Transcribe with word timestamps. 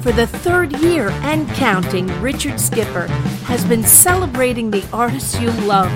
For 0.00 0.12
the 0.12 0.28
third 0.28 0.72
year 0.78 1.10
and 1.22 1.48
counting, 1.50 2.06
Richard 2.22 2.60
Skipper 2.60 3.08
has 3.46 3.64
been 3.64 3.82
celebrating 3.82 4.70
the 4.70 4.86
artists 4.92 5.38
you 5.40 5.50
love. 5.66 5.92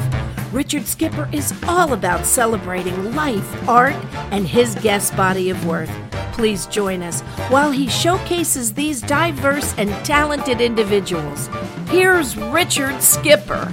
Richard 0.52 0.86
Skipper 0.86 1.28
is 1.32 1.54
all 1.66 1.92
about 1.92 2.26
celebrating 2.26 3.14
life, 3.14 3.68
art, 3.68 3.94
and 4.32 4.46
his 4.46 4.74
guest 4.76 5.16
body 5.16 5.50
of 5.50 5.64
work. 5.64 5.88
Please 6.32 6.66
join 6.66 7.02
us 7.02 7.20
while 7.48 7.70
he 7.70 7.88
showcases 7.88 8.74
these 8.74 9.00
diverse 9.00 9.72
and 9.78 9.90
talented 10.04 10.60
individuals. 10.60 11.48
Here's 11.88 12.36
Richard 12.36 13.00
Skipper. 13.00 13.72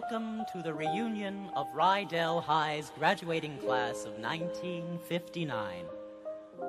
Welcome 0.00 0.44
to 0.52 0.62
the 0.62 0.74
reunion 0.74 1.48
of 1.56 1.66
Rydell 1.72 2.42
High's 2.42 2.92
graduating 2.98 3.56
class 3.56 4.04
of 4.04 4.18
1959. 4.18 5.86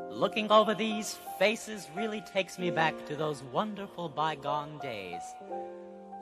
Looking 0.09 0.49
over 0.49 0.73
these 0.73 1.19
faces 1.37 1.89
really 1.93 2.21
takes 2.21 2.57
me 2.57 2.71
back 2.71 3.05
to 3.05 3.17
those 3.17 3.43
wonderful 3.51 4.07
bygone 4.07 4.79
days. 4.81 5.19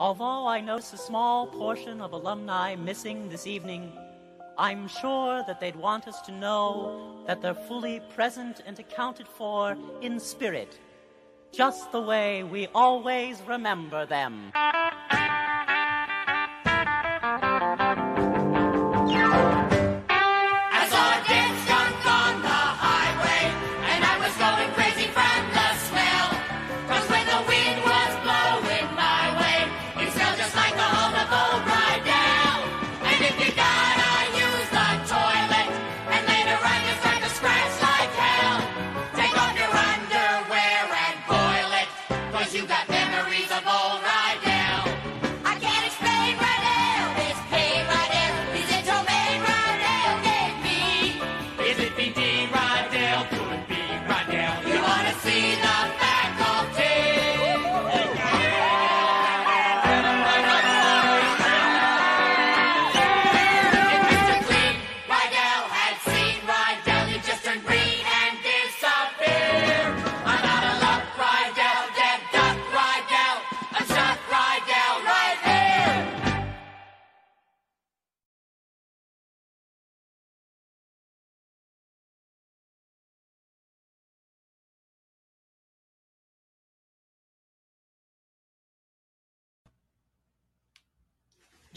Although 0.00 0.48
I 0.48 0.60
notice 0.60 0.94
a 0.94 0.98
small 0.98 1.46
portion 1.46 2.00
of 2.00 2.10
alumni 2.10 2.74
missing 2.74 3.28
this 3.28 3.46
evening, 3.46 3.92
I'm 4.58 4.88
sure 4.88 5.44
that 5.46 5.60
they'd 5.60 5.76
want 5.76 6.08
us 6.08 6.20
to 6.22 6.32
know 6.32 7.22
that 7.28 7.40
they're 7.40 7.54
fully 7.54 8.00
present 8.16 8.62
and 8.66 8.76
accounted 8.80 9.28
for 9.28 9.76
in 10.02 10.18
spirit, 10.18 10.80
just 11.52 11.92
the 11.92 12.00
way 12.00 12.42
we 12.42 12.66
always 12.74 13.40
remember 13.42 14.06
them. 14.06 14.50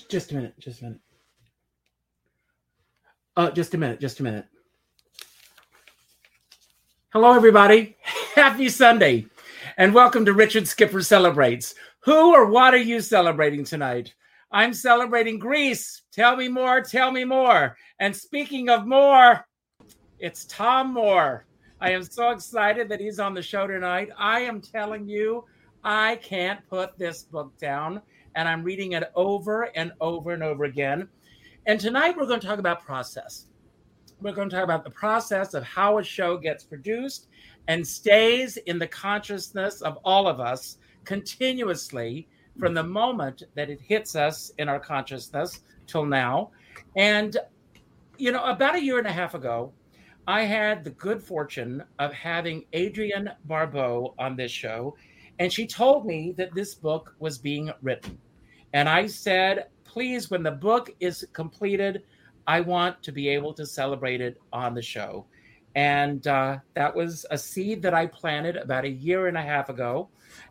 Just 0.10 0.32
a 0.32 0.36
minute. 0.36 0.56
Just 0.58 0.82
a 0.82 0.86
minute. 0.86 1.00
Uh, 3.38 3.52
just 3.52 3.76
a 3.76 3.78
minute. 3.78 4.00
Just 4.00 4.20
a 4.20 4.24
minute. 4.24 4.46
Hello, 7.14 7.34
everybody. 7.34 7.96
Happy 8.34 8.70
Sunday, 8.70 9.28
and 9.78 9.94
welcome 9.94 10.26
to 10.26 10.34
Richard 10.34 10.68
Skipper 10.68 11.04
Celebrates. 11.04 11.76
Who 12.00 12.34
or 12.34 12.48
what 12.48 12.74
are 12.74 12.78
you 12.78 13.02
celebrating 13.02 13.64
tonight? 13.64 14.16
I'm 14.52 14.74
celebrating 14.74 15.38
Grease. 15.38 16.02
Tell 16.12 16.36
me 16.36 16.48
more. 16.48 16.82
Tell 16.82 17.12
me 17.12 17.24
more. 17.24 17.78
And 18.00 18.16
speaking 18.16 18.70
of 18.70 18.88
more, 18.88 19.46
it's 20.18 20.46
Tom 20.46 20.92
Moore. 20.92 21.46
I 21.80 21.92
am 21.92 22.02
so 22.02 22.32
excited 22.32 22.90
that 22.90 23.00
he's 23.00 23.20
on 23.20 23.36
the 23.36 23.44
show 23.44 23.68
tonight. 23.68 24.10
I 24.18 24.40
am 24.40 24.60
telling 24.60 25.08
you, 25.08 25.46
I 25.84 26.16
can't 26.16 26.68
put 26.68 26.98
this 26.98 27.24
book 27.24 27.56
down, 27.60 28.02
and 28.40 28.48
I'm 28.48 28.64
reading 28.64 28.94
it 28.94 29.12
over 29.16 29.64
and 29.76 29.92
over 30.00 30.32
and 30.32 30.42
over 30.42 30.64
again. 30.64 31.10
And 31.66 31.78
tonight 31.78 32.16
we're 32.16 32.26
going 32.26 32.40
to 32.40 32.48
talk 32.48 32.58
about 32.58 32.82
process. 32.86 33.48
We're 34.22 34.32
going 34.32 34.50
to 34.50 34.56
talk 34.56 34.64
about 34.64 34.86
the 34.86 34.92
process 34.92 35.54
of 35.54 35.66
how 35.66 35.98
a 35.98 36.04
show 36.04 36.38
gets 36.38 36.64
produced 36.64 37.28
and 37.68 37.86
stays 37.86 38.56
in 38.56 38.80
the 38.80 38.88
consciousness 38.88 39.82
of 39.82 39.98
all 40.06 40.26
of 40.26 40.40
us 40.40 40.78
continuously 41.04 42.30
from 42.58 42.74
the 42.74 42.82
moment 42.82 43.44
that 43.56 43.70
it 43.70 43.82
hits 43.82 44.16
us 44.16 44.54
in 44.58 44.70
our 44.70 44.80
consciousness 44.80 45.60
till 45.86 46.06
now. 46.06 46.52
And, 46.96 47.36
you 48.18 48.32
know, 48.32 48.46
about 48.46 48.76
a 48.76 48.82
year 48.82 49.00
and 49.00 49.08
a 49.08 49.12
half 49.12 49.34
ago, 49.34 49.74
I 50.28 50.44
had 50.44 50.86
the 50.86 50.92
good 50.92 51.22
fortune 51.22 51.84
of 52.00 52.14
having 52.14 52.64
Adrienne 52.74 53.32
Barbeau 53.44 54.16
on 54.18 54.38
this 54.38 54.52
show, 54.52 54.96
and 55.40 55.52
she 55.52 55.68
told 55.68 56.06
me 56.06 56.32
that 56.38 56.56
this 56.56 56.74
book 56.74 57.16
was 57.20 57.38
being 57.38 57.70
written. 57.82 58.18
And 58.74 58.88
I 58.88 59.08
said, 59.08 59.68
please, 59.84 60.30
when 60.30 60.44
the 60.44 60.52
book 60.52 60.92
is 61.00 61.26
completed, 61.34 62.04
I 62.48 62.62
want 62.62 63.02
to 63.04 63.12
be 63.12 63.30
able 63.30 63.54
to 63.54 63.66
celebrate 63.66 64.22
it 64.22 64.40
on 64.54 64.74
the 64.74 64.82
show. 64.82 65.26
And 65.76 66.26
uh, 66.28 66.58
that 66.74 66.96
was 66.96 67.26
a 67.32 67.38
seed 67.38 67.82
that 67.84 67.94
I 67.94 68.08
planted 68.08 68.58
about 68.58 68.86
a 68.86 68.90
year 68.90 69.28
and 69.28 69.38
a 69.38 69.42
half 69.42 69.70
ago. 69.70 70.10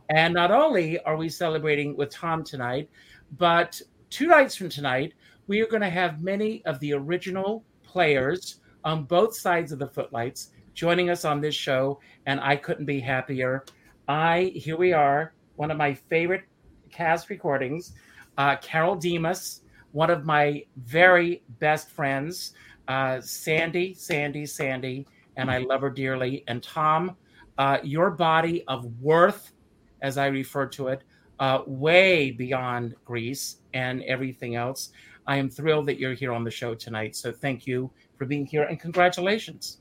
And 0.09 0.33
not 0.35 0.51
only 0.51 1.01
are 1.01 1.17
we 1.17 1.29
celebrating 1.29 1.97
with 1.97 2.11
Tom 2.11 2.45
tonight, 2.45 2.89
but 3.37 3.81
two 4.11 4.29
nights 4.29 4.55
from 4.55 4.69
tonight, 4.69 5.15
we 5.47 5.61
are 5.61 5.67
going 5.67 5.83
to 5.83 5.91
have 5.91 6.23
many 6.23 6.65
of 6.67 6.79
the 6.81 6.93
original 6.93 7.65
players 7.83 8.61
on 8.85 9.05
both 9.05 9.37
sides 9.37 9.73
of 9.73 9.79
the 9.79 9.89
footlights 9.89 10.51
joining 10.75 11.11
us 11.11 11.25
on 11.25 11.41
this 11.41 11.55
show. 11.55 12.01
And 12.27 12.41
I 12.41 12.57
couldn't 12.57 12.87
be 12.87 13.01
happier. 13.01 13.65
I, 14.07 14.53
here 14.55 14.77
we 14.77 14.93
are, 14.93 15.35
one 15.57 15.71
of 15.71 15.77
my 15.77 15.95
favorite 15.95 16.45
cast 16.91 17.29
recordings, 17.29 17.93
uh, 18.39 18.57
Carole 18.57 18.97
Demas, 18.97 19.63
one 19.93 20.11
of 20.11 20.25
my 20.25 20.65
very 20.77 21.43
best 21.59 21.91
friends, 21.91 22.55
uh, 22.87 23.21
Sandy, 23.21 23.93
Sandy, 23.93 24.47
Sandy, 24.47 25.07
and 25.37 25.51
I 25.51 25.59
love 25.59 25.83
her 25.83 25.91
dearly. 25.91 26.45
And 26.49 26.63
Tom, 26.63 27.17
uh, 27.59 27.79
your 27.83 28.11
body 28.11 28.65
of 28.67 28.87
worth, 29.01 29.53
as 30.01 30.17
I 30.17 30.27
refer 30.27 30.67
to 30.67 30.89
it, 30.89 31.03
uh, 31.39 31.63
way 31.67 32.31
beyond 32.31 32.95
Grease 33.05 33.59
and 33.75 34.03
everything 34.05 34.57
else. 34.57 34.91
I 35.27 35.37
am 35.37 35.51
thrilled 35.51 35.87
that 35.87 35.99
you're 35.99 36.15
here 36.15 36.33
on 36.33 36.43
the 36.43 36.51
show 36.51 36.75
tonight. 36.75 37.15
So 37.15 37.31
thank 37.31 37.67
you 37.67 37.91
for 38.17 38.25
being 38.25 38.47
here 38.47 38.65
and 38.65 38.81
congratulations. 38.81 39.79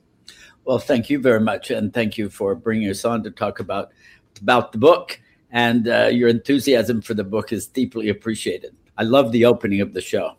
Well, 0.65 0.80
thank 0.80 1.09
you 1.09 1.19
very 1.19 1.39
much, 1.39 1.71
and 1.71 1.94
thank 1.94 2.18
you 2.18 2.30
for 2.30 2.54
bringing 2.54 2.89
us 2.89 3.06
on 3.06 3.24
to 3.24 3.31
talk 3.31 3.62
about 3.62 3.92
about 4.42 4.71
the 4.71 4.77
book. 4.77 5.19
And 5.51 5.88
uh, 5.88 6.07
your 6.07 6.29
enthusiasm 6.29 7.01
for 7.01 7.13
the 7.13 7.23
book 7.23 7.53
is 7.53 7.67
deeply 7.67 8.09
appreciated. 8.09 8.75
I 8.97 9.03
love 9.03 9.31
the 9.31 9.45
opening 9.45 9.81
of 9.81 9.94
the 9.94 10.01
show. 10.01 10.35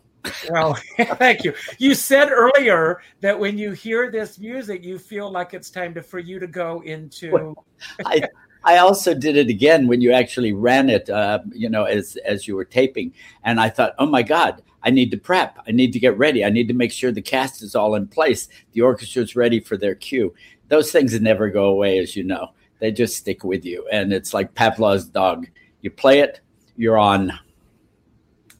Well, 0.49 0.77
thank 0.97 1.43
you. 1.43 1.53
You 1.77 1.95
said 1.95 2.29
earlier 2.29 3.01
that 3.21 3.39
when 3.39 3.57
you 3.57 3.71
hear 3.71 4.11
this 4.11 4.37
music, 4.37 4.83
you 4.83 4.99
feel 4.99 5.31
like 5.31 5.53
it's 5.53 5.69
time 5.69 5.93
to, 5.95 6.03
for 6.03 6.19
you 6.19 6.39
to 6.39 6.47
go 6.47 6.81
into. 6.81 7.31
Well, 7.31 7.65
I, 8.05 8.23
I 8.63 8.77
also 8.77 9.13
did 9.13 9.37
it 9.37 9.49
again 9.49 9.87
when 9.87 10.01
you 10.01 10.11
actually 10.11 10.53
ran 10.53 10.89
it, 10.89 11.09
uh, 11.09 11.39
you 11.51 11.69
know, 11.69 11.85
as 11.85 12.17
as 12.25 12.47
you 12.47 12.55
were 12.55 12.65
taping, 12.65 13.13
and 13.43 13.59
I 13.59 13.69
thought, 13.69 13.93
oh 13.97 14.05
my 14.05 14.21
God, 14.21 14.61
I 14.83 14.89
need 14.89 15.11
to 15.11 15.17
prep. 15.17 15.59
I 15.67 15.71
need 15.71 15.93
to 15.93 15.99
get 15.99 16.17
ready. 16.17 16.43
I 16.43 16.49
need 16.49 16.67
to 16.67 16.73
make 16.73 16.91
sure 16.91 17.11
the 17.11 17.21
cast 17.21 17.61
is 17.61 17.75
all 17.75 17.95
in 17.95 18.07
place. 18.07 18.49
The 18.73 18.81
orchestra's 18.81 19.35
ready 19.35 19.59
for 19.59 19.77
their 19.77 19.95
cue. 19.95 20.33
Those 20.67 20.91
things 20.91 21.19
never 21.19 21.49
go 21.49 21.65
away, 21.65 21.99
as 21.99 22.15
you 22.15 22.23
know. 22.23 22.49
They 22.79 22.91
just 22.91 23.17
stick 23.17 23.43
with 23.43 23.65
you, 23.65 23.87
and 23.91 24.13
it's 24.13 24.33
like 24.33 24.55
Pavlov's 24.55 25.05
dog. 25.05 25.47
You 25.81 25.91
play 25.91 26.19
it, 26.19 26.41
you're 26.75 26.97
on. 26.97 27.31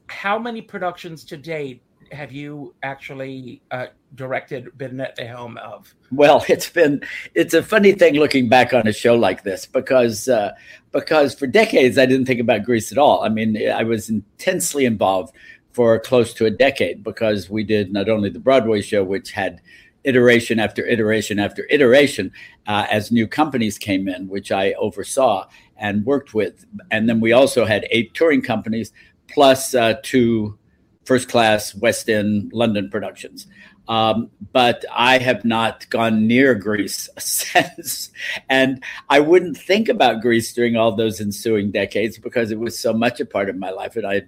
How 0.08 0.38
many 0.38 0.62
productions 0.62 1.24
to 1.26 1.38
date 1.38 1.82
have 2.12 2.32
you 2.32 2.74
actually 2.84 3.62
uh, 3.72 3.88
directed, 4.16 4.76
been 4.78 5.00
at 5.00 5.16
the 5.16 5.26
helm 5.26 5.58
of? 5.58 5.94
Well, 6.12 6.44
it's 6.50 6.70
been 6.70 7.02
it's 7.34 7.54
a 7.54 7.64
funny 7.64 7.94
thing 7.94 8.16
looking 8.16 8.50
back 8.50 8.74
on 8.74 8.88
a 8.88 8.94
show 8.94 9.16
like 9.16 9.44
this 9.44 9.66
because 9.66 10.28
uh, 10.28 10.52
because 10.92 11.34
for 11.34 11.48
decades 11.48 11.98
I 11.98 12.06
didn't 12.06 12.26
think 12.26 12.40
about 12.40 12.64
Grease 12.64 12.92
at 12.92 12.98
all. 12.98 13.24
I 13.24 13.30
mean, 13.30 13.58
I 13.70 13.84
was 13.84 14.10
intensely 14.10 14.86
involved 14.86 15.36
for 15.72 16.00
close 16.00 16.34
to 16.34 16.46
a 16.46 16.52
decade 16.52 17.04
because 17.04 17.50
we 17.50 17.64
did 17.64 17.94
not 17.94 18.10
only 18.10 18.30
the 18.30 18.40
Broadway 18.40 18.82
show, 18.82 19.04
which 19.04 19.32
had 19.32 19.62
iteration 20.04 20.60
after 20.60 20.86
iteration 20.86 21.40
after 21.40 21.68
iteration 21.70 22.32
uh, 22.68 22.88
as 22.90 23.12
new 23.12 23.28
companies 23.28 23.78
came 23.78 24.08
in, 24.08 24.28
which 24.28 24.52
I 24.52 24.74
oversaw 24.74 25.48
and 25.78 26.06
worked 26.06 26.34
with, 26.34 26.66
and 26.92 27.08
then 27.08 27.20
we 27.20 27.32
also 27.32 27.66
had 27.66 27.88
eight 27.92 28.14
touring 28.14 28.42
companies 28.42 28.92
plus 29.28 29.74
uh, 29.74 29.96
two 30.04 30.58
first 31.06 31.30
class 31.30 31.74
West 31.76 32.10
End 32.10 32.52
London 32.54 32.90
productions. 32.90 33.48
Um, 33.88 34.30
but 34.54 34.86
I 34.94 35.18
have 35.18 35.44
not 35.44 35.90
gone 35.90 36.28
near 36.28 36.54
Grease 36.54 37.10
since. 37.18 38.12
And 38.48 38.84
I 39.10 39.20
wouldn't 39.20 39.58
think 39.58 39.90
about 39.90 40.22
Grease 40.22 40.54
during 40.54 40.78
all 40.78 40.92
those 40.92 41.20
ensuing 41.20 41.72
decades 41.72 42.20
because 42.20 42.52
it 42.52 42.60
was 42.60 42.78
so 42.78 42.94
much 42.94 43.20
a 43.20 43.26
part 43.26 43.50
of 43.50 43.58
my 43.58 43.72
life 43.72 43.96
and 43.96 44.06
I 44.06 44.22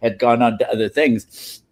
had 0.00 0.20
gone 0.20 0.40
on 0.40 0.58
to 0.58 0.70
other 0.70 0.88
things. 0.88 1.62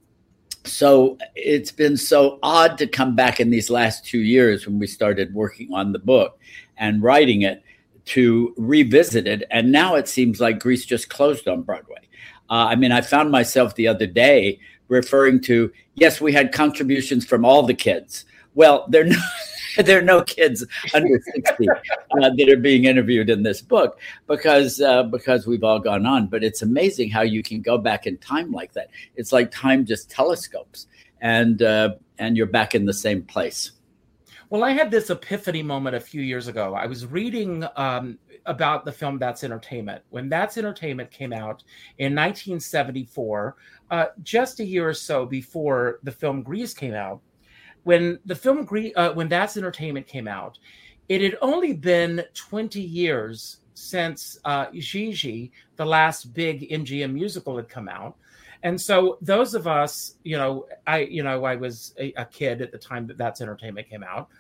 So 0.67 1.19
it's 1.35 1.73
been 1.73 1.97
so 1.97 2.39
odd 2.43 2.79
to 2.79 2.87
come 2.87 3.15
back 3.15 3.41
in 3.41 3.51
these 3.51 3.71
last 3.71 4.05
two 4.05 4.21
years 4.21 4.67
when 4.67 4.79
we 4.79 4.87
started 4.87 5.35
working 5.35 5.73
on 5.73 5.93
the 5.93 5.99
book 5.99 6.39
and 6.77 7.03
writing 7.03 7.43
it 7.43 7.63
to 8.07 8.55
revisit 8.57 9.27
it. 9.27 9.45
And 9.51 9.73
now 9.73 9.95
it 9.95 10.09
seems 10.09 10.41
like 10.41 10.61
Grease 10.61 10.85
just 10.85 11.09
closed 11.09 11.49
on 11.49 11.63
Broadway. 11.63 12.01
Uh, 12.49 12.67
I 12.71 12.77
mean, 12.77 12.93
I 12.93 13.01
found 13.01 13.31
myself 13.31 13.75
the 13.75 13.89
other 13.89 14.07
day 14.07 14.61
referring 14.89 15.41
to, 15.43 15.73
yes, 15.95 16.21
we 16.21 16.33
had 16.33 16.53
contributions 16.53 17.25
from 17.27 17.45
all 17.45 17.65
the 17.65 17.75
kids. 17.75 18.25
Well, 18.55 18.87
they're 18.89 19.05
no, 19.05 19.17
there 19.85 19.99
are 19.99 20.03
no 20.03 20.23
kids 20.23 20.65
under 20.95 21.21
60 21.35 21.69
uh, 21.69 21.75
that 22.21 22.49
are 22.49 22.57
being 22.57 22.85
interviewed 22.85 23.31
in 23.31 23.43
this 23.43 23.61
book 23.61 24.01
because 24.27 24.81
uh, 24.81 25.03
because 25.05 25.47
we've 25.47 25.65
all 25.65 25.79
gone 25.79 26.07
on. 26.07 26.27
But 26.27 26.43
it's 26.43 26.63
amazing 26.63 27.11
how 27.11 27.23
you 27.23 27.43
can 27.43 27.61
go 27.61 27.79
back 27.79 28.07
in 28.07 28.19
time 28.19 28.53
like 28.53 28.73
that. 28.73 28.89
It's 29.17 29.33
like 29.33 29.51
time 29.51 29.85
just 29.85 30.11
telescopes, 30.11 30.87
and 31.21 31.63
uh, 31.63 31.95
and 32.19 32.37
you're 32.37 32.47
back 32.47 32.75
in 32.75 32.87
the 32.87 32.95
same 32.95 33.23
place. 33.23 33.73
Well, 34.49 34.63
I 34.63 34.71
had 34.71 34.93
this 34.93 35.11
epiphany 35.11 35.63
moment 35.63 35.97
a 35.97 36.01
few 36.01 36.23
years 36.23 36.47
ago. 36.47 36.75
I 36.75 36.87
was 36.87 37.05
reading 37.05 37.67
um, 37.75 38.17
about 38.47 38.85
the 38.85 38.93
film 38.93 39.19
That's 39.19 39.43
Entertainment. 39.43 40.03
When 40.11 40.29
That's 40.29 40.57
Entertainment 40.57 41.11
came 41.11 41.33
out 41.33 41.65
in 41.99 42.15
1974, 42.15 43.57
uh, 43.91 44.07
just 44.23 44.61
a 44.61 44.65
year 44.65 44.89
or 44.89 44.95
so 44.95 45.27
before 45.27 45.99
the 46.05 46.13
film 46.13 46.43
Grease 46.43 46.75
came 46.75 46.95
out, 46.95 47.21
when 47.87 48.19
the 48.27 48.35
film 48.35 48.67
uh, 48.97 49.13
when 49.13 49.29
That's 49.29 49.57
Entertainment 49.57 50.07
came 50.09 50.27
out, 50.27 50.59
it 51.09 51.21
had 51.21 51.37
only 51.41 51.73
been 51.73 52.25
20 52.35 52.81
years 52.81 53.59
since 53.75 54.39
uh, 54.45 54.67
Gigi, 54.75 55.53
the 55.77 55.87
last 55.87 56.35
big 56.35 56.69
MGM 56.69 57.13
musical, 57.13 57.57
had 57.57 57.69
come 57.69 57.89
out. 57.89 58.17
And 58.65 58.81
so 58.81 59.19
those 59.21 59.55
of 59.55 59.69
us, 59.69 60.15
you 60.25 60.37
know, 60.37 60.67
I, 60.87 61.01
you 61.01 61.23
know, 61.23 61.45
I 61.45 61.55
was 61.55 61.95
a, 62.01 62.13
a 62.17 62.25
kid 62.25 62.61
at 62.61 62.73
the 62.73 62.79
time 62.79 63.07
that 63.07 63.19
That's 63.19 63.41
Entertainment 63.41 63.89
came 63.89 64.03
out 64.03 64.31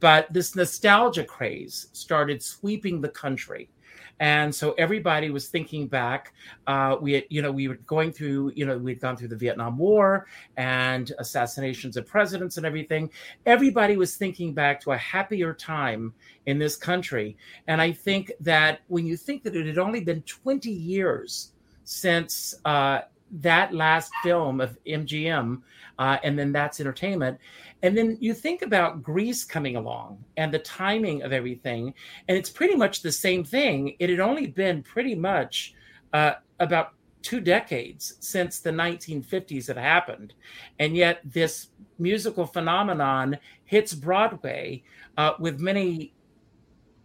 but 0.00 0.30
this 0.32 0.54
nostalgia 0.54 1.24
craze 1.24 1.88
started 1.92 2.42
sweeping 2.42 3.00
the 3.00 3.08
country 3.08 3.70
and 4.20 4.54
so 4.54 4.72
everybody 4.78 5.30
was 5.30 5.48
thinking 5.48 5.86
back 5.86 6.32
uh, 6.66 6.96
we 7.00 7.12
had, 7.12 7.24
you 7.28 7.42
know 7.42 7.52
we 7.52 7.68
were 7.68 7.76
going 7.86 8.12
through 8.12 8.52
you 8.54 8.66
know 8.66 8.76
we'd 8.78 9.00
gone 9.00 9.16
through 9.16 9.28
the 9.28 9.36
vietnam 9.36 9.78
war 9.78 10.26
and 10.56 11.12
assassinations 11.18 11.96
of 11.96 12.06
presidents 12.06 12.56
and 12.56 12.66
everything. 12.66 13.10
Everybody 13.46 13.96
was 13.96 14.16
thinking 14.16 14.52
back 14.52 14.80
to 14.82 14.92
a 14.92 14.96
happier 14.96 15.54
time 15.54 16.12
in 16.46 16.58
this 16.58 16.76
country. 16.76 17.36
And 17.66 17.80
i 17.80 17.92
think 17.92 18.32
that 18.40 18.80
when 18.88 19.06
you 19.06 19.16
think 19.16 19.42
that 19.44 19.54
it 19.56 19.66
had 19.66 19.78
only 19.78 20.00
been 20.00 20.22
20 20.22 20.70
years 20.70 21.52
since 21.84 22.54
uh, 22.64 23.00
that 23.30 23.74
last 23.74 24.10
film 24.22 24.60
of 24.60 24.78
mgm 24.84 25.60
uh, 25.98 26.16
and 26.22 26.38
then 26.38 26.52
that's 26.52 26.80
entertainment 26.80 27.38
and 27.82 27.96
then 27.96 28.16
you 28.20 28.34
think 28.34 28.62
about 28.62 29.02
Grease 29.02 29.44
coming 29.44 29.76
along 29.76 30.24
and 30.36 30.52
the 30.52 30.58
timing 30.58 31.22
of 31.22 31.32
everything, 31.32 31.94
and 32.26 32.36
it's 32.36 32.50
pretty 32.50 32.74
much 32.74 33.02
the 33.02 33.12
same 33.12 33.44
thing. 33.44 33.94
It 33.98 34.10
had 34.10 34.20
only 34.20 34.48
been 34.48 34.82
pretty 34.82 35.14
much 35.14 35.74
uh, 36.12 36.34
about 36.58 36.94
two 37.22 37.40
decades 37.40 38.16
since 38.20 38.60
the 38.60 38.70
1950s 38.70 39.68
had 39.68 39.76
happened. 39.76 40.34
And 40.80 40.96
yet, 40.96 41.20
this 41.24 41.68
musical 41.98 42.46
phenomenon 42.46 43.38
hits 43.64 43.94
Broadway 43.94 44.82
uh, 45.16 45.34
with 45.38 45.60
many. 45.60 46.14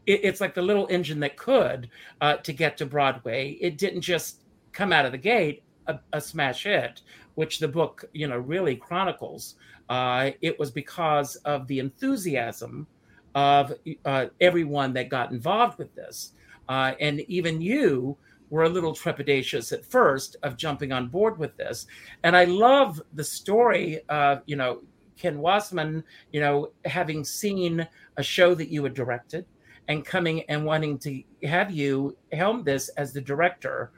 it's 0.06 0.42
like 0.42 0.56
the 0.56 0.62
little 0.62 0.88
engine 0.90 1.20
that 1.20 1.38
could 1.38 1.90
uh, 2.20 2.38
to 2.38 2.52
get 2.52 2.78
to 2.78 2.86
Broadway. 2.86 3.52
It 3.62 3.78
didn't 3.78 4.02
just 4.02 4.42
come 4.72 4.92
out 4.92 5.06
of 5.06 5.12
the 5.12 5.20
gate 5.20 5.64
a, 5.88 6.00
a 6.13 6.21
smash 6.21 6.63
hit, 6.63 7.01
which 7.36 7.60
the 7.60 7.67
book, 7.67 8.05
you 8.13 8.27
know, 8.27 8.38
really 8.38 8.75
chronicles. 8.75 9.55
Uh, 9.89 10.31
it 10.41 10.58
was 10.60 10.72
because 10.72 11.36
of 11.38 11.67
the 11.67 11.79
enthusiasm 11.79 12.88
of 13.36 13.74
uh, 14.05 14.27
everyone 14.39 14.93
that 14.93 15.10
got 15.10 15.31
involved 15.31 15.77
with 15.77 15.93
this. 15.96 16.34
Uh, 16.69 16.93
and 17.00 17.22
even 17.22 17.62
you 17.62 18.17
were 18.50 18.63
a 18.63 18.69
little 18.69 18.93
trepidatious 18.93 19.74
at 19.74 19.86
first 19.86 20.36
of 20.43 20.55
jumping 20.55 20.91
on 20.91 21.08
board 21.08 21.38
with 21.38 21.58
this. 21.58 21.88
And 22.24 22.38
I 22.38 22.46
love 22.46 23.01
the 23.13 23.24
story 23.24 24.01
of, 24.10 24.41
you 24.46 24.55
know, 24.55 24.81
Ken 25.17 25.38
Waissman, 25.38 26.03
you 26.31 26.39
know, 26.39 26.72
having 26.86 27.24
seen 27.24 27.88
a 28.17 28.24
show 28.24 28.53
that 28.55 28.69
you 28.69 28.84
had 28.84 28.93
directed 28.93 29.46
and 29.88 30.05
coming 30.05 30.43
and 30.43 30.65
wanting 30.65 30.98
to 31.00 31.24
have 31.43 31.72
you 31.72 32.15
helm 32.31 32.63
this 32.63 32.89
as 32.89 33.12
the 33.12 33.22
director. 33.22 33.91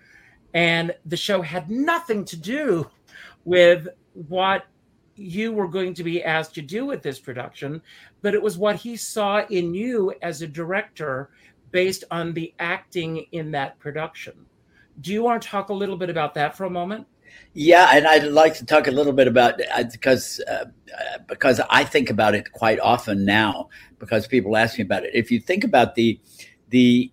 And 0.56 0.96
the 1.06 1.18
show 1.18 1.42
had 1.42 1.70
nothing 1.70 2.26
to 2.26 2.38
do 2.38 2.90
with 3.44 3.88
what 4.14 4.66
you 5.18 5.52
were 5.52 5.68
going 5.68 5.94
to 5.94 6.04
be 6.04 6.24
asked 6.24 6.56
to 6.56 6.62
do 6.62 6.86
with 6.86 7.04
this 7.04 7.20
production, 7.20 7.82
but 8.22 8.34
it 8.34 8.42
was 8.42 8.58
what 8.58 8.78
he 8.78 8.96
saw 8.96 9.46
in 9.50 9.74
you 9.74 10.14
as 10.22 10.42
a 10.42 10.48
director 10.48 11.30
based 11.72 12.06
on 12.10 12.34
the 12.34 12.54
acting 12.60 13.26
in 13.34 13.52
that 13.52 13.78
production. 13.80 14.34
Do 15.02 15.12
you 15.12 15.24
want 15.24 15.42
to 15.42 15.48
talk 15.48 15.70
a 15.70 15.74
little 15.74 15.98
bit 15.98 16.10
about 16.10 16.34
that 16.36 16.56
for 16.56 16.64
a 16.64 16.70
moment? 16.70 17.06
Yeah, 17.54 17.90
and 17.94 18.08
I'd 18.08 18.24
like 18.24 18.56
to 18.56 18.66
talk 18.66 18.88
a 18.88 18.92
little 18.92 19.12
bit 19.12 19.28
about 19.28 19.60
because 19.92 20.42
uh, 20.48 20.52
uh, 20.54 21.18
because 21.28 21.60
I 21.70 21.84
think 21.84 22.10
about 22.10 22.34
it 22.34 22.52
quite 22.54 22.80
often 22.80 23.26
now 23.26 23.68
because 24.00 24.26
people 24.26 24.56
ask 24.56 24.78
me 24.78 24.86
about 24.86 25.04
it. 25.04 25.12
If 25.14 25.32
you 25.32 25.42
think 25.42 25.66
about 25.66 25.96
the 25.96 26.20
the 26.70 27.12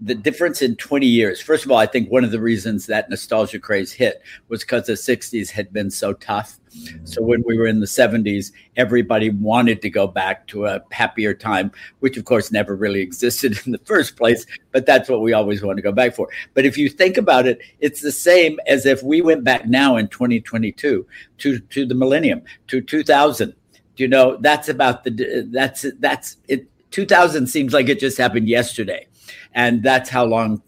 the 0.00 0.14
difference 0.14 0.60
in 0.60 0.76
20 0.76 1.06
years. 1.06 1.40
First 1.40 1.64
of 1.64 1.70
all 1.70 1.78
i 1.78 1.86
think 1.86 2.10
one 2.10 2.24
of 2.24 2.30
the 2.30 2.40
reasons 2.40 2.86
that 2.86 3.08
nostalgia 3.08 3.58
craze 3.58 3.92
hit 3.92 4.22
was 4.48 4.60
because 4.60 4.86
the 4.86 4.92
60s 4.92 5.50
had 5.50 5.72
been 5.72 5.90
so 5.90 6.12
tough. 6.12 6.58
So 7.04 7.22
when 7.22 7.42
we 7.46 7.56
were 7.56 7.66
in 7.66 7.80
the 7.80 7.86
70s 7.86 8.52
everybody 8.76 9.30
wanted 9.30 9.80
to 9.82 9.90
go 9.90 10.06
back 10.06 10.46
to 10.48 10.66
a 10.66 10.82
happier 10.90 11.32
time 11.32 11.72
which 12.00 12.18
of 12.18 12.26
course 12.26 12.52
never 12.52 12.76
really 12.76 13.00
existed 13.00 13.58
in 13.64 13.72
the 13.72 13.78
first 13.78 14.16
place 14.16 14.44
but 14.72 14.84
that's 14.84 15.08
what 15.08 15.22
we 15.22 15.32
always 15.32 15.62
want 15.62 15.76
to 15.78 15.82
go 15.82 15.92
back 15.92 16.14
for. 16.14 16.28
But 16.52 16.66
if 16.66 16.76
you 16.76 16.90
think 16.90 17.16
about 17.16 17.46
it 17.46 17.60
it's 17.80 18.02
the 18.02 18.12
same 18.12 18.60
as 18.66 18.84
if 18.84 19.02
we 19.02 19.22
went 19.22 19.44
back 19.44 19.66
now 19.66 19.96
in 19.96 20.08
2022 20.08 21.06
to 21.38 21.58
to 21.58 21.86
the 21.86 21.94
millennium 21.94 22.42
to 22.68 22.82
2000 22.82 23.54
you 23.96 24.08
know 24.08 24.36
that's 24.40 24.68
about 24.68 25.04
the 25.04 25.48
that's 25.50 25.86
that's 26.00 26.36
it 26.48 26.68
2000 26.90 27.46
seems 27.46 27.72
like 27.72 27.88
it 27.88 27.98
just 27.98 28.18
happened 28.18 28.46
yesterday 28.48 29.06
and 29.54 29.82
that's 29.82 30.10
how 30.10 30.24
long 30.24 30.62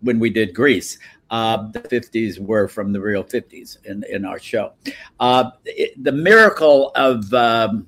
when 0.00 0.18
we 0.18 0.30
did 0.30 0.54
Grease. 0.54 0.98
uh, 1.30 1.68
the 1.72 1.80
50s 1.80 2.38
were 2.38 2.68
from 2.68 2.92
the 2.92 3.00
real 3.00 3.24
50s 3.24 3.84
in, 3.84 4.04
in 4.08 4.24
our 4.24 4.38
show. 4.38 4.72
Uh, 5.18 5.50
it, 5.64 6.02
the 6.02 6.12
miracle 6.12 6.92
of 6.94 7.32
um, 7.34 7.86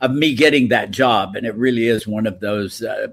of 0.00 0.12
me 0.12 0.34
getting 0.34 0.68
that 0.68 0.90
job, 0.90 1.36
and 1.36 1.46
it 1.46 1.54
really 1.56 1.86
is 1.86 2.06
one 2.06 2.26
of 2.26 2.40
those 2.40 2.82
uh, 2.82 3.08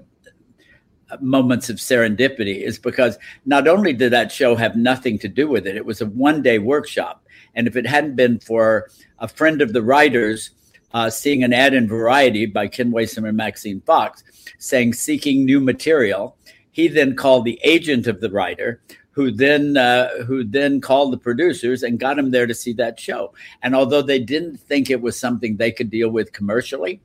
moments 1.20 1.70
of 1.70 1.76
serendipity, 1.76 2.62
is 2.62 2.78
because 2.78 3.18
not 3.46 3.66
only 3.68 3.92
did 3.92 4.12
that 4.12 4.30
show 4.30 4.54
have 4.56 4.76
nothing 4.76 5.18
to 5.18 5.28
do 5.28 5.48
with 5.48 5.66
it, 5.66 5.76
it 5.76 5.84
was 5.84 6.00
a 6.00 6.06
one 6.06 6.42
day 6.42 6.58
workshop. 6.58 7.24
And 7.54 7.66
if 7.66 7.76
it 7.76 7.86
hadn't 7.86 8.16
been 8.16 8.38
for 8.38 8.90
a 9.18 9.26
friend 9.26 9.62
of 9.62 9.72
the 9.72 9.82
writers 9.82 10.50
uh, 10.92 11.10
seeing 11.10 11.44
an 11.44 11.52
ad 11.52 11.74
in 11.74 11.88
Variety 11.88 12.46
by 12.46 12.68
Ken 12.68 12.90
Waissman 12.92 13.28
and 13.28 13.36
Maxine 13.36 13.80
Fox 13.82 14.24
saying 14.58 14.94
seeking 14.94 15.44
new 15.44 15.60
material, 15.60 16.36
he 16.72 16.88
then 16.88 17.16
called 17.16 17.44
the 17.44 17.60
agent 17.62 18.06
of 18.06 18.20
the 18.20 18.30
writer, 18.30 18.80
who 19.12 19.30
then 19.30 19.76
uh, 19.76 20.08
who 20.24 20.44
then 20.44 20.80
called 20.80 21.12
the 21.12 21.18
producers 21.18 21.82
and 21.82 21.98
got 21.98 22.18
him 22.18 22.30
there 22.30 22.46
to 22.46 22.54
see 22.54 22.72
that 22.74 22.98
show. 22.98 23.34
And 23.62 23.74
although 23.74 24.02
they 24.02 24.18
didn't 24.18 24.58
think 24.58 24.90
it 24.90 25.00
was 25.00 25.18
something 25.18 25.56
they 25.56 25.72
could 25.72 25.90
deal 25.90 26.10
with 26.10 26.32
commercially, 26.32 27.00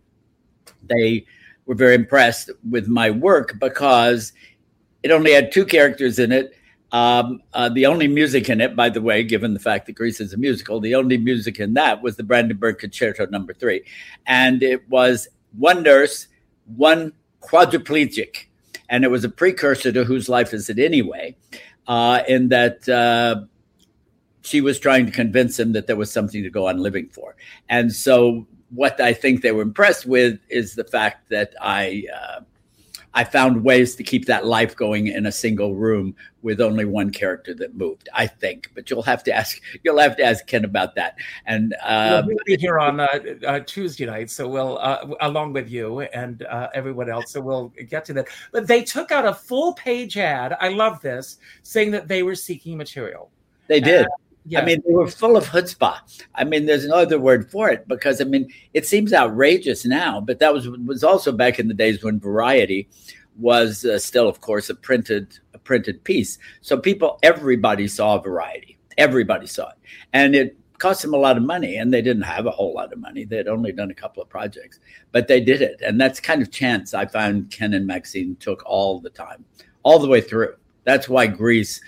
they 0.88 1.25
were 1.65 1.75
very 1.75 1.96
impressed 1.96 2.51
with 2.70 2.88
my 2.88 3.10
work 3.10 3.60
because 3.60 4.34
it 5.04 5.12
only 5.12 5.32
had 5.32 5.51
two 5.51 5.65
characters 5.65 6.20
in 6.20 6.32
it. 6.32 6.56
Um, 6.92 7.42
uh, 7.54 7.70
the 7.70 7.88
only 7.88 8.08
music 8.08 8.50
in 8.50 8.62
it, 8.62 8.75
by 8.75 8.89
the 8.89 9.01
way, 9.01 9.24
given 9.24 9.54
the 9.54 9.60
fact 9.60 9.86
that 9.88 9.94
Grease 9.94 10.22
is 10.22 10.34
a 10.34 10.38
musical, 10.38 10.80
the 10.80 10.96
only 10.96 11.18
music 11.18 11.60
in 11.60 11.74
that 11.74 12.01
was 12.01 12.15
the 12.15 12.24
Brandenburg 12.24 12.77
Concerto 12.77 13.25
Number 13.25 13.54
Three, 13.54 13.84
and 14.27 14.63
it 14.63 14.88
was 14.89 15.27
one 15.58 15.84
nurse, 15.84 16.27
one 16.75 17.12
quadriplegic, 17.42 18.46
and 18.89 19.04
it 19.04 19.12
was 19.12 19.24
a 19.24 19.30
precursor 19.30 19.92
to 19.92 20.04
Whose 20.04 20.30
Life 20.30 20.54
Is 20.54 20.70
It 20.70 20.80
Anyway? 20.80 21.36
uh, 21.88 22.24
in 22.27 22.50
that 22.50 22.88
uh, 22.89 23.42
she 24.42 24.62
was 24.62 24.80
trying 24.80 25.06
to 25.06 25.12
convince 25.12 25.60
him 25.60 25.74
that 25.74 25.88
there 25.88 25.96
was 25.96 26.12
something 26.12 26.44
to 26.44 26.50
go 26.50 26.68
on 26.68 26.77
living 26.77 27.10
for. 27.10 27.36
And 27.70 27.94
so, 27.94 28.48
what 28.70 29.00
I 29.00 29.13
think 29.13 29.42
they 29.42 29.51
were 29.51 29.62
impressed 29.62 30.06
with 30.06 30.39
is 30.50 30.75
the 30.75 30.84
fact 30.84 31.30
that 31.30 31.54
I. 31.62 32.04
I 33.16 33.24
found 33.24 33.64
ways 33.64 33.96
to 33.96 34.04
keep 34.04 34.26
that 34.26 34.46
life 34.46 34.76
going 34.76 35.08
in 35.08 35.26
a 35.26 35.32
single 35.32 35.74
room 35.74 36.16
with 36.42 36.62
only 36.62 36.86
one 36.86 37.10
character 37.10 37.54
that 37.56 37.76
moved. 37.76 38.10
I 38.14 38.28
think, 38.28 38.70
but 38.76 38.90
you'll 38.90 39.02
have 39.04 39.24
to 39.24 39.32
ask. 39.32 39.60
You'll 39.84 40.00
have 40.00 40.18
to 40.18 40.24
ask 40.24 40.46
Ken 40.46 40.66
about 40.66 40.94
that. 40.96 41.16
And 41.46 41.74
uh, 41.82 42.24
we'll 42.26 42.38
be 42.46 42.58
here 42.58 42.78
on 42.78 43.00
uh, 43.00 43.08
uh, 43.48 43.60
Tuesday 43.62 44.06
night, 44.06 44.30
so 44.30 44.48
we'll 44.48 44.78
uh, 44.80 45.08
along 45.22 45.54
with 45.54 45.70
you 45.70 46.02
and 46.02 46.44
uh, 46.44 46.68
everyone 46.74 47.10
else. 47.10 47.32
So 47.32 47.42
we'll 47.42 47.74
get 47.90 48.06
to 48.06 48.14
that. 48.14 48.28
But 48.52 48.68
they 48.68 48.84
took 48.84 49.12
out 49.12 49.26
a 49.26 49.34
full 49.34 49.74
page 49.74 50.18
ad. 50.18 50.56
I 50.60 50.70
love 50.70 51.02
this, 51.02 51.38
saying 51.64 51.92
that 51.92 52.08
they 52.08 52.22
were 52.22 52.36
seeking 52.36 52.78
material. 52.78 53.32
They 53.68 53.80
did. 53.80 54.06
I 54.54 54.64
mean, 54.64 54.84
they 54.86 54.94
were 54.94 55.08
full 55.08 55.38
of 55.38 55.50
chutzpah. 55.50 55.98
I 56.36 56.44
mean, 56.44 56.66
there's 56.66 56.86
no 56.86 56.96
other 56.96 57.20
word 57.20 57.50
for 57.50 57.70
it 57.70 57.88
because 57.88 58.22
I 58.22 58.25
mean, 58.25 58.52
it 58.74 58.86
seems 58.86 59.12
outrageous 59.14 59.86
now, 59.86 60.22
but 60.22 60.40
that 60.40 60.54
was 60.54 60.70
was 60.70 61.04
also 61.04 61.32
back 61.32 61.60
in 61.60 61.68
the 61.68 61.74
days 61.74 62.04
when 62.04 62.20
Variety 62.20 62.88
was 63.38 63.86
uh, 63.86 63.98
still, 64.00 64.30
of 64.30 64.42
course, 64.42 64.70
a 64.70 64.75
printed 64.75 65.40
a 65.54 65.58
printed 65.58 66.04
piece. 66.04 66.38
So 66.62 66.78
people, 66.78 67.20
everybody 67.24 67.88
saw 67.88 68.20
Variety. 68.20 68.78
Everybody 68.98 69.48
saw 69.48 69.70
it, 69.70 69.78
and 70.14 70.36
it 70.36 70.58
cost 70.78 71.02
them 71.02 71.14
a 71.14 71.18
lot 71.18 71.38
of 71.38 71.44
money. 71.44 71.78
And 71.78 71.94
they 71.94 72.02
didn't 72.02 72.24
have 72.24 72.46
a 72.46 72.52
whole 72.52 72.74
lot 72.74 72.94
of 72.94 73.00
money. 73.00 73.25
They 73.25 73.38
had 73.38 73.48
only 73.48 73.72
done 73.72 73.92
a 73.92 73.96
couple 73.96 74.22
of 74.22 74.30
projects, 74.30 74.80
but 75.12 75.28
they 75.28 75.42
did 75.42 75.62
it, 75.62 75.82
and 75.82 76.00
that's 76.00 76.20
kind 76.20 76.42
of 76.42 76.52
chance 76.52 76.94
I 76.94 77.08
found 77.08 77.50
Ken 77.50 77.74
and 77.74 77.88
Maxine 77.88 78.36
took 78.38 78.64
all 78.66 79.00
the 79.00 79.10
time, 79.10 79.44
all 79.84 79.98
the 79.98 80.08
way 80.08 80.22
through. 80.22 80.56
That's 80.84 81.10
why 81.10 81.25
Grease 81.25 81.82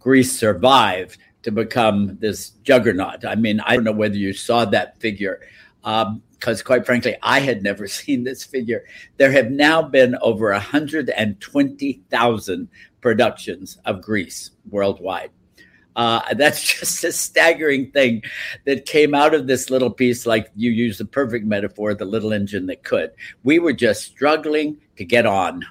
Grease 0.00 0.36
survived 0.36 1.18
to 1.42 1.50
become 1.50 2.16
this 2.20 2.50
juggernaut. 2.62 3.24
I 3.24 3.34
mean, 3.34 3.60
I 3.60 3.74
don't 3.74 3.84
know 3.84 3.92
whether 3.92 4.16
you 4.16 4.32
saw 4.32 4.64
that 4.66 5.00
figure, 5.00 5.40
because 5.82 6.60
um, 6.60 6.64
quite 6.64 6.86
frankly, 6.86 7.16
I 7.22 7.40
had 7.40 7.62
never 7.62 7.88
seen 7.88 8.24
this 8.24 8.44
figure. 8.44 8.84
There 9.16 9.32
have 9.32 9.50
now 9.50 9.82
been 9.82 10.16
over 10.20 10.50
120,000 10.50 12.68
productions 13.00 13.78
of 13.84 14.02
Grease 14.02 14.50
worldwide. 14.68 15.30
Uh, 15.96 16.34
that's 16.34 16.62
just 16.78 17.02
a 17.04 17.12
staggering 17.12 17.90
thing 17.90 18.22
that 18.64 18.86
came 18.86 19.14
out 19.14 19.34
of 19.34 19.46
this 19.46 19.70
little 19.70 19.90
piece. 19.90 20.26
Like 20.26 20.50
you 20.54 20.70
used 20.70 21.00
the 21.00 21.04
perfect 21.04 21.46
metaphor, 21.46 21.94
the 21.94 22.04
little 22.04 22.32
engine 22.32 22.66
that 22.66 22.84
could. 22.84 23.12
We 23.42 23.58
were 23.58 23.72
just 23.72 24.04
struggling 24.04 24.78
to 24.96 25.04
get 25.04 25.26
on 25.26 25.64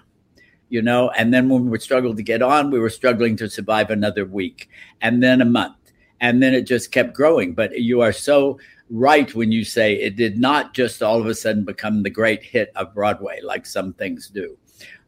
you 0.70 0.82
know? 0.82 1.10
And 1.12 1.34
then 1.34 1.50
when 1.50 1.70
we 1.70 1.80
struggled 1.80 2.18
to 2.18 2.24
get 2.24 2.42
on 2.42 2.72
we 2.72 2.80
were 2.80 2.90
struggling 2.90 3.36
to 3.38 3.50
survive 3.50 3.90
another 3.90 4.26
week 4.26 4.70
and 5.02 5.22
then 5.22 5.42
a 5.42 5.46
month. 5.46 5.76
And 6.22 6.44
then 6.44 6.54
it 6.54 6.64
just 6.64 6.92
kept 6.92 7.14
growing. 7.14 7.54
But 7.54 7.80
you 7.80 8.02
are 8.02 8.12
so 8.12 8.60
right 8.90 9.34
when 9.36 9.52
you 9.52 9.64
say 9.64 9.94
it 9.94 10.16
did 10.16 10.40
not 10.40 10.74
just 10.74 11.04
all 11.04 11.20
of 11.20 11.28
a 11.28 11.36
sudden 11.36 11.64
become 11.64 12.04
the 12.04 12.10
great 12.10 12.44
hit 12.44 12.72
of 12.76 12.94
broadway 12.94 13.40
like 13.44 13.66
some 13.66 13.94
things 13.94 14.30
do. 14.30 14.58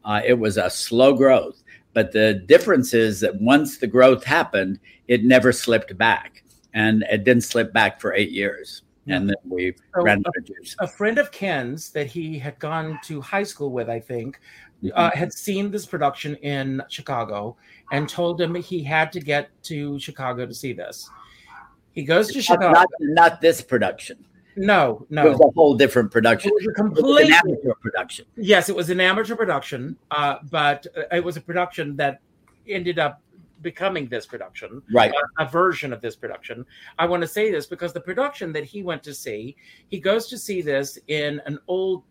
Uh, 0.05 0.21
it 0.25 0.37
was 0.39 0.57
a 0.57 0.69
slow 0.69 1.13
growth. 1.13 1.63
But 1.93 2.13
the 2.13 2.35
difference 2.45 2.93
is 2.93 3.19
that 3.19 3.41
once 3.41 3.77
the 3.77 3.87
growth 3.87 4.23
happened 4.23 4.79
it 5.11 5.25
never 5.25 5.51
slipped 5.51 5.97
back. 5.97 6.41
And 6.73 7.03
it 7.11 7.25
didn't 7.25 7.43
slip 7.43 7.73
back 7.73 7.99
for 7.99 8.13
eight 8.13 8.31
years. 8.31 8.83
And 9.07 9.27
then 9.27 9.35
we 9.43 9.73
so 9.93 10.03
ran 10.03 10.23
a 10.79 10.87
friend 10.87 11.17
of 11.17 11.31
Ken's 11.31 11.89
that 11.89 12.07
he 12.07 12.39
had 12.39 12.57
gone 12.59 12.97
to 13.05 13.19
high 13.19 13.43
school 13.43 13.71
with, 13.71 13.89
I 13.89 13.99
think, 13.99 14.39
uh, 14.93 15.11
had 15.13 15.31
seen 15.33 15.71
this 15.71 15.85
production 15.85 16.35
in 16.37 16.81
Chicago 16.89 17.55
and 17.91 18.07
told 18.09 18.39
him 18.41 18.55
he 18.55 18.83
had 18.83 19.11
to 19.11 19.19
get 19.19 19.49
to 19.63 19.99
Chicago 19.99 20.45
to 20.45 20.53
see 20.53 20.73
this. 20.73 21.09
He 21.91 22.03
goes 22.03 22.31
to 22.31 22.41
Chicago. 22.41 22.71
Not, 22.71 22.87
not 22.99 23.41
this 23.41 23.61
production. 23.61 24.25
No, 24.55 25.05
no. 25.09 25.25
It 25.25 25.29
was 25.29 25.39
a 25.39 25.51
whole 25.55 25.75
different 25.75 26.11
production. 26.11 26.51
It 26.51 26.55
was 26.55 26.67
a 26.67 26.73
complete 26.73 27.27
an 27.27 27.33
amateur 27.33 27.73
production. 27.75 28.25
Yes, 28.35 28.69
it 28.69 28.75
was 28.75 28.89
an 28.89 28.99
amateur 28.99 29.35
production, 29.35 29.97
uh, 30.11 30.37
but 30.49 30.85
it 31.11 31.23
was 31.23 31.37
a 31.37 31.41
production 31.41 31.95
that 31.97 32.19
ended 32.67 32.99
up 32.99 33.21
becoming 33.61 34.07
this 34.07 34.25
production, 34.25 34.81
right? 34.91 35.11
A, 35.39 35.43
a, 35.43 35.49
version 35.49 35.93
of 35.93 36.01
this 36.01 36.15
production. 36.15 36.65
I 36.97 37.05
want 37.05 37.21
to 37.21 37.27
say 37.27 37.51
this 37.51 37.65
because 37.65 37.93
the 37.93 38.01
production 38.01 38.51
that 38.53 38.63
he 38.63 38.83
went 38.83 39.03
to 39.03 39.13
see, 39.13 39.55
he 39.87 39.99
goes 39.99 40.27
to 40.27 40.37
see 40.37 40.61
this 40.61 40.97
in 41.07 41.41
an 41.45 41.59
old 41.67 42.03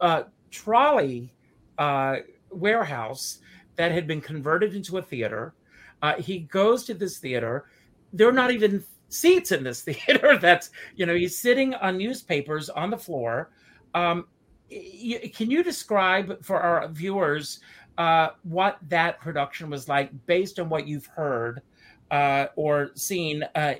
uh, 0.00 0.24
trolley 0.50 1.32
uh, 1.78 2.16
warehouse 2.50 3.38
that 3.76 3.92
had 3.92 4.06
been 4.06 4.20
converted 4.20 4.74
into 4.74 4.98
a 4.98 5.02
theater. 5.02 5.54
Uh, 6.02 6.14
he 6.14 6.40
goes 6.40 6.84
to 6.84 6.94
this 6.94 7.18
theater. 7.18 7.66
There 8.12 8.28
are 8.28 8.32
not 8.32 8.50
even 8.50 8.84
seats 9.08 9.52
in 9.52 9.62
this 9.62 9.82
theater. 9.88 10.38
That's 10.38 10.70
you 10.94 11.06
know 11.06 11.14
he's 11.14 11.38
sitting 11.38 11.74
on 11.74 11.96
newspapers 11.96 12.68
on 12.70 12.90
the 12.90 12.98
floor. 12.98 13.50
Um, 13.94 14.26
can 14.68 15.50
you 15.50 15.62
describe 15.62 16.44
for 16.44 16.60
our 16.60 16.88
viewers 16.88 17.60
uh, 17.98 18.30
what 18.42 18.78
that 18.88 19.20
production 19.20 19.70
was 19.70 19.88
like 19.88 20.10
based 20.26 20.58
on 20.58 20.68
what 20.68 20.86
you've 20.86 21.06
heard 21.06 21.62
uh, 22.10 22.46
or 22.56 22.90
seen 22.94 23.44
uh, 23.54 23.74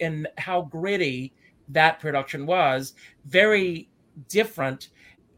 and 0.00 0.26
how 0.38 0.62
gritty 0.62 1.32
that 1.68 2.00
production 2.00 2.44
was? 2.44 2.94
Very 3.26 3.88
different 4.28 4.88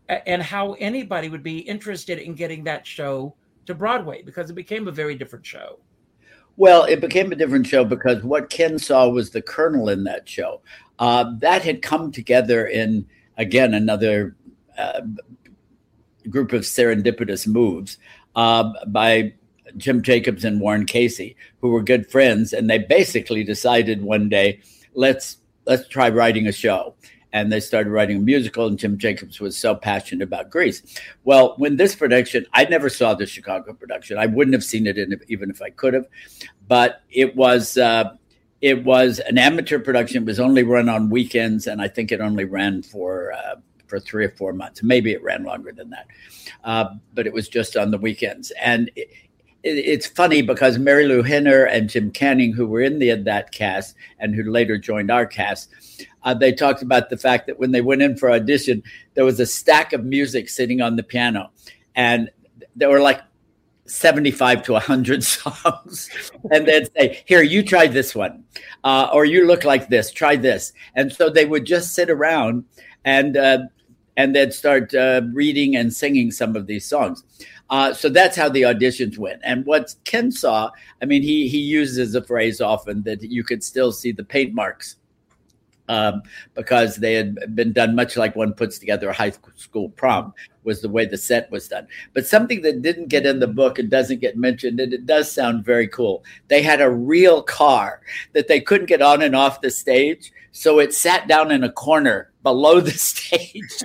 and 0.09 0.43
how 0.43 0.75
anybody 0.75 1.29
would 1.29 1.43
be 1.43 1.59
interested 1.59 2.19
in 2.19 2.35
getting 2.35 2.65
that 2.65 2.87
show 2.87 3.35
to 3.67 3.75
Broadway 3.75 4.23
because 4.23 4.51
it 4.51 4.55
became 4.55 4.89
a 4.89 4.93
very 4.93 5.15
different 5.15 5.47
show. 5.47 5.79
Well, 6.57 6.85
it 6.85 7.01
became 7.01 7.33
a 7.33 7.37
different 7.37 7.67
show 7.67 7.85
because 7.85 8.23
what 8.23 8.51
Ken 8.51 8.79
saw 8.79 9.09
was 9.09 9.31
the 9.31 9.43
kernel 9.43 9.89
in 9.89 10.05
that 10.05 10.29
show. 10.29 10.61
Uh, 10.99 11.33
that 11.39 11.63
had 11.63 11.83
come 11.83 12.13
together 12.13 12.67
in, 12.67 13.07
again, 13.37 13.75
another 13.75 14.37
uh, 14.79 15.01
group 16.29 16.53
of 16.53 16.63
serendipitous 16.63 17.47
moves 17.47 17.99
uh, 18.37 18.73
by 18.87 19.33
Jim 19.77 20.03
Jacobs 20.03 20.45
and 20.45 20.61
Warren 20.61 20.87
Casey, 20.87 21.37
who 21.61 21.71
were 21.71 21.83
good 21.83 22.09
friends, 22.11 22.53
and 22.53 22.71
they 22.71 22.79
basically 22.79 23.43
decided 23.43 24.03
one 24.03 24.29
day, 24.29 24.61
let's 24.95 25.39
let's 25.67 25.89
try 25.89 26.11
writing 26.11 26.47
a 26.47 26.53
show 26.53 26.95
and 27.35 27.53
they 27.53 27.61
started 27.61 27.91
writing 27.91 28.17
a 28.17 28.21
musical 28.21 28.67
and 28.67 28.79
jim 28.79 28.97
jacobs 28.97 29.41
was 29.41 29.57
so 29.57 29.75
passionate 29.75 30.25
about 30.25 30.49
grease 30.49 30.83
well 31.25 31.55
when 31.59 31.77
this 31.77 31.95
production 31.95 32.47
i 32.55 32.65
never 32.65 32.89
saw 32.89 33.13
the 33.13 33.27
chicago 33.27 33.75
production. 33.75 34.19
I 34.19 34.27
wouldn't 34.27 34.55
have 34.55 34.65
seen 34.65 34.87
it 34.87 34.99
in, 34.99 35.21
even 35.29 35.51
if 35.51 35.61
i 35.61 35.71
could 35.71 35.95
have. 35.95 36.07
But 36.67 37.03
it 37.11 37.37
was 37.37 37.77
uh, 37.77 38.17
it 38.61 38.83
was 38.83 39.19
an 39.19 39.37
amateur 39.37 39.79
production. 39.79 40.23
It 40.23 40.27
was 40.27 40.41
only 40.41 40.63
run 40.63 40.89
on 40.89 41.11
weekends 41.11 41.67
and 41.67 41.83
i 41.83 41.89
think 41.89 42.13
it 42.13 42.21
only 42.21 42.45
ran 42.45 42.83
for 42.83 43.33
uh, 43.33 43.57
for 43.87 44.01
three 44.01 44.25
or 44.25 44.31
four 44.31 44.53
months. 44.53 44.83
Maybe 44.83 45.13
it 45.13 45.23
ran 45.23 45.45
longer 45.45 45.73
than 45.73 45.91
that. 45.91 46.07
Uh, 46.65 46.95
but 47.13 47.27
it 47.27 47.33
was 47.33 47.49
just 47.49 47.77
on 47.77 47.91
the 47.91 47.99
weekends. 47.99 48.51
And 48.61 48.91
it's 49.65 50.07
funny 50.07 50.43
because 50.43 50.77
Marilu 50.77 51.27
Henner 51.27 51.65
and 51.65 51.89
Jim 51.89 52.11
Canning, 52.11 52.53
who 52.53 52.67
were 52.67 52.83
in 52.83 52.99
the, 52.99 53.15
that 53.15 53.51
cast 53.51 53.97
and 54.19 54.35
who 54.35 54.43
later 54.51 54.77
joined 54.77 55.11
our 55.11 55.25
cast, 55.25 55.73
uh, 56.23 56.35
they 56.35 56.53
talked 56.53 56.83
about 56.83 57.09
the 57.09 57.17
fact 57.17 57.47
that 57.47 57.59
when 57.59 57.73
they 57.73 57.81
went 57.81 58.03
in 58.03 58.17
for 58.17 58.31
audition, 58.31 58.83
there 59.15 59.25
was 59.25 59.41
a 59.41 59.47
stack 59.47 59.93
of 59.95 60.05
music 60.05 60.51
sitting 60.51 60.83
on 60.83 60.97
the 60.97 61.03
piano, 61.03 61.51
and 61.95 62.31
there 62.77 62.91
were 62.91 63.01
like 63.01 63.23
75 63.87 64.63
to 64.65 64.73
100 64.73 65.25
songs. 65.25 66.11
And 66.51 66.67
they'd 66.67 66.89
say 66.97 67.23
here 67.27 67.43
you 67.43 67.63
try 67.63 67.87
this 67.87 68.15
one 68.15 68.45
uh, 68.83 69.09
or 69.13 69.25
you 69.25 69.47
look 69.47 69.65
like 69.65 69.89
this 69.89 70.11
try 70.11 70.37
this. 70.37 70.73
And 70.95 71.13
so 71.13 71.31
they 71.31 71.45
would 71.45 71.65
just 71.65 71.95
sit 71.95 72.11
around 72.11 72.65
and 73.05 73.37
uh, 73.37 73.59
and 74.17 74.35
then 74.35 74.53
start 74.53 74.95
uh, 74.95 75.23
reading 75.33 75.77
and 75.77 75.93
singing 75.93 76.31
some 76.31 76.57
of 76.57 76.67
these 76.67 76.87
songs 76.87 77.25
uh, 77.71 77.93
so 77.93 78.09
that's 78.09 78.37
how 78.37 78.49
the 78.49 78.63
auditions 78.63 79.19
went 79.19 79.41
and 79.45 79.65
what 79.67 79.95
ken 80.05 80.31
saw 80.31 80.71
i 81.03 81.05
mean 81.05 81.23
he 81.23 81.49
he 81.49 81.59
uses 81.59 82.15
a 82.15 82.23
phrase 82.23 82.61
often 82.61 83.03
that 83.03 83.23
you 83.23 83.43
could 83.43 83.63
still 83.63 83.93
see 83.93 84.13
the 84.13 84.25
paint 84.25 84.53
marks 84.55 84.97
um, 85.89 86.23
because 86.55 86.97
they 86.97 87.15
had 87.15 87.55
been 87.55 87.73
done 87.73 87.95
much 87.95 88.17
like 88.17 88.37
one 88.37 88.53
puts 88.53 88.79
together 88.79 89.09
a 89.09 89.15
high 89.15 89.33
school 89.57 89.91
prom 89.91 90.33
was 90.65 90.81
the 90.81 90.89
way 90.89 91.05
the 91.05 91.19
set 91.19 91.51
was 91.51 91.69
done. 91.69 91.87
But 92.13 92.27
something 92.27 92.63
that 92.63 92.83
didn't 92.83 93.09
get 93.09 93.27
in 93.27 93.39
the 93.39 93.47
book 93.47 93.79
and 93.79 93.91
doesn't 93.91 94.21
get 94.21 94.37
mentioned, 94.37 94.81
and 94.81 94.93
it 94.93 95.07
does 95.07 95.31
sound 95.31 95.65
very 95.65 95.87
cool. 95.89 96.25
They 96.49 96.63
had 96.63 96.81
a 96.81 96.91
real 96.91 97.43
car 97.43 98.01
that 98.33 98.49
they 98.49 98.61
couldn't 98.61 98.87
get 98.87 99.03
on 99.03 99.23
and 99.23 99.37
off 99.37 99.61
the 99.61 99.71
stage, 99.71 100.33
so 100.53 100.79
it 100.79 100.95
sat 100.95 101.29
down 101.29 101.51
in 101.51 101.65
a 101.65 101.73
corner 101.73 102.33
below 102.43 102.81
the 102.81 102.91
stage. 102.93 103.83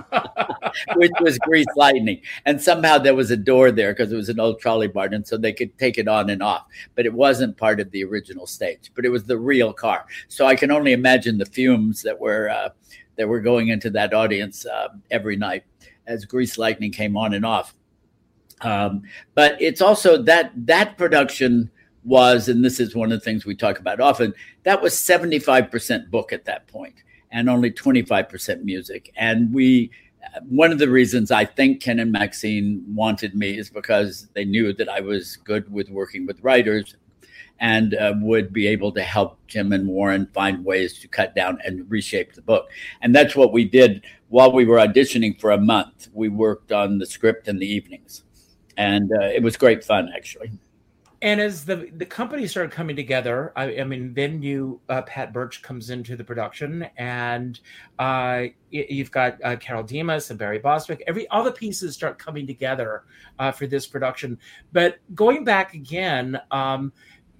which 0.96 1.12
was 1.20 1.38
grease 1.38 1.66
lightning. 1.76 2.20
And 2.44 2.60
somehow 2.60 2.98
there 2.98 3.14
was 3.14 3.30
a 3.30 3.36
door 3.36 3.70
there 3.70 3.92
because 3.92 4.12
it 4.12 4.16
was 4.16 4.28
an 4.28 4.40
old 4.40 4.60
trolley 4.60 4.88
barn, 4.88 5.14
and 5.14 5.26
so 5.26 5.36
they 5.36 5.52
could 5.52 5.76
take 5.78 5.98
it 5.98 6.08
on 6.08 6.30
and 6.30 6.42
off. 6.42 6.66
But 6.94 7.06
it 7.06 7.12
wasn't 7.12 7.56
part 7.56 7.80
of 7.80 7.90
the 7.90 8.04
original 8.04 8.46
stage. 8.46 8.90
But 8.94 9.04
it 9.04 9.10
was 9.10 9.24
the 9.24 9.38
real 9.38 9.72
car. 9.72 10.06
So 10.28 10.46
I 10.46 10.54
can 10.54 10.70
only 10.70 10.92
imagine 10.92 11.38
the 11.38 11.46
fumes 11.46 12.02
that 12.02 12.18
were 12.18 12.48
uh, 12.48 12.70
that 13.16 13.28
were 13.28 13.40
going 13.40 13.68
into 13.68 13.90
that 13.90 14.14
audience 14.14 14.66
uh, 14.66 14.88
every 15.10 15.36
night 15.36 15.64
as 16.06 16.24
Grease 16.24 16.58
Lightning 16.58 16.92
came 16.92 17.16
on 17.16 17.34
and 17.34 17.44
off. 17.44 17.74
Um, 18.62 19.02
but 19.34 19.60
it's 19.60 19.80
also 19.80 20.22
that 20.22 20.52
that 20.66 20.96
production 20.96 21.70
was, 22.04 22.48
and 22.48 22.64
this 22.64 22.80
is 22.80 22.94
one 22.94 23.12
of 23.12 23.18
the 23.18 23.24
things 23.24 23.44
we 23.44 23.54
talk 23.54 23.78
about 23.78 24.00
often, 24.00 24.34
that 24.64 24.80
was 24.80 24.94
75% 24.94 26.10
book 26.10 26.32
at 26.32 26.44
that 26.46 26.66
point 26.68 26.94
and 27.32 27.50
only 27.50 27.70
25% 27.70 28.62
music. 28.62 29.12
And 29.16 29.52
we, 29.52 29.90
one 30.48 30.70
of 30.70 30.78
the 30.78 30.88
reasons 30.88 31.30
I 31.30 31.44
think 31.44 31.82
Ken 31.82 31.98
and 31.98 32.12
Maxine 32.12 32.84
wanted 32.86 33.34
me 33.34 33.58
is 33.58 33.70
because 33.70 34.28
they 34.34 34.44
knew 34.44 34.72
that 34.74 34.88
I 34.88 35.00
was 35.00 35.36
good 35.36 35.70
with 35.72 35.90
working 35.90 36.26
with 36.26 36.42
writers 36.42 36.94
and 37.58 37.94
uh, 37.94 38.12
would 38.20 38.52
be 38.52 38.66
able 38.66 38.92
to 38.92 39.02
help 39.02 39.38
Jim 39.46 39.72
and 39.72 39.86
Warren 39.86 40.26
find 40.34 40.64
ways 40.64 40.98
to 40.98 41.08
cut 41.08 41.34
down 41.34 41.58
and 41.64 41.88
reshape 41.90 42.34
the 42.34 42.42
book. 42.42 42.68
And 43.00 43.14
that's 43.14 43.36
what 43.36 43.52
we 43.52 43.64
did 43.64 44.04
while 44.28 44.52
we 44.52 44.64
were 44.64 44.78
auditioning 44.78 45.40
for 45.40 45.52
a 45.52 45.58
month. 45.58 46.08
We 46.12 46.28
worked 46.28 46.72
on 46.72 46.98
the 46.98 47.06
script 47.06 47.48
in 47.48 47.58
the 47.58 47.66
evenings, 47.66 48.24
and 48.76 49.10
uh, 49.12 49.26
it 49.26 49.42
was 49.42 49.56
great 49.56 49.84
fun, 49.84 50.10
actually. 50.14 50.50
And 51.22 51.40
as 51.40 51.64
the 51.64 51.88
the 51.96 52.04
company 52.04 52.48
started 52.48 52.72
coming 52.72 52.96
together, 52.96 53.52
I, 53.54 53.78
I 53.78 53.84
mean, 53.84 54.12
then 54.12 54.42
you 54.42 54.80
uh, 54.88 55.02
Pat 55.02 55.32
Birch 55.32 55.62
comes 55.62 55.90
into 55.90 56.16
the 56.16 56.24
production, 56.24 56.88
and 56.96 57.60
uh, 58.00 58.46
you've 58.70 59.12
got 59.12 59.38
uh, 59.44 59.54
Carole 59.54 59.84
Demas 59.84 60.30
and 60.30 60.38
Barry 60.38 60.58
Bostwick. 60.58 61.00
Every 61.06 61.28
all 61.28 61.44
the 61.44 61.52
pieces 61.52 61.94
start 61.94 62.18
coming 62.18 62.44
together 62.44 63.04
uh, 63.38 63.52
for 63.52 63.68
this 63.68 63.86
production. 63.86 64.36
But 64.72 64.98
going 65.14 65.44
back 65.44 65.74
again, 65.74 66.40
um, 66.50 66.92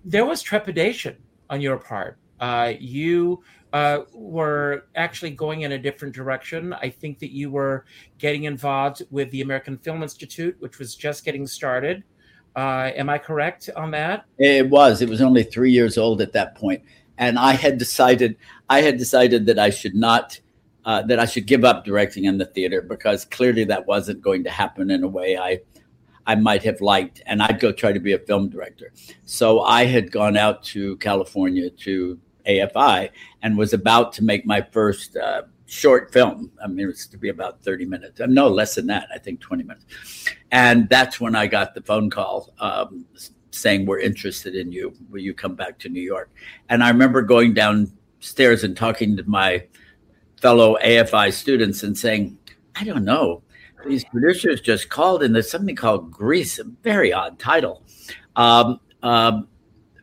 there 0.05 0.25
was 0.25 0.43
trepidation 0.43 1.17
on 1.51 1.61
your 1.61 1.77
part. 1.77 2.19
Uh, 2.39 2.75
you 2.79 3.43
uh, 3.73 4.01
were 4.12 4.87
actually 4.95 5.31
going 5.31 5.62
in 5.62 5.73
a 5.73 5.79
different 5.79 6.15
direction. 6.15 6.73
I 6.73 6.89
think 6.89 7.19
that 7.19 7.33
you 7.33 7.51
were 7.51 7.85
getting 8.19 8.45
involved 8.45 9.03
with 9.11 9.31
the 9.33 9.41
American 9.41 9.77
Film 9.79 10.05
Institute, 10.05 10.55
which 10.61 10.79
was 10.79 10.95
just 10.95 11.25
getting 11.25 11.49
started. 11.49 12.05
Uh, 12.55 12.91
am 12.95 13.09
I 13.09 13.19
correct 13.19 13.71
on 13.77 13.91
that? 13.93 14.25
It 14.39 14.69
was. 14.69 15.01
It 15.01 15.09
was 15.09 15.23
only 15.23 15.43
three 15.43 15.71
years 15.71 15.97
old 15.97 16.21
at 16.21 16.33
that 16.33 16.55
point, 16.55 16.83
and 17.19 17.39
I 17.39 17.53
had 17.53 17.79
decided. 17.79 18.37
I 18.69 18.83
had 18.83 18.99
decided 18.99 19.47
that 19.47 19.59
I 19.59 19.71
should 19.71 19.95
not. 19.95 20.38
Uh, 20.85 21.01
that 21.03 21.21
I 21.21 21.27
should 21.27 21.47
give 21.47 21.65
up 21.65 21.85
directing 21.85 22.25
in 22.25 22.38
the 22.38 22.45
theater 22.45 22.83
because 22.83 23.25
clearly 23.25 23.62
that 23.65 23.87
wasn't 23.87 24.21
going 24.21 24.43
to 24.43 24.51
happen 24.51 24.91
in 24.91 25.05
a 25.05 25.09
way 25.09 25.38
I 25.38 25.61
I 26.27 26.35
might 26.35 26.62
have 26.65 26.81
liked, 26.81 27.23
and 27.27 27.43
I'd 27.43 27.61
go 27.61 27.73
try 27.73 27.93
to 27.93 28.01
be 28.01 28.12
a 28.12 28.19
film 28.19 28.49
director. 28.49 28.93
So 29.25 29.61
I 29.61 29.85
had 29.85 30.12
gone 30.12 30.37
out 30.37 30.62
to 30.65 30.97
California 30.99 31.71
to 31.71 32.19
AFI 32.47 33.11
and 33.43 33.57
was 33.57 33.73
about 33.73 34.12
to 34.15 34.25
make 34.25 34.47
my 34.47 34.61
first 34.61 35.17
uh, 35.17 35.43
short 35.73 36.13
film. 36.13 36.53
I 36.63 36.67
mean, 36.67 36.81
it 36.81 36.87
was 36.87 37.07
to 37.07 37.17
be 37.17 37.31
about 37.31 37.63
30 37.63 37.87
minutes. 37.87 38.21
Uh, 38.21 38.27
no, 38.27 38.49
less 38.49 38.75
than 38.75 38.87
that, 38.89 39.09
I 39.15 39.19
think 39.19 39.41
20 39.41 39.65
minutes. 39.65 39.87
And 40.51 40.89
that's 40.89 41.21
when 41.21 41.35
I 41.35 41.47
got 41.47 41.75
the 41.75 41.81
phone 41.81 42.11
call 42.11 42.53
um, 42.59 43.07
saying, 43.51 43.87
We're 43.87 44.01
interested 44.01 44.55
in 44.55 44.71
you. 44.71 44.95
Will 45.11 45.21
you 45.21 45.33
come 45.33 45.55
back 45.55 45.79
to 45.81 45.89
New 45.89 46.03
York? 46.03 46.31
And 46.69 46.85
I 46.85 46.89
remember 46.89 47.23
going 47.23 47.55
downstairs 47.55 48.65
and 48.65 48.77
talking 48.77 49.17
to 49.17 49.25
my 49.25 49.65
fellow 50.41 50.77
AFI 50.85 51.33
students 51.33 51.83
and 51.83 51.97
saying, 51.97 52.37
I 52.77 52.85
don't 52.85 53.05
know 53.05 53.43
these 53.87 54.05
producers 54.05 54.61
just 54.61 54.89
called, 54.89 55.23
and 55.23 55.35
there's 55.35 55.51
something 55.51 55.75
called 55.75 56.11
Grease, 56.11 56.59
a 56.59 56.65
very 56.65 57.13
odd 57.13 57.39
title. 57.39 57.83
Um, 58.37 58.81
um, 59.03 59.49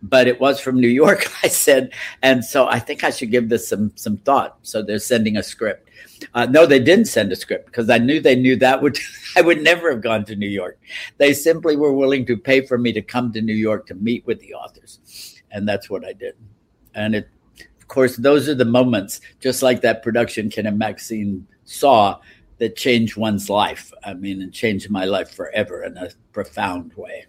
but 0.02 0.28
it 0.28 0.40
was 0.40 0.60
from 0.60 0.80
New 0.80 0.88
York, 0.88 1.28
I 1.44 1.48
said, 1.48 1.94
and 2.22 2.44
so 2.44 2.68
I 2.68 2.80
think 2.80 3.04
I 3.04 3.10
should 3.10 3.32
give 3.32 3.50
this 3.50 3.68
some 3.68 3.92
some 3.96 4.18
thought. 4.18 4.58
So 4.64 4.82
they're 4.82 5.00
sending 5.00 5.38
a 5.38 5.44
script. 5.44 5.90
Uh, 6.34 6.46
no, 6.46 6.66
they 6.66 6.80
didn't 6.80 7.06
send 7.06 7.32
a 7.32 7.36
script 7.36 7.68
because 7.68 7.90
I 7.90 7.98
knew 7.98 8.20
they 8.20 8.36
knew 8.36 8.56
that 8.58 8.82
would 8.82 8.98
I 9.36 9.42
would 9.42 9.62
never 9.62 9.92
have 9.92 10.02
gone 10.02 10.26
to 10.26 10.36
New 10.36 10.50
York. 10.50 10.80
They 11.18 11.34
simply 11.34 11.76
were 11.76 11.94
willing 11.94 12.26
to 12.28 12.38
pay 12.38 12.66
for 12.66 12.78
me 12.78 12.92
to 12.94 13.02
come 13.02 13.32
to 13.34 13.42
New 13.42 13.56
York 13.56 13.88
to 13.88 13.96
meet 13.96 14.26
with 14.26 14.40
the 14.40 14.54
authors, 14.54 15.36
and 15.52 15.68
that's 15.68 15.90
what 15.90 16.06
I 16.06 16.14
did. 16.14 16.36
And 16.96 17.16
it, 17.16 17.30
of 17.80 17.88
course, 17.88 18.18
those 18.18 18.50
are 18.50 18.56
the 18.56 18.66
moments, 18.66 19.22
just 19.40 19.62
like 19.62 19.82
that 19.82 20.04
production 20.04 20.50
Ken 20.50 20.66
and 20.66 20.78
Maxine 20.78 21.48
saw 21.66 22.20
that 22.58 22.76
changed 22.76 23.18
one's 23.18 23.50
life. 23.50 23.92
I 24.04 24.14
mean, 24.14 24.42
and 24.42 24.54
changed 24.54 24.90
my 24.90 25.06
life 25.06 25.32
forever 25.32 25.84
in 25.84 25.98
a 25.98 26.10
profound 26.34 26.94
way. 26.94 27.26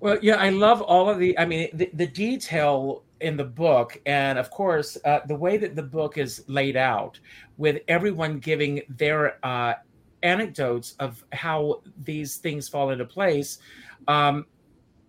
Well, 0.00 0.18
yeah, 0.22 0.36
I 0.36 0.50
love 0.50 0.80
all 0.80 1.08
of 1.08 1.18
the. 1.18 1.36
I 1.38 1.44
mean, 1.44 1.68
the, 1.72 1.90
the 1.94 2.06
detail 2.06 3.04
in 3.20 3.36
the 3.36 3.44
book, 3.44 4.00
and 4.06 4.38
of 4.38 4.50
course, 4.50 4.96
uh, 5.04 5.20
the 5.26 5.34
way 5.34 5.56
that 5.56 5.74
the 5.74 5.82
book 5.82 6.18
is 6.18 6.44
laid 6.46 6.76
out, 6.76 7.18
with 7.56 7.82
everyone 7.88 8.38
giving 8.38 8.82
their 8.88 9.44
uh, 9.44 9.74
anecdotes 10.22 10.94
of 11.00 11.24
how 11.32 11.82
these 12.04 12.36
things 12.36 12.68
fall 12.68 12.90
into 12.90 13.04
place. 13.04 13.58
Um, 14.06 14.46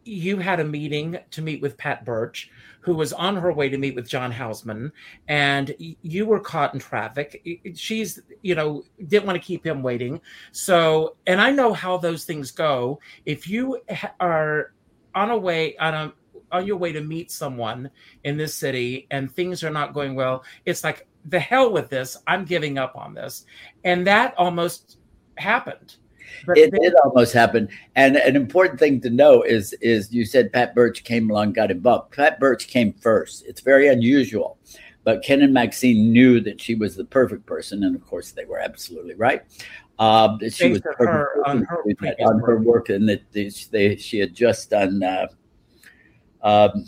you 0.06 0.38
had 0.38 0.60
a 0.60 0.64
meeting 0.66 1.20
to 1.30 1.42
meet 1.42 1.62
with 1.62 1.78
Pat 1.78 2.04
Birch, 2.04 2.50
who 2.82 2.96
was 2.96 3.14
on 3.14 3.36
her 3.36 3.54
way 3.54 3.70
to 3.70 3.78
meet 3.78 3.96
with 3.96 4.10
John 4.10 4.32
Houseman, 4.32 4.92
and 5.28 5.76
you 5.78 6.26
were 6.26 6.40
caught 6.40 6.74
in 6.74 6.80
traffic. 6.80 7.44
She's, 7.76 8.20
you 8.42 8.56
know, 8.56 8.84
didn't 9.08 9.28
want 9.28 9.40
to 9.40 9.46
keep 9.46 9.64
him 9.64 9.84
waiting. 9.84 10.20
So, 10.52 11.16
and 11.28 11.40
I 11.40 11.52
know 11.52 11.74
how 11.74 11.98
those 11.98 12.26
things 12.26 12.50
go. 12.50 13.00
If 13.26 13.48
you 13.48 13.82
are 14.20 14.74
on 15.16 15.32
a 15.32 15.38
way 15.38 15.76
on 15.78 15.94
a 15.94 16.14
on 16.52 16.66
your 16.66 16.78
way 16.78 16.92
to 16.92 17.02
meet 17.02 17.32
someone 17.32 17.90
in 18.24 18.38
this 18.38 18.56
city 18.56 19.08
and 19.12 19.32
things 19.32 19.64
are 19.64 19.70
not 19.70 19.94
going 19.94 20.16
well, 20.16 20.44
it's 20.66 20.84
like 20.84 21.08
the 21.26 21.40
hell 21.40 21.72
with 21.72 21.90
this. 21.90 22.18
I'm 22.28 22.46
giving 22.46 22.78
up 22.78 22.96
on 22.96 23.14
this, 23.14 23.46
and 23.84 24.06
that 24.08 24.34
almost 24.38 24.98
happened. 25.38 25.96
But 26.46 26.58
it 26.58 26.72
did 26.72 26.94
almost 27.04 27.34
happen. 27.34 27.70
And 27.96 28.16
an 28.16 28.36
important 28.36 28.80
thing 28.80 29.02
to 29.02 29.10
know 29.10 29.42
is 29.44 29.74
is 29.82 30.12
you 30.12 30.26
said 30.26 30.54
Pat 30.54 30.76
Birch 30.76 31.04
came 31.04 31.30
along, 31.30 31.54
got 31.54 31.72
involved. 31.72 32.12
Pat 32.12 32.40
Birch 32.40 32.68
came 32.68 32.94
first. 32.94 33.46
It's 33.46 33.62
very 33.62 33.88
unusual. 33.88 34.58
But 35.10 35.24
Ken 35.24 35.42
and 35.42 35.52
Maxine 35.52 36.14
knew 36.14 36.40
that 36.42 36.62
she 36.62 36.76
was 36.76 36.96
the 36.96 37.04
perfect 37.04 37.48
person, 37.48 37.84
and 37.84 37.96
of 37.96 38.06
course 38.06 38.30
they 38.30 38.46
were 38.46 38.60
absolutely 38.60 39.16
right. 39.16 39.42
Uh, 39.98 40.38
that 40.38 40.54
she 40.54 40.70
was 40.70 40.82
her, 40.84 41.42
on 41.48 41.64
her, 41.64 41.84
on 42.20 42.40
her 42.42 42.60
work, 42.60 42.90
and 42.90 43.10
that 43.10 43.24
they, 43.32 43.50
they, 43.72 43.96
she 43.96 44.20
had 44.20 44.36
just 44.36 44.70
done. 44.70 45.02
Uh, 45.02 45.26
um, 46.44 46.86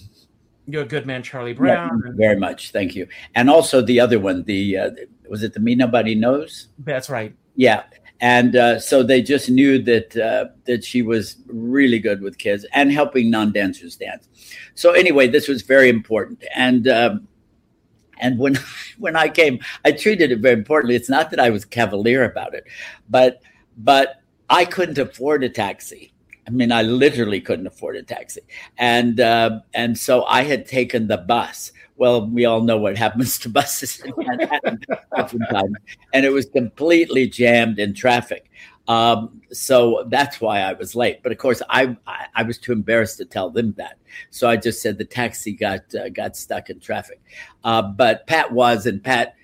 You're 0.67 0.83
a 0.83 0.85
good 0.85 1.07
man, 1.07 1.23
Charlie 1.23 1.53
Brown. 1.53 1.99
Yeah, 2.05 2.11
very 2.13 2.35
much, 2.35 2.71
thank 2.71 2.95
you. 2.95 3.07
And 3.33 3.49
also 3.49 3.81
the 3.81 3.99
other 3.99 4.19
one, 4.19 4.43
the 4.43 4.77
uh, 4.77 4.91
was 5.27 5.41
it 5.41 5.55
the 5.55 5.59
Me 5.59 5.73
Nobody 5.73 6.13
Knows? 6.13 6.67
That's 6.77 7.09
right. 7.09 7.33
Yeah, 7.55 7.85
and 8.19 8.55
uh, 8.55 8.79
so 8.79 9.01
they 9.01 9.23
just 9.23 9.49
knew 9.49 9.81
that 9.81 10.15
uh, 10.15 10.49
that 10.65 10.83
she 10.83 11.01
was 11.01 11.37
really 11.47 11.97
good 11.97 12.21
with 12.21 12.37
kids 12.37 12.67
and 12.73 12.91
helping 12.91 13.31
non-dancers 13.31 13.95
dance. 13.95 14.29
So 14.75 14.91
anyway, 14.91 15.27
this 15.27 15.47
was 15.47 15.63
very 15.63 15.89
important, 15.89 16.43
and 16.55 16.87
um, 16.87 17.27
and 18.21 18.39
when 18.39 18.57
when 18.97 19.15
I 19.15 19.27
came, 19.27 19.59
I 19.83 19.91
treated 19.91 20.31
it 20.31 20.39
very 20.39 20.55
importantly. 20.55 20.95
It's 20.95 21.09
not 21.09 21.29
that 21.31 21.39
I 21.39 21.49
was 21.49 21.65
cavalier 21.65 22.23
about 22.23 22.53
it, 22.53 22.65
but 23.09 23.41
but 23.77 24.21
I 24.49 24.65
couldn't 24.65 24.97
afford 24.97 25.43
a 25.43 25.49
taxi. 25.49 26.13
I 26.47 26.51
mean, 26.51 26.71
I 26.71 26.81
literally 26.81 27.39
couldn't 27.39 27.67
afford 27.67 27.95
a 27.97 28.03
taxi, 28.03 28.41
and 28.77 29.19
uh, 29.19 29.59
and 29.73 29.97
so 29.97 30.23
I 30.25 30.43
had 30.43 30.65
taken 30.65 31.07
the 31.07 31.17
bus 31.17 31.71
well, 32.01 32.25
we 32.25 32.45
all 32.45 32.61
know 32.61 32.77
what 32.77 32.97
happens 32.97 33.37
to 33.37 33.49
buses 33.59 33.99
in 33.99 34.11
Manhattan 34.17 34.79
oftentimes, 35.15 35.75
and 36.13 36.25
it 36.25 36.31
was 36.31 36.47
completely 36.47 37.29
jammed 37.29 37.77
in 37.77 37.93
traffic. 37.93 38.49
Um, 38.91 39.41
so 39.53 40.03
that's 40.09 40.41
why 40.41 40.59
I 40.59 40.73
was 40.73 40.95
late. 40.95 41.23
But 41.23 41.31
of 41.31 41.37
course, 41.37 41.61
I, 41.69 41.95
I, 42.05 42.25
I 42.35 42.43
was 42.43 42.57
too 42.57 42.73
embarrassed 42.73 43.17
to 43.19 43.25
tell 43.25 43.49
them 43.49 43.73
that. 43.77 43.97
So 44.31 44.49
I 44.49 44.57
just 44.57 44.81
said 44.81 44.97
the 44.97 45.05
taxi 45.05 45.53
got 45.53 45.95
uh, 45.95 46.09
got 46.09 46.35
stuck 46.35 46.69
in 46.69 46.81
traffic. 46.81 47.21
Uh, 47.63 47.83
but 47.83 48.27
Pat 48.27 48.51
was, 48.51 48.85
and 48.85 49.01
Pat 49.01 49.35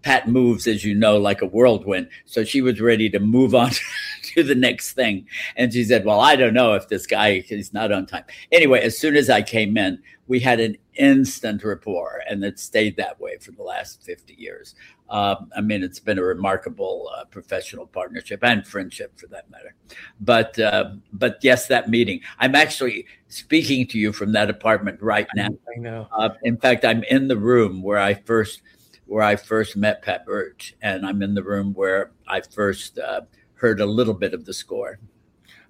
Pat 0.00 0.26
moves, 0.26 0.66
as 0.66 0.84
you 0.84 0.94
know, 0.94 1.18
like 1.18 1.42
a 1.42 1.46
whirlwind. 1.46 2.08
So 2.24 2.44
she 2.44 2.62
was 2.62 2.80
ready 2.80 3.10
to 3.10 3.18
move 3.18 3.54
on 3.54 3.72
to 4.22 4.42
the 4.42 4.54
next 4.54 4.92
thing. 4.92 5.26
And 5.54 5.70
she 5.70 5.84
said, 5.84 6.06
Well, 6.06 6.20
I 6.20 6.34
don't 6.34 6.54
know 6.54 6.72
if 6.72 6.88
this 6.88 7.06
guy 7.06 7.44
is 7.50 7.74
not 7.74 7.92
on 7.92 8.06
time. 8.06 8.24
Anyway, 8.52 8.80
as 8.80 8.96
soon 8.96 9.16
as 9.16 9.28
I 9.28 9.42
came 9.42 9.76
in, 9.76 10.02
we 10.26 10.40
had 10.40 10.60
an 10.60 10.76
instant 10.94 11.62
rapport, 11.64 12.22
and 12.28 12.42
it 12.44 12.58
stayed 12.58 12.96
that 12.96 13.20
way 13.20 13.36
for 13.38 13.52
the 13.52 13.62
last 13.62 14.02
50 14.02 14.34
years. 14.34 14.74
Uh, 15.10 15.36
I 15.54 15.60
mean, 15.60 15.82
it's 15.82 16.00
been 16.00 16.18
a 16.18 16.22
remarkable 16.22 17.10
uh, 17.14 17.24
professional 17.26 17.86
partnership 17.86 18.42
and 18.42 18.66
friendship, 18.66 19.18
for 19.18 19.26
that 19.28 19.50
matter. 19.50 19.74
But 20.20 20.58
uh, 20.58 20.92
but 21.12 21.38
yes, 21.42 21.66
that 21.68 21.90
meeting. 21.90 22.20
I'm 22.38 22.54
actually 22.54 23.06
speaking 23.28 23.86
to 23.88 23.98
you 23.98 24.12
from 24.12 24.32
that 24.32 24.48
apartment 24.48 25.02
right 25.02 25.28
now. 25.34 25.48
I 25.76 25.80
know. 25.80 26.08
Uh, 26.10 26.30
in 26.42 26.56
fact, 26.56 26.84
I'm 26.84 27.02
in 27.04 27.28
the 27.28 27.36
room 27.36 27.82
where 27.82 27.98
I 27.98 28.14
first 28.14 28.62
where 29.06 29.22
I 29.22 29.36
first 29.36 29.76
met 29.76 30.02
Pat 30.02 30.24
Birch, 30.24 30.74
and 30.80 31.04
I'm 31.04 31.22
in 31.22 31.34
the 31.34 31.42
room 31.42 31.74
where 31.74 32.12
I 32.26 32.40
first 32.40 32.98
uh, 32.98 33.22
heard 33.54 33.80
a 33.80 33.86
little 33.86 34.14
bit 34.14 34.32
of 34.32 34.46
the 34.46 34.54
score. 34.54 34.98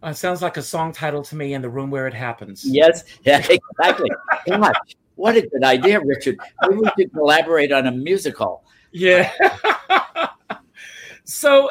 Uh, 0.05 0.13
sounds 0.13 0.43
like 0.43 0.59
a 0.59 0.63
song 0.63 0.93
title 0.93 1.23
to 1.23 1.35
me 1.35 1.55
in 1.55 1.63
the 1.63 1.69
room 1.69 1.91
where 1.91 2.07
it 2.07 2.13
happens. 2.13 2.63
Yes, 2.63 3.05
yeah, 3.25 3.39
exactly. 3.39 4.11
Gosh, 4.47 4.75
what 5.15 5.35
a 5.35 5.41
good 5.41 5.65
idea, 5.65 5.99
Richard. 5.99 6.39
Maybe 6.61 6.77
we 6.77 6.91
should 6.99 7.13
collaborate 7.15 7.73
on 7.73 7.87
a 7.87 7.91
musical. 7.91 8.65
Yeah. 8.93 9.33
so 11.25 11.71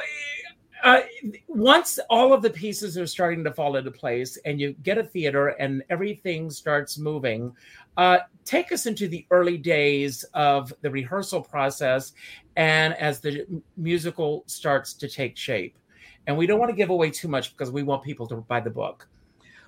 uh, 0.84 1.02
once 1.48 2.00
all 2.10 2.34
of 2.34 2.42
the 2.42 2.50
pieces 2.50 2.98
are 2.98 3.06
starting 3.06 3.44
to 3.44 3.54
fall 3.54 3.76
into 3.76 3.92
place 3.92 4.36
and 4.46 4.60
you 4.60 4.74
get 4.82 4.98
a 4.98 5.04
theater 5.04 5.50
and 5.50 5.84
everything 5.92 6.50
starts 6.50 6.98
moving, 6.98 7.56
uh, 7.98 8.18
take 8.46 8.72
us 8.72 8.88
into 8.88 9.08
the 9.08 9.28
early 9.30 9.60
days 9.60 10.26
of 10.34 10.74
the 10.82 10.90
rehearsal 10.90 11.40
process 11.40 12.14
and 12.56 12.96
as 12.96 13.20
the 13.20 13.46
musical 13.78 14.44
starts 14.48 14.96
to 14.96 15.08
take 15.08 15.38
shape. 15.38 15.78
And 16.28 16.38
we 16.38 16.48
don't 16.48 16.60
want 16.60 16.70
to 16.70 16.76
give 16.76 16.90
away 16.90 17.10
too 17.10 17.28
much 17.28 17.56
because 17.56 17.72
we 17.72 17.84
want 17.84 18.04
people 18.04 18.28
to 18.28 18.36
buy 18.38 18.60
the 18.60 18.70
book. 18.70 19.08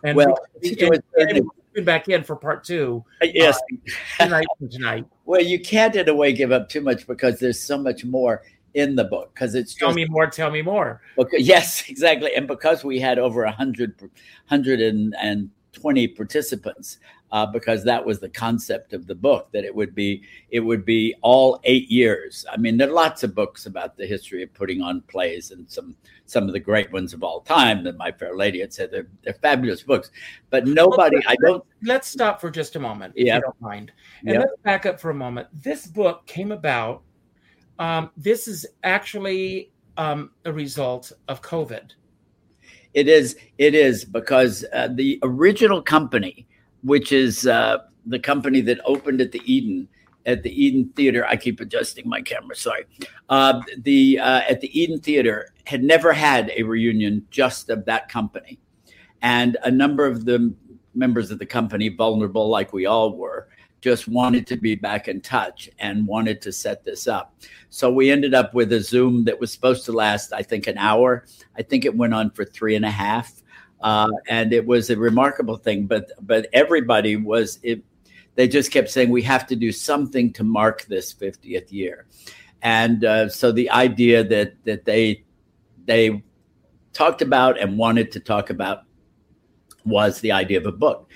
And 0.04 0.16
Well, 0.16 0.38
we, 0.62 0.78
and, 0.80 1.02
and 1.18 1.50
we'll 1.76 1.84
back 1.84 2.08
in 2.10 2.24
for 2.24 2.36
part 2.36 2.64
two 2.64 3.04
uh, 3.22 3.28
Yes. 3.34 3.60
Uh, 4.20 4.26
tonight. 4.26 4.46
tonight. 4.72 5.06
Well, 5.28 5.42
you 5.42 5.60
can't 5.60 5.96
in 5.96 6.08
a 6.08 6.14
way 6.14 6.34
give 6.34 6.52
up 6.52 6.70
too 6.70 6.82
much 6.82 7.08
because 7.08 7.40
there's 7.40 7.60
so 7.60 7.80
much 7.80 8.06
more 8.06 8.44
in 8.76 8.96
the 8.96 9.06
book 9.06 9.34
because 9.34 9.56
it's 9.56 9.74
Tell 9.74 9.88
just 9.88 9.96
me 9.96 10.06
more. 10.06 10.28
Tell 10.28 10.52
me 10.52 10.62
more. 10.62 11.02
Because, 11.18 11.42
yes, 11.48 11.90
exactly. 11.90 12.36
And 12.36 12.48
because 12.48 12.84
we 12.84 13.00
had 13.00 13.18
over 13.18 13.44
a 13.44 13.52
hundred, 13.52 13.96
hundred 14.46 14.82
and, 14.82 15.16
and 15.20 15.50
participants, 16.16 17.00
uh, 17.32 17.46
because 17.46 17.84
that 17.84 18.06
was 18.06 18.20
the 18.20 18.30
concept 18.30 18.94
of 18.94 19.08
the 19.08 19.16
book 19.16 19.50
that 19.52 19.64
it 19.66 19.74
would 19.74 19.94
be, 19.96 20.24
it 20.50 20.60
would 20.60 20.86
be 20.86 21.14
all 21.22 21.60
eight 21.64 21.90
years. 21.90 22.46
I 22.52 22.58
mean, 22.58 22.78
there 22.78 22.88
are 22.90 22.94
lots 22.94 23.24
of 23.24 23.36
books 23.36 23.66
about 23.66 23.98
the 23.98 24.06
history 24.06 24.44
of 24.44 24.54
putting 24.54 24.82
on 24.82 25.02
plays, 25.02 25.52
and 25.52 25.70
some 25.70 25.96
some 26.28 26.46
of 26.48 26.54
the 26.54 26.60
great 26.60 26.92
ones 26.92 27.14
of 27.14 27.24
all 27.24 27.42
time. 27.42 27.84
That 27.84 27.98
My 27.98 28.12
Fair 28.12 28.36
Lady 28.36 28.60
had 28.62 28.74
said 28.74 28.92
they're 28.92 29.08
they're 29.24 29.34
fabulous 29.34 29.84
books, 29.84 30.12
but 30.50 30.66
nobody. 30.68 31.18
I 31.28 31.36
don't. 31.42 31.64
Let's 31.84 32.08
stop 32.08 32.40
for 32.40 32.50
just 32.50 32.76
a 32.76 32.80
moment, 32.80 33.14
if 33.16 33.26
Yeah. 33.26 33.36
you 33.36 33.42
don't 33.42 33.62
mind. 33.62 33.92
And 34.22 34.30
Yeah. 34.32 34.40
let's 34.40 34.62
back 34.64 34.86
up 34.86 35.00
for 35.00 35.10
a 35.10 35.16
moment. 35.16 35.48
This 35.54 35.88
book 35.88 36.26
came 36.28 36.52
about. 36.52 37.02
Um, 37.80 38.12
this 38.16 38.48
is 38.48 38.66
actually 38.84 39.72
um, 39.98 40.32
a 40.46 40.54
result 40.54 41.12
of 41.28 41.42
COVID. 41.42 41.92
It 42.94 43.10
is. 43.10 43.36
It 43.58 43.76
is 43.76 44.06
because 44.06 44.64
uh, 44.72 44.88
the 44.94 45.20
original 45.24 45.82
company, 45.82 46.48
which 46.86 47.12
is 47.12 47.48
uh, 47.48 47.80
the 48.06 48.20
company 48.20 48.62
that 48.62 48.80
opened 48.86 49.20
at 49.20 49.32
the 49.32 49.42
Eden, 49.46 49.88
at 50.26 50.44
the 50.44 50.64
Eden 50.64 50.92
Theater. 50.96 51.26
I 51.28 51.36
keep 51.36 51.60
adjusting 51.60 52.08
my 52.08 52.22
camera. 52.22 52.56
Sorry. 52.56 52.86
Uh, 53.28 53.62
the 53.78 54.20
uh, 54.20 54.42
at 54.48 54.62
the 54.62 54.80
Eden 54.80 55.00
Theater 55.00 55.50
had 55.66 55.84
never 55.84 56.14
had 56.14 56.52
a 56.56 56.64
reunion 56.64 57.26
just 57.32 57.70
of 57.70 57.84
that 57.86 58.08
company, 58.08 58.60
and 59.22 59.58
a 59.64 59.72
number 59.72 60.06
of 60.06 60.26
the 60.26 60.54
members 60.94 61.32
of 61.32 61.40
the 61.40 61.46
company, 61.46 61.90
vulnerable 61.90 62.48
like 62.48 62.72
we 62.72 62.86
all 62.86 63.18
were, 63.18 63.50
just 63.82 64.08
wanted 64.08 64.48
to 64.48 64.56
be 64.56 64.76
back 64.76 65.08
in 65.08 65.22
touch 65.22 65.70
and 65.80 66.08
wanted 66.08 66.42
to 66.42 66.52
set 66.52 66.86
this 66.86 67.08
up. 67.08 67.36
So 67.70 67.92
we 67.92 68.10
ended 68.10 68.34
up 68.34 68.54
with 68.54 68.72
a 68.72 68.82
Zoom 68.82 69.26
that 69.26 69.40
was 69.40 69.52
supposed 69.52 69.86
to 69.86 69.92
last, 69.92 70.32
I 70.32 70.42
think, 70.42 70.68
an 70.68 70.78
hour. 70.78 71.26
I 71.58 71.62
think 71.64 71.84
it 71.84 71.96
went 71.96 72.14
on 72.14 72.32
for 72.32 72.46
three 72.46 72.76
and 72.76 72.86
a 72.86 72.90
half, 72.90 73.44
uh, 73.86 74.10
and 74.28 74.52
it 74.52 74.66
was 74.66 74.90
a 74.90 74.98
remarkable 74.98 75.58
thing. 75.58 75.86
But 75.86 76.12
but 76.20 76.48
everybody 76.52 77.16
was 77.16 77.60
it. 77.62 77.84
They 78.34 78.48
just 78.50 78.72
kept 78.72 78.90
saying 78.90 79.12
we 79.12 79.22
have 79.22 79.48
to 79.48 79.56
do 79.56 79.72
something 79.72 80.34
to 80.34 80.44
mark 80.44 80.86
this 80.88 81.14
50th 81.14 81.72
year, 81.72 82.08
and 82.62 83.06
uh, 83.06 83.30
so 83.30 83.52
the 83.52 83.70
idea 83.70 84.24
that 84.24 84.56
that 84.66 84.86
they 84.86 85.24
they 85.86 86.24
talked 86.94 87.22
about 87.22 87.60
and 87.60 87.78
wanted 87.78 88.12
to 88.14 88.20
talk 88.20 88.50
about 88.50 88.82
was 89.86 90.20
the 90.20 90.32
idea 90.32 90.58
of 90.58 90.66
a 90.66 90.72
book, 90.72 91.12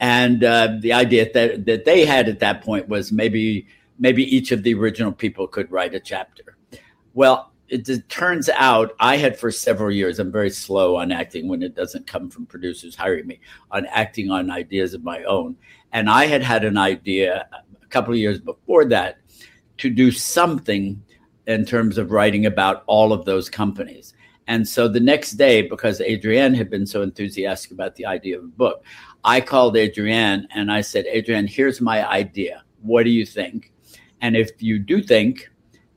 and 0.00 0.42
uh, 0.42 0.76
the 0.80 0.94
idea 0.94 1.30
that 1.34 1.66
that 1.66 1.84
they 1.84 2.06
had 2.06 2.26
at 2.28 2.40
that 2.40 2.62
point 2.62 2.88
was 2.88 3.12
maybe 3.12 3.68
maybe 3.98 4.24
each 4.24 4.50
of 4.50 4.62
the 4.62 4.72
original 4.72 5.12
people 5.12 5.46
could 5.46 5.70
write 5.70 5.94
a 5.94 6.00
chapter. 6.00 6.56
Well, 7.12 7.52
it, 7.68 8.08
turns 8.08 8.48
out 8.48 8.94
I 9.00 9.16
had 9.16 9.38
for 9.38 9.50
several 9.50 9.90
years. 9.90 10.18
I'm 10.18 10.32
very 10.32 10.50
slow 10.50 10.96
on 10.96 11.12
acting 11.12 11.48
when 11.48 11.62
it 11.62 11.74
doesn't 11.74 12.06
come 12.06 12.30
from 12.30 12.46
producers 12.46 12.94
hiring 12.94 13.26
me 13.26 13.40
on 13.70 13.86
acting 13.86 14.30
on 14.30 14.50
ideas 14.50 14.94
of 14.94 15.02
my 15.02 15.22
own, 15.24 15.56
and 15.92 16.08
I 16.10 16.26
had 16.26 16.42
had 16.42 16.64
an 16.64 16.78
idea 16.78 17.48
a 17.82 17.86
couple 17.86 18.12
of 18.12 18.18
years 18.18 18.40
before 18.40 18.84
that 18.86 19.18
to 19.78 19.90
do 19.90 20.10
something 20.10 21.02
in 21.46 21.64
terms 21.64 21.98
of 21.98 22.10
writing 22.10 22.46
about 22.46 22.84
all 22.86 23.12
of 23.12 23.24
those 23.24 23.50
companies. 23.50 24.14
And 24.46 24.66
so 24.66 24.88
the 24.88 25.00
next 25.00 25.32
day, 25.32 25.62
because 25.62 26.00
Adrienne 26.00 26.54
had 26.54 26.70
been 26.70 26.86
so 26.86 27.02
enthusiastic 27.02 27.72
about 27.72 27.94
the 27.96 28.06
idea 28.06 28.38
of 28.38 28.44
a 28.44 28.48
book, 28.48 28.84
I 29.24 29.40
called 29.40 29.76
Adrienne 29.76 30.46
and 30.54 30.70
I 30.70 30.82
said, 30.82 31.06
Adrienne, 31.06 31.46
here's 31.46 31.80
my 31.80 32.06
idea. 32.08 32.62
What 32.82 33.04
do 33.04 33.10
you 33.10 33.24
think? 33.24 33.72
And 34.20 34.36
if 34.36 34.62
you 34.62 34.78
do 34.78 35.02
think, 35.02 35.50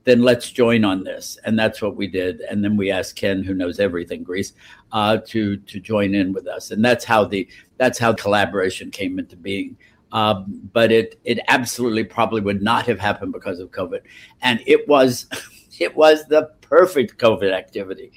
then 0.04 0.22
let's 0.22 0.50
join 0.50 0.84
on 0.84 1.04
this. 1.04 1.38
And 1.44 1.58
that's 1.58 1.82
what 1.82 1.96
we 1.96 2.06
did. 2.06 2.40
And 2.42 2.64
then 2.64 2.76
we 2.76 2.90
asked 2.90 3.16
Ken, 3.16 3.42
who 3.42 3.54
knows 3.54 3.78
everything 3.78 4.22
Grease, 4.22 4.52
uh, 4.92 5.18
to 5.26 5.56
to 5.56 5.80
join 5.80 6.14
in 6.14 6.32
with 6.32 6.46
us. 6.46 6.70
And 6.70 6.84
that's 6.84 7.04
how 7.04 7.24
the 7.24 7.48
that's 7.76 7.98
how 7.98 8.12
collaboration 8.12 8.90
came 8.90 9.18
into 9.18 9.36
being. 9.36 9.76
Um, 10.12 10.70
but 10.72 10.90
it 10.90 11.20
it 11.24 11.40
absolutely 11.48 12.04
probably 12.04 12.40
would 12.40 12.62
not 12.62 12.86
have 12.86 12.98
happened 12.98 13.32
because 13.32 13.60
of 13.60 13.70
COVID. 13.70 14.00
And 14.42 14.62
it 14.66 14.88
was 14.88 15.26
it 15.78 15.94
was 15.94 16.24
the 16.26 16.50
perfect 16.60 17.18
COVID 17.18 17.52
activity 17.52 18.12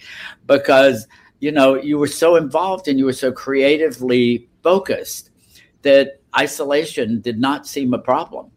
because 0.47 1.07
you 1.39 1.51
know 1.51 1.75
you 1.75 1.97
were 1.97 2.07
so 2.07 2.35
involved 2.35 2.87
and 2.87 2.97
you 2.97 3.05
were 3.05 3.13
so 3.13 3.31
creatively 3.31 4.47
focused 4.63 5.29
that 5.81 6.21
isolation 6.37 7.19
did 7.21 7.39
not 7.39 7.67
seem 7.67 7.93
a 7.93 7.99
problem 7.99 8.51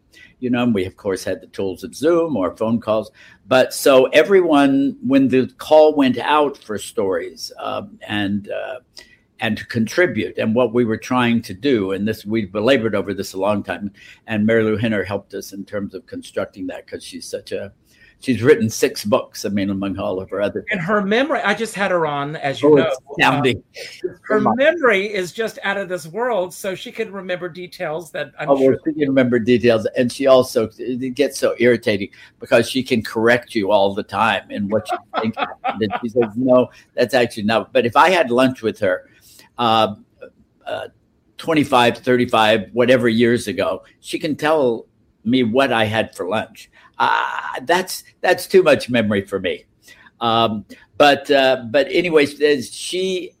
you 0.45 0.51
know, 0.51 0.61
and 0.61 0.75
we 0.75 0.85
of 0.85 0.95
course 0.95 1.23
had 1.23 1.41
the 1.41 1.47
tools 1.47 1.83
of 1.83 1.95
Zoom 1.95 2.37
or 2.37 2.55
phone 2.55 2.79
calls. 2.79 3.09
But 3.47 3.73
so 3.73 4.05
everyone, 4.21 4.95
when 5.01 5.29
the 5.29 5.47
call 5.57 5.95
went 5.95 6.19
out 6.19 6.55
for 6.55 6.77
stories 6.77 7.51
um, 7.59 7.97
and 8.07 8.51
uh, 8.51 8.81
and 9.39 9.57
to 9.57 9.65
contribute, 9.65 10.37
and 10.37 10.53
what 10.53 10.71
we 10.71 10.85
were 10.85 10.97
trying 10.97 11.41
to 11.41 11.53
do, 11.55 11.93
and 11.93 12.07
this 12.07 12.27
we've 12.27 12.51
belabored 12.51 12.93
over 12.93 13.11
this 13.11 13.33
a 13.33 13.39
long 13.39 13.63
time, 13.63 13.91
and 14.27 14.47
Marilu 14.47 14.79
Henner 14.79 15.03
helped 15.03 15.33
us 15.33 15.51
in 15.51 15.65
terms 15.65 15.95
of 15.95 16.05
constructing 16.05 16.67
that 16.67 16.85
because 16.85 17.03
she's 17.03 17.27
such 17.27 17.51
a 17.51 17.73
she's 18.19 18.41
written 18.41 18.69
six 18.69 19.05
books. 19.05 19.45
I 19.45 19.49
mean, 19.49 19.69
among 19.69 19.97
all 19.99 20.19
of 20.19 20.29
her 20.29 20.41
other. 20.41 20.65
And 20.71 20.79
her 20.79 21.01
memory, 21.01 21.41
I 21.41 21.53
just 21.53 21.75
had 21.75 21.91
her 21.91 22.05
on, 22.05 22.35
as 22.37 22.61
you 22.61 22.71
Oh, 22.71 22.75
know. 22.75 22.91
astounding. 23.11 23.63
uh, 24.03 24.09
her 24.23 24.39
memory 24.55 25.13
is 25.13 25.31
just 25.31 25.59
out 25.63 25.77
of 25.77 25.89
this 25.89 26.07
world, 26.07 26.53
so 26.53 26.75
she 26.75 26.91
can 26.91 27.11
remember 27.11 27.49
details 27.49 28.11
that 28.11 28.31
I'm 28.39 28.49
Oh, 28.49 28.57
sure. 28.57 28.71
well, 28.71 28.79
she 28.85 28.93
can 28.93 29.07
remember 29.09 29.39
details, 29.39 29.85
and 29.97 30.11
she 30.11 30.27
also 30.27 30.69
it 30.77 31.13
gets 31.15 31.37
so 31.37 31.55
irritating 31.59 32.09
because 32.39 32.69
she 32.69 32.83
can 32.83 33.01
correct 33.03 33.53
you 33.55 33.71
all 33.71 33.93
the 33.93 34.03
time 34.03 34.49
in 34.49 34.69
what 34.69 34.89
you 34.91 34.97
think. 35.21 35.35
and 35.65 35.93
she 36.01 36.09
says, 36.09 36.29
"No, 36.35 36.69
that's 36.93 37.13
actually 37.13 37.43
not." 37.43 37.71
But 37.73 37.85
if 37.85 37.95
I 37.95 38.09
had 38.09 38.31
lunch 38.31 38.61
with 38.61 38.79
her, 38.79 39.09
uh, 39.57 39.95
uh, 40.65 40.87
25, 41.37 41.97
35, 41.97 42.69
whatever 42.73 43.07
years 43.09 43.47
ago, 43.47 43.83
she 43.99 44.17
can 44.17 44.35
tell 44.35 44.87
me 45.25 45.43
what 45.43 45.73
I 45.73 45.83
had 45.85 46.15
for 46.15 46.27
lunch. 46.27 46.69
Uh, 46.97 47.59
that's 47.63 48.03
that's 48.21 48.47
too 48.47 48.63
much 48.63 48.89
memory 48.89 49.25
for 49.25 49.39
me. 49.39 49.65
Um, 50.21 50.65
but 50.97 51.29
uh, 51.29 51.65
but 51.69 51.87
anyways, 51.89 52.73
she 52.73 53.31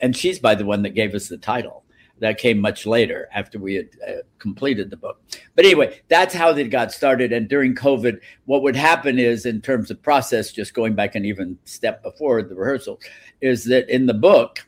and 0.00 0.16
she's 0.16 0.38
by 0.38 0.54
the 0.54 0.64
one 0.64 0.82
that 0.82 0.90
gave 0.90 1.14
us 1.14 1.28
the 1.28 1.38
title 1.38 1.84
that 2.20 2.38
came 2.38 2.58
much 2.58 2.86
later 2.86 3.28
after 3.34 3.58
we 3.58 3.74
had 3.74 3.88
uh, 4.06 4.12
completed 4.38 4.88
the 4.88 4.96
book. 4.96 5.20
But 5.56 5.64
anyway, 5.64 6.00
that's 6.08 6.34
how 6.34 6.50
it 6.50 6.64
got 6.70 6.92
started. 6.92 7.32
And 7.32 7.48
during 7.48 7.74
COVID, 7.74 8.20
what 8.44 8.62
would 8.62 8.76
happen 8.76 9.18
is, 9.18 9.46
in 9.46 9.60
terms 9.60 9.90
of 9.90 10.00
process, 10.02 10.52
just 10.52 10.74
going 10.74 10.94
back 10.94 11.14
an 11.14 11.24
even 11.24 11.58
step 11.64 12.02
before 12.02 12.42
the 12.42 12.54
rehearsal, 12.54 13.00
is 13.40 13.64
that 13.64 13.88
in 13.88 14.06
the 14.06 14.14
book, 14.14 14.66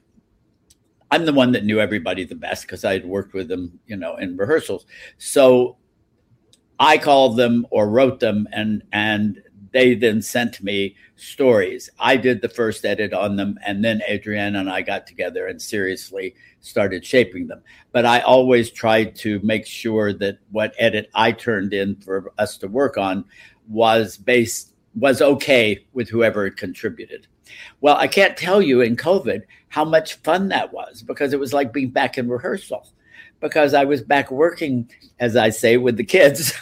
I'm 1.10 1.24
the 1.24 1.32
one 1.32 1.52
that 1.52 1.64
knew 1.64 1.78
everybody 1.78 2.24
the 2.24 2.34
best 2.34 2.62
because 2.62 2.84
I 2.84 2.94
had 2.94 3.06
worked 3.06 3.32
with 3.32 3.48
them, 3.48 3.78
you 3.86 3.96
know, 3.96 4.16
in 4.16 4.36
rehearsals. 4.36 4.86
So 5.18 5.76
I 6.78 6.98
called 6.98 7.36
them 7.36 7.66
or 7.70 7.88
wrote 7.88 8.20
them, 8.20 8.48
and 8.52 8.82
and 8.92 9.42
they 9.72 9.94
then 9.94 10.22
sent 10.22 10.62
me 10.62 10.96
stories. 11.16 11.90
I 11.98 12.16
did 12.16 12.40
the 12.40 12.48
first 12.48 12.84
edit 12.84 13.12
on 13.12 13.36
them, 13.36 13.58
and 13.64 13.84
then 13.84 14.02
Adrienne 14.08 14.56
and 14.56 14.70
I 14.70 14.82
got 14.82 15.06
together 15.06 15.46
and 15.46 15.60
seriously 15.60 16.34
started 16.60 17.04
shaping 17.04 17.46
them. 17.46 17.62
But 17.92 18.04
I 18.04 18.20
always 18.20 18.70
tried 18.70 19.16
to 19.16 19.40
make 19.40 19.66
sure 19.66 20.12
that 20.14 20.38
what 20.50 20.74
edit 20.78 21.10
I 21.14 21.32
turned 21.32 21.72
in 21.72 21.96
for 21.96 22.32
us 22.38 22.56
to 22.58 22.68
work 22.68 22.96
on 22.98 23.24
was 23.68 24.16
based 24.16 24.72
was 24.94 25.20
okay 25.20 25.84
with 25.92 26.08
whoever 26.08 26.48
contributed. 26.50 27.26
Well, 27.80 27.96
I 27.96 28.06
can't 28.06 28.36
tell 28.36 28.62
you 28.62 28.80
in 28.80 28.96
COVID 28.96 29.42
how 29.68 29.84
much 29.84 30.14
fun 30.14 30.48
that 30.48 30.72
was 30.72 31.02
because 31.02 31.32
it 31.32 31.40
was 31.40 31.52
like 31.52 31.72
being 31.72 31.90
back 31.90 32.18
in 32.18 32.28
rehearsal 32.28 32.88
because 33.40 33.74
I 33.74 33.84
was 33.84 34.02
back 34.02 34.30
working, 34.30 34.90
as 35.18 35.36
I 35.36 35.50
say, 35.50 35.76
with 35.76 35.96
the 35.96 36.04
kids. 36.04 36.52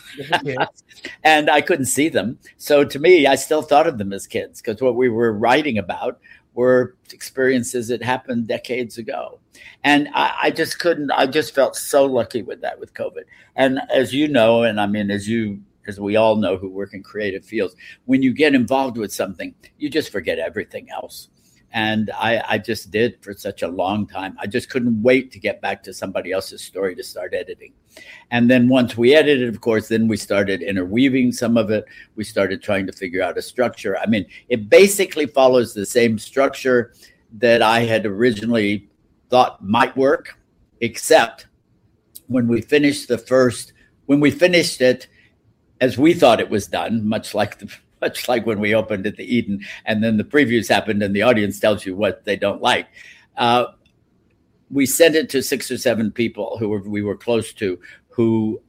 and 1.25 1.51
I 1.51 1.61
couldn't 1.61 1.87
see 1.87 2.09
them. 2.09 2.39
So 2.57 2.85
to 2.85 2.99
me, 2.99 3.27
I 3.27 3.35
still 3.35 3.63
thought 3.63 3.87
of 3.87 3.99
them 3.99 4.13
as 4.13 4.27
kids 4.27 4.61
because 4.61 4.81
what 4.81 4.97
we 4.97 5.09
were 5.09 5.33
writing 5.33 5.79
about 5.79 6.19
were 6.55 6.97
experiences 7.13 7.89
that 7.89 8.03
happened 8.03 8.47
decades 8.47 8.99
ago. 8.99 9.41
And 9.83 10.09
I, 10.15 10.35
I, 10.45 10.51
just 10.51 10.79
couldn't, 10.79 11.11
I 11.11 11.27
just 11.27 11.55
felt 11.55 11.77
so 11.77 12.07
lucky 12.07 12.43
with 12.43 12.61
that 12.63 12.79
with 12.79 12.95
COVID. 12.95 13.25
And 13.57 13.81
as 13.93 14.15
you 14.15 14.29
know, 14.29 14.63
and 14.63 14.81
I 14.81 14.87
mean, 14.87 15.11
as 15.11 15.29
you, 15.29 15.61
as 15.87 16.01
we 16.01 16.17
all 16.17 16.37
know 16.37 16.57
who 16.57 16.69
work 16.69 16.95
in 16.95 17.03
creative 17.03 17.45
fields, 17.45 17.75
when 18.07 18.23
you 18.23 18.33
get 18.33 18.55
involved 18.55 18.97
with 18.97 19.13
something, 19.13 19.55
you 19.79 19.91
just 19.91 20.11
forget 20.11 20.39
everything 20.39 20.89
else. 20.91 21.29
And 21.75 22.13
I, 22.13 22.41
I 22.49 22.59
just 22.59 22.93
did 22.93 23.21
for 23.21 23.35
such 23.35 23.63
a 23.63 23.69
long 23.69 24.07
time. 24.07 24.37
I 24.41 24.47
just 24.47 24.71
couldn't 24.71 25.03
wait 25.03 25.33
to 25.33 25.41
get 25.41 25.61
back 25.61 25.83
to 25.83 25.93
somebody 25.93 26.31
else's 26.31 26.63
story 26.63 26.95
to 26.95 27.03
start 27.03 27.35
editing. 27.35 27.73
And 28.31 28.49
then 28.49 28.69
once 28.69 28.97
we 28.97 29.13
edited, 29.13 29.49
of 29.49 29.61
course, 29.61 29.89
then 29.89 30.07
we 30.07 30.17
started 30.17 30.63
interweaving 30.63 31.33
some 31.33 31.57
of 31.57 31.71
it. 31.71 31.85
We 32.15 32.23
started 32.23 32.63
trying 32.63 32.87
to 32.87 32.93
figure 32.93 33.23
out 33.23 33.39
a 33.39 33.43
structure. 33.43 33.99
I 33.99 34.07
mean, 34.07 34.25
it 34.49 34.71
basically 34.71 35.27
follows 35.27 35.75
the 35.75 35.85
same 35.85 36.17
structure 36.17 36.95
that 37.39 37.61
I 37.61 37.81
had 37.81 38.07
originally 38.07 38.89
thought 39.29 39.63
might 39.65 39.97
work, 39.97 40.39
except 40.81 41.49
when 42.29 42.47
we 42.47 42.61
finished 42.61 43.09
the 43.09 43.19
first, 43.19 43.73
when 44.07 44.21
we 44.21 44.31
finished 44.31 44.81
it 44.81 45.09
as 45.81 45.99
we 45.99 46.15
thought 46.15 46.39
it 46.39 46.49
was 46.49 46.69
done, 46.69 47.09
much 47.09 47.35
like 47.35 47.59
the 47.59 47.69
much 48.05 48.29
like 48.29 48.45
when 48.45 48.61
we 48.61 48.75
opened 48.75 49.07
at 49.07 49.17
the 49.17 49.37
Eden, 49.37 49.65
and 49.87 50.05
then 50.05 50.19
the 50.19 50.31
previews 50.35 50.69
happened, 50.69 51.03
and 51.03 51.17
the 51.17 51.23
audience 51.23 51.59
tells 51.59 51.87
you 51.87 51.97
what 51.97 52.25
they 52.25 52.37
don't 52.37 52.61
like. 52.61 52.87
Uh, 53.37 53.65
we 54.71 54.85
sent 54.85 55.15
it 55.15 55.31
to 55.31 55.43
six 55.43 55.71
or 55.71 55.79
seven 55.79 56.11
people 56.11 56.59
who 56.59 56.69
were, 56.69 56.83
we 56.97 57.03
were 57.03 57.17
close 57.17 57.53
to, 57.55 57.79
who 58.11 58.61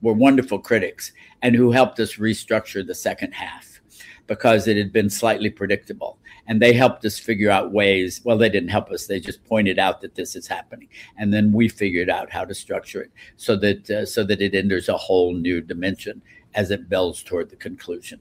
were 0.00 0.12
wonderful 0.12 0.60
critics, 0.60 1.12
and 1.42 1.56
who 1.56 1.72
helped 1.72 1.98
us 1.98 2.14
restructure 2.14 2.86
the 2.86 2.94
second 2.94 3.32
half 3.32 3.80
because 4.26 4.68
it 4.68 4.76
had 4.76 4.92
been 4.92 5.10
slightly 5.10 5.50
predictable. 5.50 6.18
And 6.46 6.60
they 6.60 6.72
helped 6.72 7.04
us 7.04 7.18
figure 7.18 7.50
out 7.50 7.72
ways. 7.72 8.20
Well, 8.24 8.38
they 8.38 8.50
didn't 8.50 8.68
help 8.68 8.90
us; 8.90 9.06
they 9.06 9.18
just 9.18 9.44
pointed 9.44 9.78
out 9.78 10.02
that 10.02 10.14
this 10.14 10.36
is 10.36 10.46
happening, 10.46 10.88
and 11.18 11.32
then 11.32 11.52
we 11.52 11.68
figured 11.68 12.10
out 12.10 12.30
how 12.30 12.44
to 12.44 12.54
structure 12.54 13.02
it 13.02 13.12
so 13.36 13.56
that 13.56 13.90
uh, 13.90 14.06
so 14.06 14.22
that 14.24 14.42
it 14.42 14.54
enters 14.54 14.88
a 14.88 14.96
whole 14.96 15.32
new 15.32 15.60
dimension 15.60 16.20
as 16.54 16.70
it 16.70 16.88
builds 16.88 17.22
toward 17.22 17.48
the 17.50 17.56
conclusion. 17.56 18.20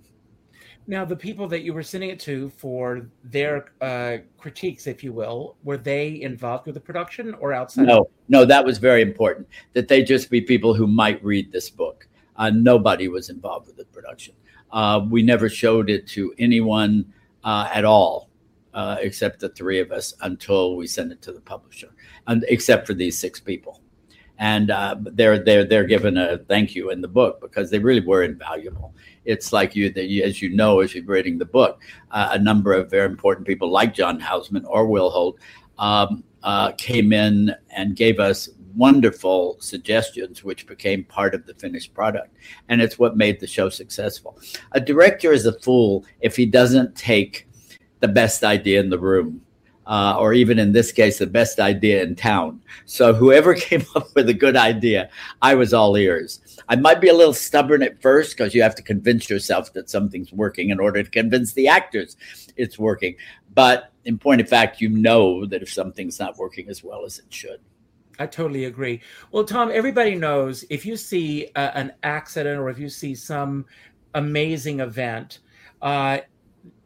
Now, 0.86 1.06
the 1.06 1.16
people 1.16 1.48
that 1.48 1.62
you 1.62 1.74
were 1.74 1.84
sending 1.84 2.10
it 2.10 2.20
to 2.22 2.50
for 2.58 3.08
their 3.24 3.72
uh, 3.80 4.18
critiques, 4.38 4.86
if 4.86 5.04
you 5.04 5.14
will, 5.14 5.56
were 5.64 5.78
they 5.78 6.22
involved 6.22 6.66
with 6.66 6.76
the 6.76 6.82
production 6.82 7.34
or 7.36 7.54
outside? 7.54 7.88
No, 7.88 8.10
no, 8.28 8.44
that 8.44 8.66
was 8.66 8.78
very 8.80 9.02
important. 9.02 9.48
That 9.74 9.88
they 9.88 10.04
just 10.04 10.30
be 10.30 10.42
people 10.42 10.74
who 10.74 10.88
might 10.88 11.24
read 11.24 11.52
this 11.52 11.70
book. 11.70 12.08
Uh, 12.36 12.50
nobody 12.50 13.08
was 13.08 13.30
involved 13.30 13.68
with 13.68 13.78
the 13.78 13.86
production. 13.86 14.34
Uh, 14.72 15.06
we 15.10 15.22
never 15.22 15.48
showed 15.48 15.90
it 15.90 16.08
to 16.08 16.34
anyone 16.38 17.06
uh, 17.44 17.70
at 17.74 17.86
all, 17.86 18.30
uh, 18.74 18.98
except 19.00 19.40
the 19.40 19.50
three 19.50 19.80
of 19.80 19.92
us, 19.92 20.14
until 20.22 20.76
we 20.76 20.88
sent 20.88 21.12
it 21.12 21.22
to 21.22 21.32
the 21.32 21.42
publisher, 21.42 21.90
and 22.28 22.44
except 22.50 22.88
for 22.88 22.94
these 22.94 23.18
six 23.18 23.40
people. 23.40 23.80
And 24.44 24.72
uh, 24.72 24.96
they're 25.00 25.40
they're 25.40 25.64
they're 25.64 25.86
given 25.96 26.18
a 26.18 26.38
thank 26.38 26.76
you 26.76 26.90
in 26.90 27.00
the 27.00 27.08
book 27.08 27.40
because 27.40 27.70
they 27.70 27.80
really 27.80 28.06
were 28.06 28.24
invaluable. 28.24 28.94
It's 29.24 29.54
like 29.54 29.74
you 29.74 29.90
that 29.94 30.06
as 30.26 30.42
you 30.42 30.50
know 30.50 30.82
as 30.82 30.94
you're 30.94 31.06
reading 31.06 31.38
the 31.38 31.46
book 31.46 31.82
uh, 32.12 32.30
a 32.32 32.40
number 32.40 32.74
of 32.74 32.90
very 32.90 33.06
important 33.06 33.48
people 33.48 33.70
like 33.72 33.94
john 33.94 34.20
houseman 34.20 34.66
or 34.66 34.86
will 34.86 35.10
holt 35.10 35.40
um, 35.78 36.26
uh, 36.44 36.74
came 36.74 37.14
in 37.14 37.56
and 37.70 37.96
gave 37.96 38.20
us 38.20 38.50
wonderful 38.76 39.58
suggestions 39.60 40.44
which 40.44 40.68
became 40.68 41.04
part 41.04 41.36
of 41.36 41.46
the 41.46 41.54
finished 41.56 41.94
product. 41.94 42.36
And 42.70 42.82
it's 42.82 43.00
what 43.00 43.16
made 43.16 43.40
the 43.40 43.48
show 43.48 43.70
successful. 43.70 44.38
A 44.72 44.80
director 44.80 45.32
is 45.32 45.46
a 45.46 45.60
fool 45.60 46.06
if 46.22 46.36
he 46.36 46.46
doesn't 46.46 46.96
take 46.96 47.48
the 48.00 48.08
best 48.08 48.44
idea 48.44 48.80
in 48.80 48.90
the 48.90 49.00
room 49.00 49.42
uh, 49.86 50.16
or 50.18 50.34
even 50.34 50.60
in 50.60 50.72
this 50.72 50.92
case, 50.92 51.20
the 51.20 51.28
best 51.28 51.60
idea 51.60 52.04
in 52.04 52.16
town. 52.16 52.62
So 52.86 53.14
whoever 53.14 53.54
came 53.56 53.86
up 53.96 54.08
with 54.16 54.30
a 54.30 54.34
good 54.34 54.56
idea, 54.56 55.10
I 55.42 55.56
was 55.56 55.74
all 55.74 55.98
ears. 55.98 56.40
I 56.70 56.76
might 56.76 57.02
be 57.02 57.10
a 57.10 57.14
little 57.14 57.34
stubborn 57.34 57.84
at 57.84 58.02
first 58.02 58.38
because 58.38 58.56
you 58.56 58.62
have 58.62 58.76
to 58.76 58.84
convince 58.84 59.30
yourself 59.30 59.74
that 59.74 59.90
something's 59.90 60.32
working 60.32 60.70
in 60.70 60.80
order 60.80 61.04
to 61.04 61.10
convince 61.10 61.54
the 61.54 61.68
actors 61.68 62.18
it's 62.56 62.80
working. 62.80 63.16
But 63.54 63.92
in 64.06 64.18
point 64.18 64.42
of 64.42 64.50
fact, 64.50 64.82
you 64.82 64.90
know 64.90 65.46
that 65.46 65.62
if 65.62 65.72
something's 65.72 66.20
not 66.20 66.38
working 66.38 66.70
as 66.70 66.84
well 66.84 67.06
as 67.06 67.20
it 67.20 67.26
should. 67.30 67.60
I 68.20 68.28
totally 68.28 68.66
agree. 68.66 69.02
Well, 69.32 69.44
Tom, 69.44 69.72
everybody 69.74 70.16
knows 70.16 70.64
if 70.70 70.86
you 70.86 70.96
see 70.98 71.50
uh, 71.56 71.72
an 71.74 71.94
accident 72.04 72.60
or 72.60 72.70
if 72.70 72.78
you 72.78 72.90
see 72.90 73.16
some 73.16 73.66
amazing 74.14 74.82
event, 74.82 75.40
uh, 75.82 76.20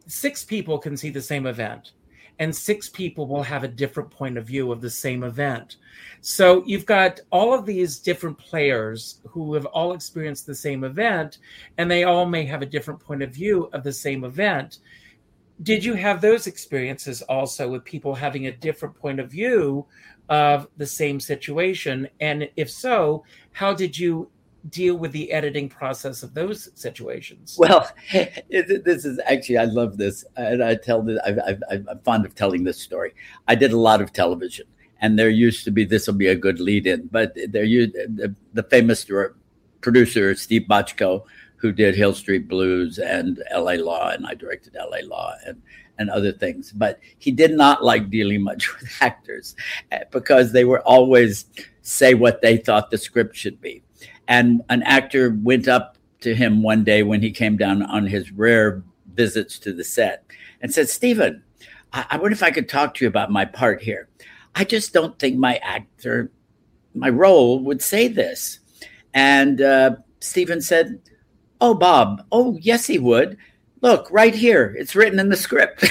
six 0.06 0.44
people 0.44 0.78
can 0.78 0.96
see 0.96 1.10
the 1.10 1.20
same 1.20 1.46
event 1.46 1.92
and 2.38 2.54
six 2.54 2.88
people 2.88 3.26
will 3.26 3.42
have 3.42 3.64
a 3.64 3.68
different 3.68 4.10
point 4.10 4.38
of 4.38 4.46
view 4.46 4.70
of 4.70 4.80
the 4.80 4.90
same 4.90 5.24
event. 5.24 5.76
So 6.20 6.62
you've 6.66 6.86
got 6.86 7.20
all 7.30 7.52
of 7.52 7.66
these 7.66 7.98
different 7.98 8.38
players 8.38 9.20
who 9.26 9.54
have 9.54 9.66
all 9.66 9.92
experienced 9.92 10.46
the 10.46 10.54
same 10.54 10.84
event, 10.84 11.38
and 11.78 11.90
they 11.90 12.04
all 12.04 12.26
may 12.26 12.44
have 12.44 12.62
a 12.62 12.66
different 12.66 13.00
point 13.00 13.22
of 13.22 13.30
view 13.30 13.68
of 13.72 13.82
the 13.82 13.92
same 13.92 14.24
event. 14.24 14.78
Did 15.62 15.84
you 15.84 15.94
have 15.94 16.20
those 16.20 16.46
experiences 16.46 17.22
also 17.22 17.68
with 17.68 17.84
people 17.84 18.14
having 18.14 18.46
a 18.46 18.52
different 18.52 18.94
point 18.94 19.18
of 19.18 19.30
view 19.30 19.86
of 20.28 20.68
the 20.76 20.86
same 20.86 21.18
situation? 21.18 22.08
And 22.20 22.48
if 22.56 22.70
so, 22.70 23.24
how 23.52 23.74
did 23.74 23.98
you 23.98 24.30
deal 24.70 24.96
with 24.96 25.12
the 25.12 25.30
editing 25.32 25.68
process 25.68 26.22
of 26.22 26.34
those 26.34 26.70
situations? 26.74 27.56
Well, 27.58 27.90
this 28.12 29.04
is 29.04 29.20
actually 29.26 29.58
I 29.58 29.64
love 29.64 29.96
this, 29.96 30.24
and 30.36 30.62
I 30.62 30.74
tell 30.74 31.02
this. 31.02 31.18
I, 31.24 31.56
am 31.74 31.86
fond 32.04 32.26
of 32.26 32.34
telling 32.34 32.64
this 32.64 32.80
story. 32.80 33.14
I 33.46 33.54
did 33.54 33.72
a 33.72 33.78
lot 33.78 34.00
of 34.00 34.12
television, 34.12 34.66
and 35.00 35.18
there 35.18 35.30
used 35.30 35.64
to 35.64 35.70
be 35.70 35.84
this 35.84 36.06
will 36.06 36.14
be 36.14 36.28
a 36.28 36.36
good 36.36 36.60
lead-in, 36.60 37.08
but 37.10 37.36
there 37.48 37.64
you 37.64 37.86
the, 37.86 38.34
the 38.54 38.62
famous 38.64 39.06
producer 39.80 40.34
Steve 40.34 40.66
Bochco, 40.68 41.24
who 41.56 41.72
did 41.72 41.94
Hill 41.94 42.14
Street 42.14 42.48
Blues 42.48 42.98
and 42.98 43.42
L.A. 43.50 43.78
Law, 43.78 44.10
and 44.10 44.26
I 44.26 44.34
directed 44.34 44.76
L.A. 44.76 45.02
Law 45.02 45.34
and 45.46 45.60
and 46.00 46.10
other 46.10 46.32
things. 46.32 46.72
But 46.72 47.00
he 47.18 47.32
did 47.32 47.52
not 47.52 47.82
like 47.84 48.10
dealing 48.10 48.42
much 48.42 48.74
with 48.80 48.90
actors 49.00 49.56
eh, 49.90 50.04
because 50.10 50.52
they 50.52 50.64
were 50.64 50.80
always 50.82 51.46
say 51.82 52.14
what 52.14 52.42
they 52.42 52.56
thought 52.56 52.90
the 52.90 52.98
script 52.98 53.34
should 53.34 53.60
be 53.60 53.82
and 54.28 54.62
an 54.68 54.82
actor 54.82 55.36
went 55.42 55.66
up 55.66 55.96
to 56.20 56.34
him 56.34 56.62
one 56.62 56.84
day 56.84 57.02
when 57.02 57.22
he 57.22 57.30
came 57.30 57.56
down 57.56 57.82
on 57.82 58.06
his 58.06 58.30
rare 58.30 58.82
visits 59.14 59.58
to 59.60 59.72
the 59.72 59.82
set 59.82 60.24
and 60.60 60.72
said, 60.72 60.88
Stephen, 60.88 61.42
I, 61.92 62.06
I 62.10 62.16
wonder 62.18 62.32
if 62.32 62.42
I 62.42 62.50
could 62.50 62.68
talk 62.68 62.94
to 62.94 63.04
you 63.04 63.08
about 63.08 63.32
my 63.32 63.44
part 63.44 63.82
here. 63.82 64.08
I 64.54 64.64
just 64.64 64.92
don't 64.92 65.18
think 65.18 65.36
my 65.36 65.56
actor, 65.56 66.30
my 66.94 67.08
role 67.08 67.60
would 67.60 67.82
say 67.82 68.08
this. 68.08 68.60
And 69.14 69.60
uh, 69.60 69.96
Stephen 70.20 70.60
said, 70.60 71.00
Oh, 71.60 71.74
Bob, 71.74 72.24
oh, 72.30 72.56
yes, 72.60 72.86
he 72.86 73.00
would. 73.00 73.36
Look, 73.80 74.08
right 74.10 74.34
here, 74.34 74.74
it's 74.78 74.96
written 74.96 75.18
in 75.20 75.28
the 75.28 75.36
script. 75.36 75.84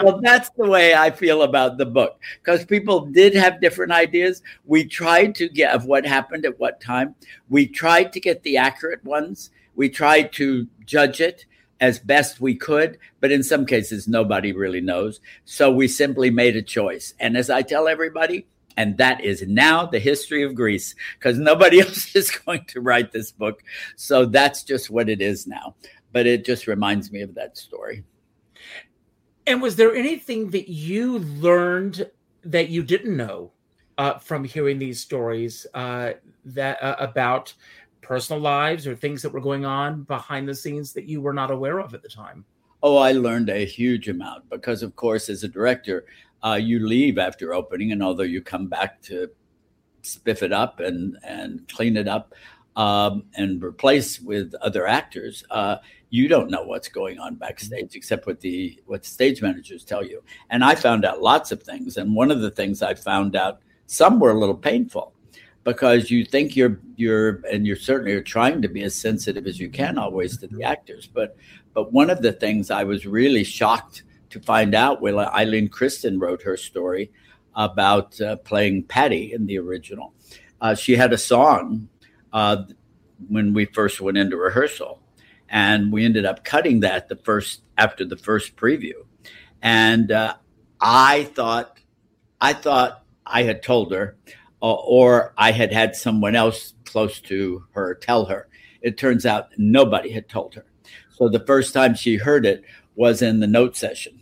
well, 0.00 0.20
that's 0.20 0.50
the 0.50 0.68
way 0.68 0.94
I 0.94 1.10
feel 1.10 1.42
about 1.42 1.78
the 1.78 1.86
book 1.86 2.20
because 2.42 2.64
people 2.64 3.06
did 3.06 3.34
have 3.34 3.60
different 3.60 3.92
ideas. 3.92 4.42
We 4.64 4.84
tried 4.84 5.34
to 5.36 5.48
get 5.48 5.74
of 5.74 5.86
what 5.86 6.06
happened 6.06 6.44
at 6.44 6.58
what 6.58 6.80
time. 6.80 7.14
We 7.48 7.66
tried 7.66 8.12
to 8.12 8.20
get 8.20 8.42
the 8.42 8.58
accurate 8.58 9.04
ones. 9.04 9.50
We 9.74 9.88
tried 9.88 10.32
to 10.34 10.66
judge 10.84 11.20
it 11.20 11.46
as 11.80 11.98
best 11.98 12.40
we 12.40 12.54
could, 12.54 12.98
but 13.20 13.32
in 13.32 13.42
some 13.42 13.66
cases, 13.66 14.06
nobody 14.06 14.52
really 14.52 14.80
knows. 14.80 15.20
So 15.44 15.72
we 15.72 15.88
simply 15.88 16.30
made 16.30 16.56
a 16.56 16.62
choice. 16.62 17.14
And 17.18 17.36
as 17.36 17.50
I 17.50 17.62
tell 17.62 17.88
everybody, 17.88 18.46
and 18.76 18.96
that 18.98 19.24
is 19.24 19.42
now 19.46 19.86
the 19.86 19.98
history 19.98 20.42
of 20.42 20.54
Grease 20.54 20.94
because 21.18 21.38
nobody 21.38 21.80
else 21.86 22.14
is 22.14 22.30
going 22.30 22.64
to 22.66 22.80
write 22.80 23.12
this 23.12 23.32
book. 23.32 23.62
So 23.96 24.24
that's 24.24 24.62
just 24.62 24.90
what 24.90 25.08
it 25.08 25.20
is 25.20 25.46
now. 25.46 25.74
But 26.12 26.26
it 26.26 26.44
just 26.44 26.66
reminds 26.66 27.10
me 27.10 27.22
of 27.22 27.34
that 27.34 27.56
story. 27.56 28.04
And 29.46 29.60
was 29.60 29.76
there 29.76 29.94
anything 29.94 30.50
that 30.50 30.70
you 30.70 31.18
learned 31.18 32.08
that 32.44 32.68
you 32.68 32.82
didn't 32.82 33.16
know 33.16 33.52
uh, 33.98 34.18
from 34.18 34.44
hearing 34.44 34.78
these 34.78 35.00
stories 35.00 35.66
uh, 35.74 36.12
that 36.44 36.82
uh, 36.82 36.96
about 36.98 37.52
personal 38.00 38.40
lives 38.40 38.86
or 38.86 38.94
things 38.94 39.22
that 39.22 39.32
were 39.32 39.40
going 39.40 39.64
on 39.64 40.02
behind 40.02 40.48
the 40.48 40.54
scenes 40.54 40.92
that 40.92 41.08
you 41.08 41.20
were 41.20 41.32
not 41.32 41.50
aware 41.50 41.80
of 41.80 41.94
at 41.94 42.02
the 42.02 42.08
time? 42.08 42.44
Oh, 42.82 42.96
I 42.96 43.12
learned 43.12 43.48
a 43.48 43.64
huge 43.64 44.08
amount 44.08 44.50
because, 44.50 44.82
of 44.82 44.96
course, 44.96 45.28
as 45.28 45.44
a 45.44 45.48
director, 45.48 46.04
uh, 46.44 46.58
you 46.60 46.86
leave 46.86 47.18
after 47.18 47.54
opening, 47.54 47.92
and 47.92 48.02
although 48.02 48.22
you 48.22 48.42
come 48.42 48.66
back 48.66 49.00
to 49.02 49.28
spiff 50.02 50.42
it 50.42 50.52
up 50.52 50.80
and 50.80 51.16
and 51.22 51.66
clean 51.68 51.96
it 51.96 52.08
up 52.08 52.34
um, 52.76 53.24
and 53.36 53.62
replace 53.62 54.20
with 54.20 54.54
other 54.62 54.86
actors, 54.86 55.44
uh, 55.50 55.76
you 56.10 56.28
don't 56.28 56.50
know 56.50 56.62
what's 56.62 56.88
going 56.88 57.18
on 57.18 57.36
backstage 57.36 57.94
except 57.94 58.26
what 58.26 58.40
the 58.40 58.80
what 58.86 59.02
the 59.02 59.08
stage 59.08 59.42
managers 59.42 59.84
tell 59.84 60.04
you. 60.04 60.22
And 60.50 60.64
I 60.64 60.74
found 60.74 61.04
out 61.04 61.22
lots 61.22 61.52
of 61.52 61.62
things, 61.62 61.96
and 61.96 62.14
one 62.14 62.30
of 62.30 62.40
the 62.40 62.50
things 62.50 62.82
I 62.82 62.94
found 62.94 63.36
out 63.36 63.60
some 63.86 64.20
were 64.20 64.30
a 64.30 64.38
little 64.38 64.56
painful 64.56 65.12
because 65.64 66.10
you 66.10 66.24
think 66.24 66.56
you're 66.56 66.80
you're 66.96 67.40
and 67.50 67.66
you're 67.66 67.76
certainly 67.76 68.12
are 68.12 68.22
trying 68.22 68.62
to 68.62 68.68
be 68.68 68.82
as 68.82 68.94
sensitive 68.94 69.46
as 69.46 69.60
you 69.60 69.68
can 69.68 69.98
always 69.98 70.36
to 70.38 70.46
the 70.46 70.54
mm-hmm. 70.54 70.64
actors 70.64 71.06
but 71.06 71.36
but 71.72 71.92
one 71.92 72.10
of 72.10 72.22
the 72.22 72.32
things 72.32 72.70
i 72.70 72.82
was 72.82 73.06
really 73.06 73.44
shocked 73.44 74.02
to 74.32 74.40
find 74.40 74.74
out 74.74 75.00
when 75.00 75.14
Ilene 75.14 75.70
Kristen 75.70 76.18
wrote 76.18 76.42
her 76.42 76.56
story 76.56 77.12
about 77.54 78.20
uh, 78.20 78.36
playing 78.36 78.84
patty 78.84 79.32
in 79.32 79.46
the 79.46 79.58
original 79.58 80.14
uh, 80.60 80.74
she 80.74 80.96
had 80.96 81.12
a 81.12 81.18
song 81.18 81.88
uh, 82.32 82.64
when 83.28 83.52
we 83.52 83.66
first 83.66 84.00
went 84.00 84.16
into 84.16 84.36
rehearsal 84.36 85.00
and 85.48 85.92
we 85.92 86.04
ended 86.04 86.24
up 86.24 86.44
cutting 86.44 86.80
that 86.80 87.08
the 87.08 87.16
first 87.16 87.62
after 87.76 88.04
the 88.04 88.16
first 88.16 88.56
preview 88.56 88.94
and 89.60 90.10
uh, 90.10 90.34
i 90.80 91.24
thought 91.34 91.78
i 92.40 92.54
thought 92.54 93.04
i 93.26 93.42
had 93.42 93.62
told 93.62 93.92
her 93.92 94.16
uh, 94.62 94.74
or 94.74 95.34
I 95.36 95.50
had 95.50 95.72
had 95.72 95.96
someone 95.96 96.36
else 96.36 96.74
close 96.84 97.20
to 97.22 97.64
her 97.72 97.96
tell 97.96 98.26
her. 98.26 98.48
It 98.80 98.96
turns 98.96 99.26
out 99.26 99.48
nobody 99.58 100.12
had 100.12 100.28
told 100.28 100.54
her. 100.54 100.64
So 101.10 101.28
the 101.28 101.44
first 101.44 101.74
time 101.74 101.94
she 101.94 102.16
heard 102.16 102.46
it 102.46 102.62
was 102.94 103.22
in 103.22 103.40
the 103.40 103.46
note 103.46 103.76
session, 103.76 104.21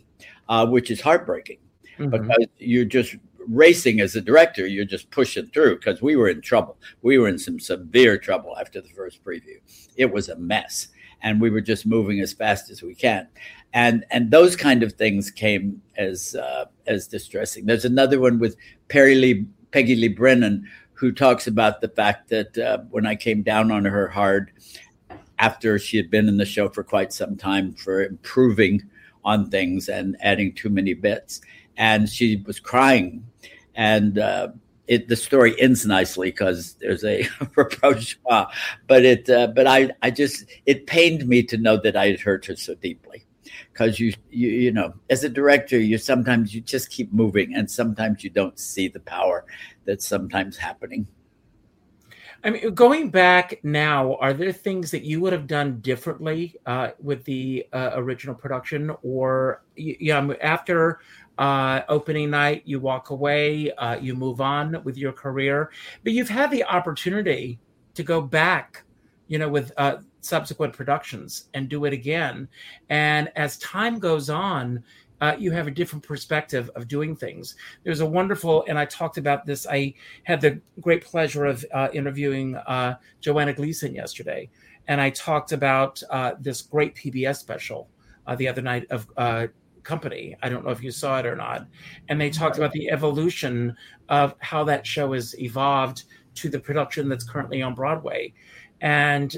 uh, 0.51 0.65
which 0.67 0.91
is 0.91 0.99
heartbreaking 0.99 1.57
mm-hmm. 1.97 2.11
because 2.11 2.45
you're 2.57 2.85
just 2.85 3.15
racing 3.47 4.01
as 4.01 4.17
a 4.17 4.21
director. 4.21 4.67
You're 4.67 4.85
just 4.85 5.09
pushing 5.09 5.47
through 5.47 5.77
because 5.77 6.01
we 6.01 6.17
were 6.17 6.27
in 6.27 6.41
trouble. 6.41 6.77
We 7.01 7.17
were 7.17 7.29
in 7.29 7.39
some 7.39 7.57
severe 7.57 8.17
trouble 8.17 8.57
after 8.59 8.81
the 8.81 8.89
first 8.89 9.23
preview. 9.23 9.59
It 9.95 10.11
was 10.11 10.27
a 10.27 10.35
mess, 10.35 10.89
and 11.23 11.39
we 11.39 11.49
were 11.49 11.61
just 11.61 11.85
moving 11.85 12.19
as 12.19 12.33
fast 12.33 12.69
as 12.69 12.83
we 12.83 12.93
can. 12.93 13.29
And 13.73 14.05
and 14.11 14.29
those 14.29 14.57
kind 14.57 14.83
of 14.83 14.91
things 14.91 15.31
came 15.31 15.81
as 15.95 16.35
uh, 16.35 16.65
as 16.85 17.07
distressing. 17.07 17.65
There's 17.65 17.85
another 17.85 18.19
one 18.19 18.37
with 18.37 18.57
Perry 18.89 19.15
Lee 19.15 19.45
Peggy 19.71 19.95
Lee 19.95 20.09
Brennan, 20.09 20.67
who 20.91 21.13
talks 21.13 21.47
about 21.47 21.79
the 21.79 21.87
fact 21.87 22.27
that 22.27 22.57
uh, 22.57 22.79
when 22.89 23.05
I 23.05 23.15
came 23.15 23.41
down 23.41 23.71
on 23.71 23.85
her 23.85 24.09
hard 24.09 24.51
after 25.39 25.79
she 25.79 25.95
had 25.95 26.11
been 26.11 26.27
in 26.27 26.35
the 26.35 26.45
show 26.45 26.67
for 26.67 26.83
quite 26.83 27.13
some 27.13 27.37
time 27.37 27.73
for 27.73 28.03
improving 28.03 28.83
on 29.23 29.49
things 29.49 29.89
and 29.89 30.17
adding 30.21 30.53
too 30.53 30.69
many 30.69 30.93
bits, 30.93 31.41
and 31.77 32.09
she 32.09 32.43
was 32.45 32.59
crying, 32.59 33.25
and 33.75 34.17
uh, 34.19 34.49
it 34.87 35.07
the 35.07 35.15
story 35.15 35.59
ends 35.59 35.85
nicely 35.85 36.31
because 36.31 36.73
there's 36.81 37.03
a 37.03 37.27
reproach, 37.55 38.19
but 38.25 39.05
it 39.05 39.29
uh, 39.29 39.47
but 39.47 39.67
I 39.67 39.91
I 40.01 40.11
just 40.11 40.45
it 40.65 40.87
pained 40.87 41.27
me 41.27 41.43
to 41.43 41.57
know 41.57 41.77
that 41.77 41.95
I 41.95 42.07
had 42.07 42.19
hurt 42.19 42.45
her 42.47 42.55
so 42.55 42.75
deeply. 42.75 43.25
Because 43.73 43.99
you, 43.99 44.13
you 44.29 44.49
you 44.49 44.71
know 44.71 44.93
as 45.09 45.23
a 45.23 45.29
director 45.29 45.79
you 45.79 45.97
sometimes 45.97 46.53
you 46.53 46.61
just 46.61 46.89
keep 46.89 47.11
moving 47.13 47.55
and 47.55 47.69
sometimes 47.71 48.23
you 48.23 48.29
don't 48.29 48.59
see 48.59 48.87
the 48.87 48.99
power 48.99 49.45
that's 49.85 50.05
sometimes 50.05 50.57
happening 50.57 51.07
i 52.43 52.49
mean 52.49 52.73
going 52.73 53.09
back 53.09 53.59
now 53.63 54.15
are 54.15 54.33
there 54.33 54.51
things 54.51 54.91
that 54.91 55.03
you 55.03 55.19
would 55.19 55.33
have 55.33 55.47
done 55.47 55.79
differently 55.81 56.55
uh, 56.65 56.89
with 56.99 57.23
the 57.25 57.65
uh, 57.73 57.91
original 57.95 58.35
production 58.35 58.91
or 59.03 59.63
yeah 59.75 60.27
after 60.41 60.99
uh, 61.37 61.81
opening 61.89 62.29
night 62.29 62.61
you 62.65 62.79
walk 62.79 63.09
away 63.09 63.71
uh, 63.73 63.97
you 63.99 64.13
move 64.13 64.41
on 64.41 64.81
with 64.83 64.97
your 64.97 65.11
career 65.11 65.71
but 66.03 66.13
you've 66.13 66.29
had 66.29 66.51
the 66.51 66.63
opportunity 66.63 67.59
to 67.93 68.03
go 68.03 68.21
back 68.21 68.83
you 69.27 69.37
know 69.37 69.49
with 69.49 69.71
uh, 69.77 69.97
subsequent 70.21 70.73
productions 70.73 71.49
and 71.53 71.67
do 71.67 71.85
it 71.85 71.93
again. 71.93 72.47
And 72.89 73.31
as 73.35 73.57
time 73.57 73.99
goes 73.99 74.29
on, 74.29 74.83
uh, 75.21 75.35
you 75.37 75.51
have 75.51 75.67
a 75.67 75.71
different 75.71 76.03
perspective 76.03 76.69
of 76.75 76.87
doing 76.87 77.15
things. 77.15 77.55
There's 77.83 78.01
a 78.01 78.05
wonderful, 78.05 78.65
and 78.67 78.77
I 78.77 78.85
talked 78.85 79.17
about 79.17 79.45
this. 79.45 79.67
I 79.67 79.93
had 80.23 80.41
the 80.41 80.59
great 80.81 81.05
pleasure 81.05 81.45
of 81.45 81.63
uh, 81.73 81.89
interviewing 81.93 82.55
uh, 82.55 82.95
Joanna 83.21 83.53
Gleason 83.53 83.93
yesterday, 83.93 84.49
and 84.87 84.99
I 84.99 85.11
talked 85.11 85.51
about 85.51 86.01
uh, 86.09 86.33
this 86.39 86.61
great 86.63 86.95
PBS 86.95 87.37
special 87.37 87.87
uh, 88.27 88.35
the 88.35 88.47
other 88.47 88.61
night 88.61 88.87
of 88.89 89.07
uh, 89.17 89.47
Company. 89.83 90.35
I 90.43 90.49
don't 90.49 90.63
know 90.63 90.71
if 90.71 90.83
you 90.83 90.91
saw 90.91 91.17
it 91.17 91.25
or 91.25 91.35
not. 91.35 91.65
And 92.07 92.21
they 92.21 92.29
talked 92.29 92.57
about 92.57 92.71
the 92.71 92.91
evolution 92.91 93.75
of 94.09 94.35
how 94.37 94.63
that 94.65 94.85
show 94.85 95.13
has 95.13 95.39
evolved 95.39 96.03
to 96.35 96.49
the 96.49 96.59
production 96.59 97.09
that's 97.09 97.23
currently 97.23 97.63
on 97.63 97.73
Broadway. 97.73 98.31
And 98.81 99.35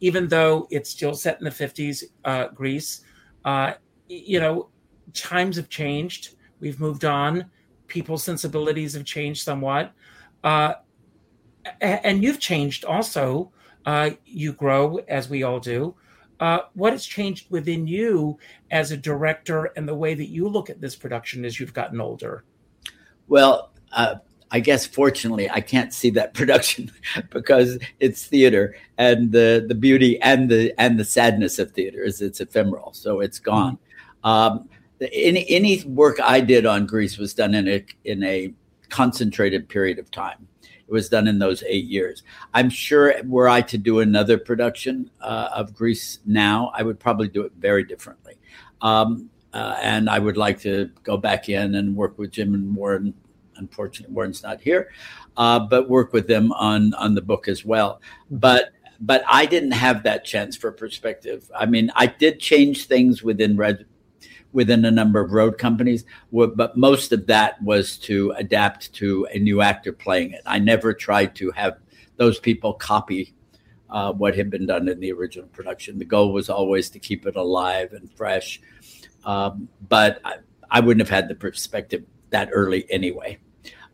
even 0.00 0.28
though 0.28 0.66
it's 0.70 0.90
still 0.90 1.14
set 1.14 1.38
in 1.38 1.44
the 1.44 1.50
50s, 1.50 2.04
uh, 2.24 2.48
Grease, 2.48 3.02
uh, 3.44 3.74
you 4.08 4.40
know, 4.40 4.68
times 5.14 5.56
have 5.56 5.68
changed. 5.68 6.36
We've 6.60 6.80
moved 6.80 7.04
on. 7.04 7.50
People's 7.86 8.24
sensibilities 8.24 8.94
have 8.94 9.04
changed 9.04 9.42
somewhat. 9.42 9.92
Uh, 10.44 10.74
and 11.80 12.22
you've 12.22 12.40
changed 12.40 12.84
also. 12.84 13.52
Uh, 13.86 14.10
you 14.26 14.52
grow, 14.52 14.98
as 15.08 15.28
we 15.28 15.42
all 15.42 15.60
do. 15.60 15.94
Uh, 16.40 16.60
what 16.74 16.92
has 16.92 17.04
changed 17.04 17.50
within 17.50 17.86
you 17.86 18.38
as 18.70 18.92
a 18.92 18.96
director 18.96 19.72
and 19.76 19.88
the 19.88 19.94
way 19.94 20.14
that 20.14 20.28
you 20.28 20.48
look 20.48 20.70
at 20.70 20.80
this 20.80 20.94
production 20.94 21.44
as 21.44 21.58
you've 21.58 21.74
gotten 21.74 22.00
older? 22.00 22.44
Well, 23.26 23.72
uh, 23.92 24.16
I 24.50 24.60
guess 24.60 24.86
fortunately 24.86 25.50
I 25.50 25.60
can't 25.60 25.92
see 25.92 26.10
that 26.10 26.34
production 26.34 26.90
because 27.30 27.78
it's 28.00 28.26
theater 28.26 28.76
and 28.96 29.32
the 29.32 29.64
the 29.68 29.74
beauty 29.74 30.20
and 30.20 30.48
the 30.48 30.72
and 30.78 30.98
the 30.98 31.04
sadness 31.04 31.58
of 31.58 31.72
theater 31.72 32.02
is 32.02 32.22
it's 32.22 32.40
ephemeral, 32.40 32.92
so 32.92 33.20
it's 33.20 33.38
gone. 33.38 33.78
Mm-hmm. 34.24 34.28
Um, 34.28 34.68
any 35.12 35.48
any 35.48 35.82
work 35.84 36.18
I 36.22 36.40
did 36.40 36.66
on 36.66 36.86
Grease 36.86 37.18
was 37.18 37.34
done 37.34 37.54
in 37.54 37.68
a 37.68 37.84
in 38.04 38.22
a 38.22 38.52
concentrated 38.88 39.68
period 39.68 39.98
of 39.98 40.10
time. 40.10 40.48
It 40.62 40.92
was 40.92 41.08
done 41.08 41.28
in 41.28 41.38
those 41.38 41.62
eight 41.64 41.84
years. 41.84 42.22
I'm 42.54 42.70
sure 42.70 43.14
were 43.24 43.48
I 43.48 43.60
to 43.62 43.76
do 43.76 44.00
another 44.00 44.38
production 44.38 45.10
uh, 45.20 45.50
of 45.54 45.74
Grease 45.74 46.20
now, 46.24 46.72
I 46.74 46.82
would 46.82 46.98
probably 46.98 47.28
do 47.28 47.42
it 47.42 47.52
very 47.58 47.84
differently. 47.84 48.34
Um, 48.80 49.28
uh, 49.52 49.76
and 49.82 50.08
I 50.08 50.18
would 50.18 50.36
like 50.36 50.60
to 50.60 50.90
go 51.02 51.16
back 51.16 51.48
in 51.48 51.74
and 51.74 51.94
work 51.94 52.18
with 52.18 52.30
Jim 52.30 52.54
and 52.54 52.74
Warren 52.74 53.12
unfortunately 53.58 54.14
Warren's 54.14 54.42
not 54.42 54.60
here, 54.60 54.90
uh, 55.36 55.58
but 55.58 55.88
work 55.88 56.12
with 56.12 56.26
them 56.26 56.52
on 56.52 56.94
on 56.94 57.14
the 57.14 57.22
book 57.22 57.48
as 57.48 57.64
well. 57.64 58.00
But 58.30 58.70
but 59.00 59.22
I 59.28 59.46
didn't 59.46 59.72
have 59.72 60.02
that 60.04 60.24
chance 60.24 60.56
for 60.56 60.72
perspective. 60.72 61.50
I 61.56 61.66
mean, 61.66 61.90
I 61.94 62.06
did 62.06 62.40
change 62.40 62.86
things 62.86 63.22
within 63.22 63.56
Red 63.56 63.84
within 64.52 64.84
a 64.84 64.90
number 64.90 65.20
of 65.20 65.32
road 65.32 65.58
companies, 65.58 66.04
but 66.32 66.76
most 66.76 67.12
of 67.12 67.26
that 67.26 67.60
was 67.62 67.98
to 67.98 68.32
adapt 68.32 68.92
to 68.94 69.26
a 69.32 69.38
new 69.38 69.60
actor 69.60 69.92
playing 69.92 70.32
it. 70.32 70.42
I 70.46 70.58
never 70.58 70.92
tried 70.92 71.34
to 71.36 71.50
have 71.52 71.78
those 72.16 72.38
people 72.38 72.72
copy 72.74 73.34
uh, 73.90 74.12
what 74.12 74.36
had 74.36 74.50
been 74.50 74.66
done 74.66 74.88
in 74.88 75.00
the 75.00 75.12
original 75.12 75.48
production. 75.48 75.98
The 75.98 76.04
goal 76.04 76.32
was 76.32 76.50
always 76.50 76.90
to 76.90 76.98
keep 76.98 77.26
it 77.26 77.36
alive 77.36 77.92
and 77.92 78.10
fresh. 78.12 78.60
Um, 79.24 79.68
but 79.88 80.20
I, 80.24 80.36
I, 80.70 80.80
wouldn't 80.80 81.06
have 81.06 81.14
had 81.14 81.28
the 81.28 81.34
perspective 81.34 82.04
that 82.30 82.50
early 82.52 82.86
anyway. 82.90 83.38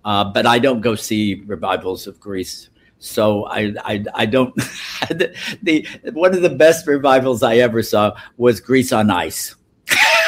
Uh, 0.05 0.25
but 0.25 0.47
I 0.47 0.59
don't 0.59 0.81
go 0.81 0.95
see 0.95 1.43
revivals 1.47 2.07
of 2.07 2.21
Grease 2.21 2.69
So 2.99 3.45
I, 3.45 3.75
I, 3.85 4.05
I 4.15 4.27
don't. 4.27 4.55
the, 5.09 5.35
the 5.63 5.87
one 6.13 6.35
of 6.35 6.43
the 6.43 6.51
best 6.51 6.87
revivals 6.87 7.43
I 7.43 7.57
ever 7.57 7.83
saw 7.83 8.17
was 8.37 8.61
Grease 8.61 8.93
on 8.93 9.11
Ice. 9.11 9.57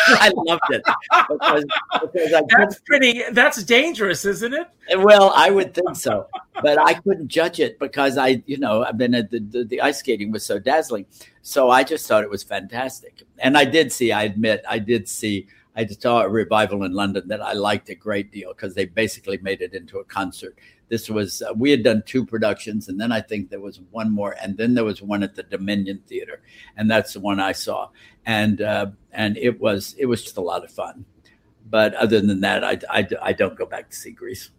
I 0.20 0.30
loved 0.34 0.60
it 0.70 0.82
because, 1.28 1.64
because 2.00 2.32
I 2.32 2.42
that's 2.56 2.78
pretty. 2.80 3.22
That's 3.32 3.62
dangerous, 3.64 4.24
isn't 4.24 4.54
it? 4.54 4.68
Well, 4.98 5.32
I 5.34 5.50
would 5.50 5.74
think 5.74 5.96
so, 5.96 6.26
but 6.62 6.78
I 6.78 6.94
couldn't 6.94 7.28
judge 7.28 7.58
it 7.60 7.78
because 7.78 8.16
I, 8.16 8.42
you 8.46 8.58
know, 8.58 8.84
I've 8.84 8.98
been 8.98 9.14
at 9.14 9.30
the, 9.30 9.40
the, 9.40 9.64
the 9.64 9.80
ice 9.80 9.98
skating 9.98 10.30
was 10.30 10.44
so 10.44 10.58
dazzling, 10.58 11.06
so 11.42 11.70
I 11.70 11.82
just 11.82 12.06
thought 12.06 12.22
it 12.22 12.30
was 12.30 12.42
fantastic. 12.42 13.22
And 13.38 13.58
I 13.58 13.64
did 13.64 13.92
see, 13.92 14.12
I 14.12 14.24
admit, 14.24 14.64
I 14.68 14.78
did 14.78 15.08
see. 15.08 15.48
I 15.78 15.86
saw 15.86 16.22
a 16.22 16.28
revival 16.28 16.84
in 16.84 16.92
London 16.92 17.28
that 17.28 17.42
I 17.42 17.52
liked 17.52 17.90
a 17.90 17.94
great 17.94 18.32
deal 18.32 18.54
because 18.54 18.74
they 18.74 18.86
basically 18.86 19.36
made 19.38 19.60
it 19.60 19.74
into 19.74 19.98
a 19.98 20.04
concert. 20.04 20.56
This 20.88 21.10
was 21.10 21.42
uh, 21.42 21.52
we 21.54 21.70
had 21.70 21.82
done 21.82 22.02
two 22.06 22.24
productions, 22.24 22.88
and 22.88 22.98
then 22.98 23.10
I 23.10 23.20
think 23.20 23.50
there 23.50 23.60
was 23.60 23.80
one 23.90 24.10
more, 24.12 24.36
and 24.40 24.56
then 24.56 24.74
there 24.74 24.84
was 24.84 25.02
one 25.02 25.22
at 25.22 25.34
the 25.34 25.42
Dominion 25.42 26.02
Theater, 26.06 26.40
and 26.76 26.88
that's 26.88 27.12
the 27.12 27.20
one 27.20 27.40
I 27.40 27.52
saw, 27.52 27.88
and 28.26 28.60
uh, 28.60 28.86
and 29.12 29.36
it 29.38 29.58
was 29.60 29.94
it 29.98 30.06
was 30.06 30.22
just 30.22 30.36
a 30.36 30.40
lot 30.40 30.64
of 30.64 30.70
fun. 30.70 31.04
But 31.68 31.94
other 31.94 32.20
than 32.20 32.40
that, 32.42 32.62
I, 32.62 32.78
I, 32.90 33.08
I 33.20 33.32
don't 33.32 33.56
go 33.56 33.66
back 33.66 33.90
to 33.90 33.96
see 33.96 34.12
Grease. 34.12 34.50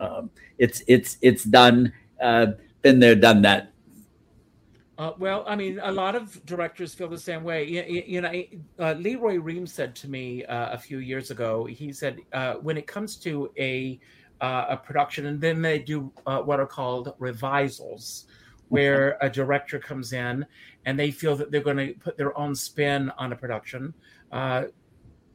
Um, 0.00 0.30
it's 0.56 0.82
it's 0.86 1.18
it's 1.20 1.44
done. 1.44 1.92
Uh, 2.22 2.52
been 2.82 3.00
there, 3.00 3.14
done 3.14 3.42
that. 3.42 3.72
Uh, 4.96 5.12
well, 5.18 5.44
I 5.46 5.54
mean, 5.54 5.78
a 5.82 5.92
lot 5.92 6.16
of 6.16 6.44
directors 6.44 6.92
feel 6.92 7.08
the 7.08 7.18
same 7.18 7.44
way. 7.44 7.64
You, 7.64 8.02
you 8.04 8.20
know, 8.20 8.32
uh, 8.80 8.94
Lee 8.94 9.14
Roy 9.14 9.38
Reams 9.38 9.72
said 9.72 9.94
to 9.96 10.08
me 10.08 10.44
uh, 10.46 10.72
a 10.72 10.78
few 10.78 10.98
years 10.98 11.30
ago. 11.30 11.66
He 11.66 11.92
said, 11.92 12.18
uh, 12.32 12.54
when 12.54 12.76
it 12.76 12.86
comes 12.86 13.16
to 13.18 13.50
a 13.58 14.00
uh, 14.40 14.66
a 14.70 14.76
production, 14.76 15.26
and 15.26 15.40
then 15.40 15.60
they 15.62 15.78
do 15.78 16.12
uh, 16.26 16.40
what 16.40 16.60
are 16.60 16.66
called 16.66 17.14
revisals, 17.20 18.24
where 18.68 19.18
a 19.20 19.28
director 19.28 19.78
comes 19.78 20.12
in 20.12 20.44
and 20.88 20.98
they 20.98 21.10
feel 21.10 21.36
that 21.36 21.50
they're 21.50 21.60
going 21.60 21.76
to 21.76 21.92
put 22.00 22.16
their 22.16 22.36
own 22.38 22.54
spin 22.54 23.12
on 23.18 23.30
a 23.30 23.36
production. 23.36 23.92
Uh, 24.32 24.64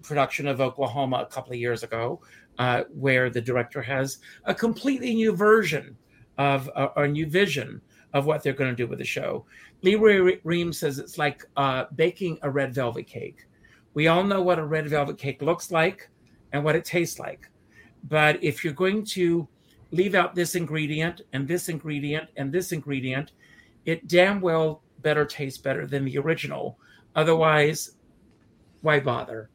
production 0.01 0.47
of 0.47 0.59
Oklahoma 0.59 1.17
a 1.17 1.31
couple 1.31 1.53
of 1.53 1.59
years 1.59 1.83
ago, 1.83 2.19
uh, 2.57 2.85
where 2.89 3.29
the 3.29 3.39
director 3.39 3.79
has 3.79 4.17
a 4.45 4.55
completely 4.55 5.13
new 5.13 5.35
version 5.35 5.95
of 6.39 6.71
a, 6.75 6.89
a 7.03 7.07
new 7.07 7.27
vision 7.27 7.79
of 8.15 8.25
what 8.25 8.41
they're 8.41 8.53
going 8.53 8.71
to 8.71 8.75
do 8.75 8.87
with 8.87 8.97
the 8.97 9.05
show. 9.05 9.45
Lee 9.83 9.93
Roy 9.93 10.39
Reams 10.43 10.79
says 10.79 10.97
it's 10.97 11.19
like 11.19 11.45
uh, 11.55 11.85
baking 11.93 12.39
a 12.41 12.49
red 12.49 12.73
velvet 12.73 13.05
cake. 13.05 13.45
We 13.93 14.07
all 14.07 14.23
know 14.23 14.41
what 14.41 14.57
a 14.57 14.65
red 14.65 14.89
velvet 14.89 15.19
cake 15.19 15.43
looks 15.43 15.69
like 15.69 16.09
and 16.51 16.63
what 16.63 16.75
it 16.75 16.83
tastes 16.83 17.19
like. 17.19 17.47
But 18.09 18.43
if 18.43 18.63
you're 18.63 18.73
going 18.73 19.05
to 19.17 19.47
leave 19.91 20.15
out 20.15 20.33
this 20.33 20.55
ingredient 20.55 21.21
and 21.31 21.47
this 21.47 21.69
ingredient 21.69 22.29
and 22.37 22.51
this 22.51 22.71
ingredient, 22.71 23.33
it 23.85 24.07
damn 24.07 24.41
well 24.41 24.81
better 25.03 25.25
taste 25.25 25.63
better 25.63 25.85
than 25.85 26.05
the 26.05 26.17
original. 26.17 26.77
Otherwise, 27.15 27.91
why 28.81 28.99
bother? 28.99 29.49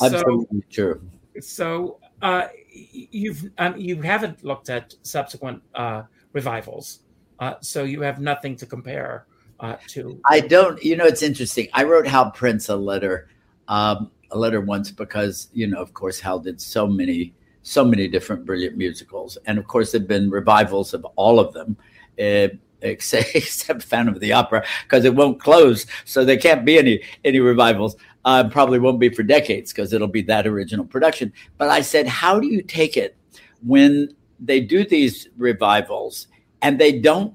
Absolutely 0.00 0.60
so, 0.60 0.66
true. 0.70 1.10
So 1.40 1.98
uh, 2.20 2.48
you've 2.70 3.50
um, 3.58 3.76
you 3.76 4.00
haven't 4.02 4.44
looked 4.44 4.70
at 4.70 4.94
subsequent 5.02 5.62
uh, 5.74 6.02
revivals, 6.32 7.00
uh, 7.40 7.54
so 7.60 7.84
you 7.84 8.02
have 8.02 8.20
nothing 8.20 8.56
to 8.56 8.66
compare 8.66 9.26
uh, 9.60 9.76
to. 9.88 10.20
I 10.26 10.40
don't. 10.40 10.82
You 10.82 10.96
know, 10.96 11.04
it's 11.04 11.22
interesting. 11.22 11.68
I 11.72 11.84
wrote 11.84 12.06
Hal 12.06 12.30
Prince 12.30 12.68
a 12.68 12.76
letter, 12.76 13.28
um, 13.68 14.10
a 14.30 14.38
letter 14.38 14.60
once 14.60 14.90
because 14.90 15.48
you 15.52 15.66
know, 15.66 15.80
of 15.80 15.92
course, 15.94 16.20
Hal 16.20 16.38
did 16.38 16.60
so 16.60 16.86
many 16.86 17.34
so 17.62 17.84
many 17.84 18.08
different 18.08 18.44
brilliant 18.44 18.76
musicals. 18.76 19.38
And 19.46 19.58
of 19.58 19.66
course, 19.66 19.92
there 19.92 20.00
have 20.00 20.08
been 20.08 20.30
revivals 20.30 20.94
of 20.94 21.04
all 21.16 21.38
of 21.40 21.52
them, 21.52 21.76
uh, 22.18 22.54
except, 22.82 23.30
except 23.34 23.82
Phantom 23.82 24.14
of 24.14 24.20
the 24.20 24.32
Opera, 24.32 24.64
because 24.84 25.04
it 25.04 25.14
won't 25.14 25.40
close. 25.40 25.86
So 26.04 26.24
there 26.24 26.38
can't 26.38 26.64
be 26.64 26.78
any, 26.78 27.02
any 27.24 27.40
revivals. 27.40 27.96
Uh, 28.24 28.48
probably 28.48 28.78
won't 28.78 29.00
be 29.00 29.08
for 29.08 29.24
decades 29.24 29.72
because 29.72 29.92
it'll 29.92 30.06
be 30.06 30.22
that 30.22 30.46
original 30.46 30.84
production. 30.84 31.32
But 31.58 31.70
I 31.70 31.80
said, 31.80 32.06
how 32.06 32.38
do 32.38 32.46
you 32.46 32.62
take 32.62 32.96
it 32.96 33.16
when 33.64 34.14
they 34.38 34.60
do 34.60 34.84
these 34.84 35.28
revivals 35.36 36.28
and 36.60 36.78
they 36.78 36.98
don't 36.98 37.34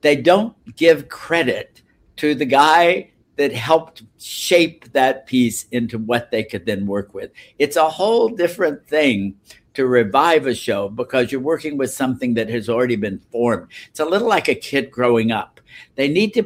they 0.00 0.16
don't 0.16 0.54
give 0.76 1.08
credit 1.08 1.82
to 2.16 2.34
the 2.34 2.46
guy 2.46 3.10
that 3.36 3.52
helped 3.52 4.02
shape 4.18 4.90
that 4.92 5.26
piece 5.26 5.64
into 5.72 5.98
what 5.98 6.30
they 6.30 6.44
could 6.44 6.66
then 6.66 6.86
work 6.86 7.14
with. 7.14 7.30
It's 7.58 7.76
a 7.76 7.88
whole 7.88 8.28
different 8.28 8.86
thing 8.86 9.36
to 9.74 9.86
revive 9.86 10.46
a 10.46 10.54
show 10.54 10.88
because 10.88 11.30
you're 11.30 11.40
working 11.40 11.76
with 11.76 11.90
something 11.90 12.34
that 12.34 12.48
has 12.48 12.68
already 12.68 12.96
been 12.96 13.20
formed. 13.30 13.68
It's 13.88 14.00
a 14.00 14.04
little 14.04 14.28
like 14.28 14.48
a 14.48 14.54
kid 14.54 14.90
growing 14.90 15.30
up. 15.30 15.60
They 15.94 16.08
need 16.08 16.34
to 16.34 16.42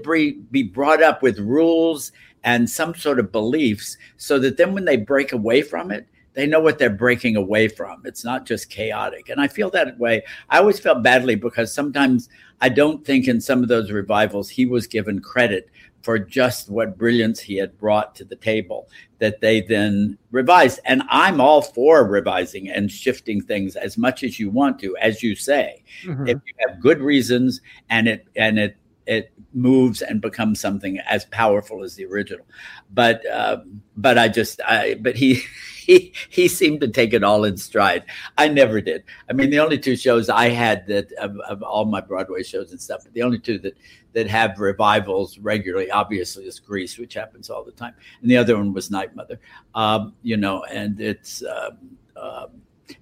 be, 0.51 0.63
brought 0.63 1.03
up 1.03 1.23
with 1.23 1.39
rules 1.39 2.13
and 2.45 2.69
some 2.69 2.95
sort 2.95 3.19
of 3.19 3.33
beliefs 3.33 3.97
so 4.17 4.39
that 4.41 4.57
then 4.57 4.75
when 4.75 4.85
they 4.85 4.99
break 4.99 5.33
away 5.33 5.63
from 5.63 5.91
it, 5.91 6.07
they 6.35 6.47
know 6.47 6.61
what 6.61 6.79
they're 6.79 6.91
breaking 6.91 7.37
away 7.37 7.69
from. 7.69 8.03
It's 8.05 8.25
not 8.25 8.45
just 8.45 8.69
chaotic. 8.69 9.29
And 9.29 9.41
I 9.41 9.49
feel 9.49 9.71
that 9.71 9.99
way. 9.99 10.23
I 10.51 10.59
always 10.59 10.81
felt 10.81 11.03
badly 11.03 11.37
because 11.37 11.73
sometimes 11.73 12.29
I 12.61 12.69
don't 12.69 13.05
think 13.05 13.29
in 13.29 13.41
some 13.41 13.63
of 13.63 13.69
those 13.69 13.93
revivals 13.93 14.51
he 14.51 14.67
was 14.67 14.87
given 14.87 15.21
credit 15.21 15.71
for 16.05 16.19
just 16.19 16.69
what 16.69 16.99
brilliance 16.99 17.41
he 17.41 17.57
had 17.57 17.79
brought 17.79 18.15
to 18.15 18.25
the 18.25 18.37
table 18.37 18.89
that 19.21 19.41
they 19.41 19.63
then 19.63 20.19
revised. 20.31 20.79
And 20.85 21.03
I'm 21.09 21.41
all 21.41 21.63
for 21.63 22.07
revising 22.07 22.69
and 22.69 22.93
shifting 22.93 23.41
things 23.41 23.75
as 23.75 23.97
much 23.97 24.23
as 24.23 24.39
you 24.39 24.51
want 24.51 24.79
to, 24.81 24.95
as 24.99 25.23
you 25.23 25.35
say. 25.35 25.83
Mm-hmm. 26.05 26.29
If 26.29 26.39
you 26.45 26.69
have 26.69 26.81
good 26.81 27.01
reasons 27.01 27.63
and 27.89 28.07
it 28.07 28.29
and 28.37 28.59
it 28.59 28.77
it 29.07 29.33
moves 29.55 30.03
and 30.03 30.21
becomes 30.21 30.61
something 30.61 30.99
as 31.01 31.25
powerful 31.27 31.83
as 31.83 31.95
the 31.95 32.05
original. 32.05 32.47
But 32.93 33.25
um, 33.33 33.83
but 33.97 34.19
I 34.19 34.29
just 34.29 34.61
I 34.61 34.95
but 35.01 35.17
he 35.17 35.43
he 35.87 36.13
he 36.31 36.49
seemed 36.49 36.81
to 36.81 36.89
take 36.89 37.13
it 37.13 37.23
all 37.23 37.45
in 37.45 37.57
stride. 37.57 38.05
I 38.39 38.49
never 38.49 38.81
did. 38.81 39.05
I 39.29 39.35
mean, 39.35 39.51
the 39.51 39.59
only 39.59 39.79
two 39.79 39.97
shows 39.97 40.31
I 40.31 40.49
had 40.49 40.87
that 40.87 41.13
of, 41.13 41.39
of 41.41 41.63
all 41.63 41.85
my 41.85 42.01
Broadway 42.01 42.43
shows 42.43 42.71
and 42.71 42.81
stuff, 42.81 43.05
the 43.13 43.23
only 43.23 43.39
two 43.39 43.59
that 43.59 43.77
that 44.15 44.29
have 44.29 44.59
revivals 44.59 45.39
regularly, 45.39 45.91
obviously, 45.91 46.45
is 46.45 46.59
Grease, 46.59 46.97
which 46.99 47.15
happens 47.15 47.51
all 47.51 47.65
the 47.65 47.73
time, 47.73 47.95
and 48.23 48.31
the 48.31 48.37
other 48.37 48.57
one 48.57 48.73
was 48.73 48.91
Night 48.91 49.15
Mother. 49.15 49.39
Um, 49.75 50.15
you 50.23 50.37
know, 50.37 50.65
and 50.65 51.01
it's 51.01 51.43
um, 51.45 51.79
uh, 52.17 52.47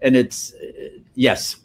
and 0.01 0.17
it's 0.17 0.55
uh, 0.55 0.99
yes, 1.15 1.57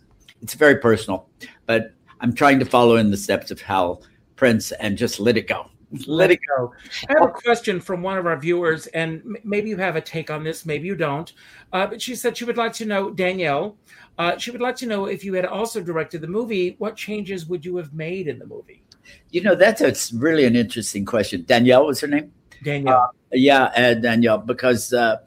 it's 0.42 0.54
very 0.54 0.78
personal, 0.78 1.28
but 1.66 1.94
I'm 2.22 2.34
trying 2.34 2.60
to 2.60 2.66
follow 2.66 2.98
in 2.98 3.10
the 3.10 3.18
steps 3.18 3.50
of 3.50 3.60
Hal 3.62 4.04
Prince 4.36 4.72
and 4.74 4.98
just 4.98 5.20
let 5.20 5.38
it 5.38 5.48
go. 5.48 5.70
Let 6.06 6.32
it 6.32 6.40
go. 6.58 6.74
I 7.08 7.14
have 7.14 7.30
a 7.30 7.32
question 7.32 7.80
from 7.80 8.02
one 8.02 8.18
of 8.18 8.26
our 8.26 8.38
viewers, 8.38 8.88
and 8.88 9.38
maybe 9.44 9.70
you 9.70 9.78
have 9.78 9.96
a 9.96 10.02
take 10.02 10.30
on 10.30 10.44
this, 10.44 10.66
maybe 10.66 10.86
you 10.86 10.96
don't. 10.96 11.32
Uh, 11.72 11.88
but 11.88 12.02
she 12.02 12.16
said 12.16 12.36
she 12.36 12.44
would 12.44 12.58
like 12.58 12.74
to 12.74 12.86
know, 12.86 13.10
Danielle, 13.10 13.78
uh, 14.18 14.38
she 14.38 14.52
would 14.52 14.62
like 14.62 14.76
to 14.78 14.86
know 14.86 15.06
if 15.06 15.24
you 15.24 15.34
had 15.34 15.46
also 15.46 15.82
directed 15.82 16.22
the 16.22 16.28
movie, 16.28 16.76
what 16.80 16.98
changes 16.98 17.46
would 17.46 17.64
you 17.64 17.78
have 17.78 17.94
made 17.94 18.28
in 18.28 18.38
the 18.38 18.46
movie? 18.46 18.84
You 19.32 19.42
know, 19.42 19.56
that's 19.56 19.82
a, 19.82 19.94
really 20.18 20.44
an 20.44 20.56
interesting 20.56 21.06
question. 21.06 21.44
Danielle 21.46 21.86
was 21.86 22.02
her 22.02 22.08
name? 22.08 22.34
Danielle. 22.64 22.96
Uh, 22.96 23.08
yeah, 23.32 23.64
uh, 23.76 23.94
Danielle, 23.94 24.40
because 24.40 24.92
uh, 24.92 25.18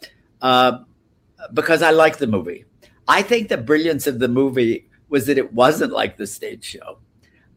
uh, 0.42 0.78
because 1.54 1.82
I 1.82 1.90
like 1.90 2.18
the 2.18 2.26
movie. 2.26 2.64
I 3.08 3.22
think 3.22 3.48
the 3.48 3.56
brilliance 3.56 4.06
of 4.06 4.18
the 4.18 4.28
movie 4.28 4.88
was 5.08 5.26
that 5.26 5.38
it 5.38 5.52
wasn't 5.52 5.92
like 5.92 6.16
the 6.16 6.26
stage 6.26 6.64
show. 6.64 6.98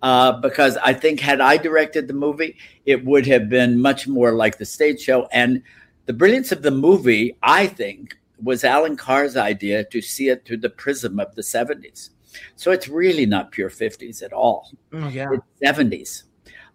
Uh, 0.04 0.34
because 0.34 0.76
I 0.84 0.94
think 0.94 1.22
had 1.22 1.40
I 1.40 1.56
directed 1.56 2.10
the 2.10 2.14
movie, 2.14 2.58
it 2.86 3.06
would 3.06 3.26
have 3.28 3.48
been 3.48 3.82
much 3.82 4.06
more 4.06 4.34
like 4.34 4.58
the 4.58 4.66
stage 4.66 5.00
show. 5.00 5.28
And 5.32 5.64
the 6.08 6.14
brilliance 6.14 6.52
of 6.52 6.62
the 6.62 6.72
movie, 6.72 7.38
I 7.42 7.68
think, 7.68 8.18
was 8.44 8.66
Allan 8.66 8.98
Carr's 8.98 9.38
idea 9.38 9.86
to 9.86 10.02
see 10.02 10.28
it 10.28 10.46
through 10.46 10.58
the 10.58 10.70
prism 10.70 11.22
of 11.22 11.34
the 11.36 11.42
70s. 11.42 12.10
So 12.58 12.72
it's 12.72 12.90
really 12.90 13.26
not 13.26 13.52
pure 13.52 13.70
50s 13.70 14.22
at 14.22 14.34
all. 14.34 14.72
Oh, 14.92 15.08
yeah. 15.08 15.30
It's 15.32 15.78
70s. 15.78 16.24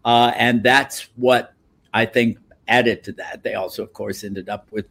Uh, 0.07 0.33
and 0.35 0.63
that's 0.63 1.09
what 1.17 1.53
I 1.93 2.07
think 2.07 2.39
added 2.67 3.05
to 3.05 3.13
that. 3.13 3.43
They 3.43 3.55
also, 3.55 3.83
of 3.83 3.93
course, 3.93 4.25
ended 4.25 4.49
up 4.49 4.73
with 4.73 4.87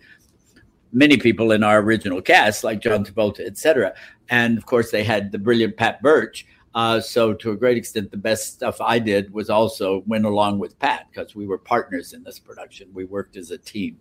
many 0.93 1.17
people 1.17 1.51
in 1.53 1.63
our 1.63 1.79
original 1.79 2.21
cast, 2.21 2.63
like 2.63 2.81
John 2.81 3.03
Travolta, 3.03 3.45
etc. 3.45 3.95
And 4.29 4.59
of 4.59 4.67
course, 4.67 4.91
they 4.91 5.03
had 5.03 5.31
the 5.31 5.39
brilliant 5.39 5.75
Pat 5.75 6.03
Birch. 6.03 6.45
Uh, 6.77 7.01
so, 7.01 7.33
to 7.33 7.49
a 7.49 7.55
great 7.57 7.75
extent, 7.75 8.11
the 8.11 8.17
best 8.17 8.53
stuff 8.53 8.79
I 8.79 8.99
did 8.99 9.33
was 9.33 9.49
also 9.49 10.03
went 10.05 10.25
along 10.25 10.59
with 10.59 10.77
Pat 10.77 11.07
because 11.09 11.35
we 11.35 11.47
were 11.47 11.57
partners 11.57 12.13
in 12.13 12.23
this 12.23 12.37
production. 12.37 12.87
We 12.93 13.03
worked 13.03 13.35
as 13.35 13.49
a 13.49 13.57
team 13.57 13.97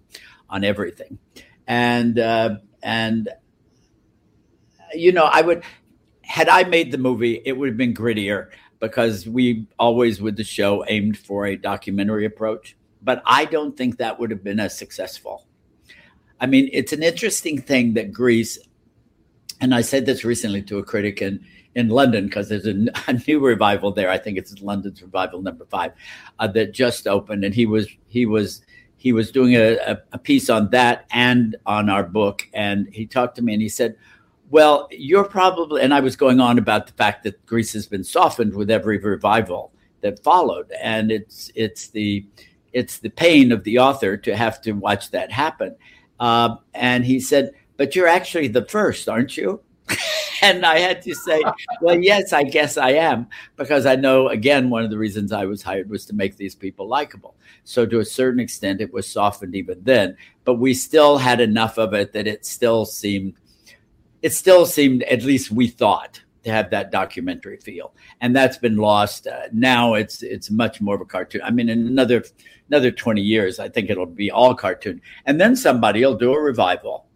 on 0.51 0.63
everything, 0.63 1.19
and 1.67 2.19
uh, 2.19 2.57
and 2.83 3.31
you 4.93 5.11
know, 5.11 5.25
I 5.25 5.41
would 5.41 5.65
had 6.21 6.51
I 6.51 6.65
made 6.65 6.93
the 6.93 6.99
movie, 6.99 7.41
it 7.47 7.53
would 7.57 7.71
have 7.71 7.79
been 7.79 7.95
grittier 7.95 8.51
because 8.79 9.27
we 9.27 9.67
always 9.79 10.21
with 10.21 10.37
the 10.37 10.45
show 10.45 10.85
aimed 10.87 11.17
for 11.17 11.47
a 11.47 11.57
documentary 11.57 12.27
approach. 12.27 12.77
But 13.01 13.23
I 13.25 13.47
don't 13.47 13.75
think 13.75 13.97
that 13.97 14.21
would 14.21 14.31
have 14.31 14.45
been 14.45 14.61
as 14.61 14.77
successful. 14.77 15.47
I 16.43 16.45
mean, 16.45 16.69
it's 16.75 16.93
an 16.93 17.03
interesting 17.03 17.59
thing 17.59 17.95
that 17.95 18.13
Grease, 18.13 18.59
and 19.63 19.75
I 19.75 19.81
said 19.81 20.05
this 20.05 20.27
recently 20.27 20.61
to 20.65 20.77
a 20.77 20.83
critic 20.83 21.23
in, 21.23 21.43
in 21.77 21.89
London 21.89 22.27
because 22.27 22.49
there's 22.49 22.67
a, 22.67 22.87
a, 23.07 23.13
new 23.13 23.39
revival 23.39 23.93
there. 23.93 24.11
I 24.11 24.19
think 24.19 24.39
it's 24.39 24.61
London's 24.61 25.01
revival 25.01 25.41
number 25.41 25.65
five 25.67 25.93
uh, 26.41 26.49
that 26.49 26.73
just 26.73 27.07
opened, 27.07 27.45
and 27.45 27.55
he 27.55 27.67
was 27.67 27.89
he 28.09 28.27
was 28.27 28.63
he 28.97 29.13
was 29.13 29.31
doing 29.31 29.55
a, 29.55 29.77
a, 29.77 29.99
a 30.13 30.19
piece 30.19 30.51
on 30.51 30.71
that 30.71 31.07
and 31.13 31.55
on 31.65 31.89
our 31.89 32.03
book. 32.03 32.49
And 32.53 32.89
he 32.93 33.07
talked 33.07 33.37
to 33.37 33.43
me 33.43 33.53
and 33.53 33.63
he 33.63 33.69
said, 33.69 33.97
Well, 34.51 34.89
you're 34.91 35.29
probably, 35.29 35.83
and 35.83 35.95
I 35.95 36.01
was 36.01 36.17
going 36.17 36.41
on 36.41 36.59
about 36.59 36.87
the 36.87 36.93
fact 36.95 37.23
that 37.25 37.45
Grease 37.47 37.73
has 37.75 37.87
been 37.87 38.05
softened 38.05 38.55
with 38.55 38.71
every 38.71 38.99
revival 38.99 39.73
that 40.01 40.23
followed. 40.25 40.73
And 40.83 41.13
it's, 41.13 41.51
it's 41.55 41.89
the, 41.89 42.27
it's 42.73 42.99
the 42.99 43.11
pain 43.11 43.53
of 43.53 43.65
the 43.65 43.79
author 43.79 44.17
to 44.17 44.37
have 44.37 44.61
to 44.63 44.73
watch 44.73 45.11
that 45.11 45.31
happen. 45.31 45.77
Uh, 46.19 46.57
and 46.75 47.05
he 47.05 47.21
said, 47.21 47.53
But 47.77 47.95
you're 47.95 48.09
actually 48.09 48.49
the 48.49 48.65
first, 48.65 49.09
aren't 49.09 49.37
you? 49.37 49.61
And 50.43 50.65
I 50.65 50.79
had 50.79 51.03
to 51.03 51.15
say, 51.15 51.43
well, 51.81 51.99
yes, 51.99 52.33
I 52.33 52.43
guess 52.43 52.77
I 52.77 52.91
am, 52.91 53.29
because 53.57 53.87
I 53.87 53.97
know, 53.97 54.29
again, 54.29 54.71
one 54.71 54.85
of 54.85 54.91
the 54.91 54.99
reasons 54.99 55.33
I 55.33 55.45
was 55.45 55.63
hired 55.63 55.91
was 55.91 56.07
to 56.07 56.15
make 56.15 56.37
these 56.37 56.55
people 56.55 56.89
likable. 56.89 57.37
So, 57.65 57.87
to 57.87 58.01
a 58.01 58.05
certain 58.05 58.41
extent, 58.41 58.81
it 58.81 58.93
was 58.93 59.07
softened 59.07 59.55
even 59.55 59.83
then, 59.83 60.17
but 60.45 60.55
we 60.55 60.75
still 60.75 61.19
had 61.19 61.41
enough 61.41 61.79
of 61.79 61.95
it 61.95 62.13
that 62.13 62.27
it 62.27 62.47
still 62.47 62.85
seemed, 62.85 63.35
it 64.23 64.33
still 64.33 64.67
seemed, 64.67 65.03
at 65.05 65.23
least 65.23 65.51
we 65.51 65.69
thought, 65.69 66.21
to 66.47 66.53
have 66.53 66.71
that 66.71 66.93
documentary 66.93 67.57
feel, 67.57 67.93
and 68.21 68.35
that's 68.35 68.57
been 68.57 68.77
lost. 68.77 69.27
Uh, 69.27 69.49
now 69.53 69.95
it's 69.95 70.23
it's 70.23 70.49
much 70.49 70.81
more 70.81 70.95
of 70.95 71.01
a 71.01 71.05
cartoon. 71.05 71.41
I 71.43 71.51
mean, 71.51 71.69
in 71.69 71.89
another 71.89 72.23
another 72.69 72.93
twenty 72.93 73.21
years, 73.21 73.59
I 73.59 73.69
think 73.69 73.91
it'll 73.91 74.07
be 74.07 74.31
all 74.31 74.55
cartoon, 74.55 75.03
and 75.27 75.41
then 75.41 75.57
somebody 75.57 76.05
will 76.05 76.17
do 76.17 76.33
a 76.33 76.41
revival 76.41 77.07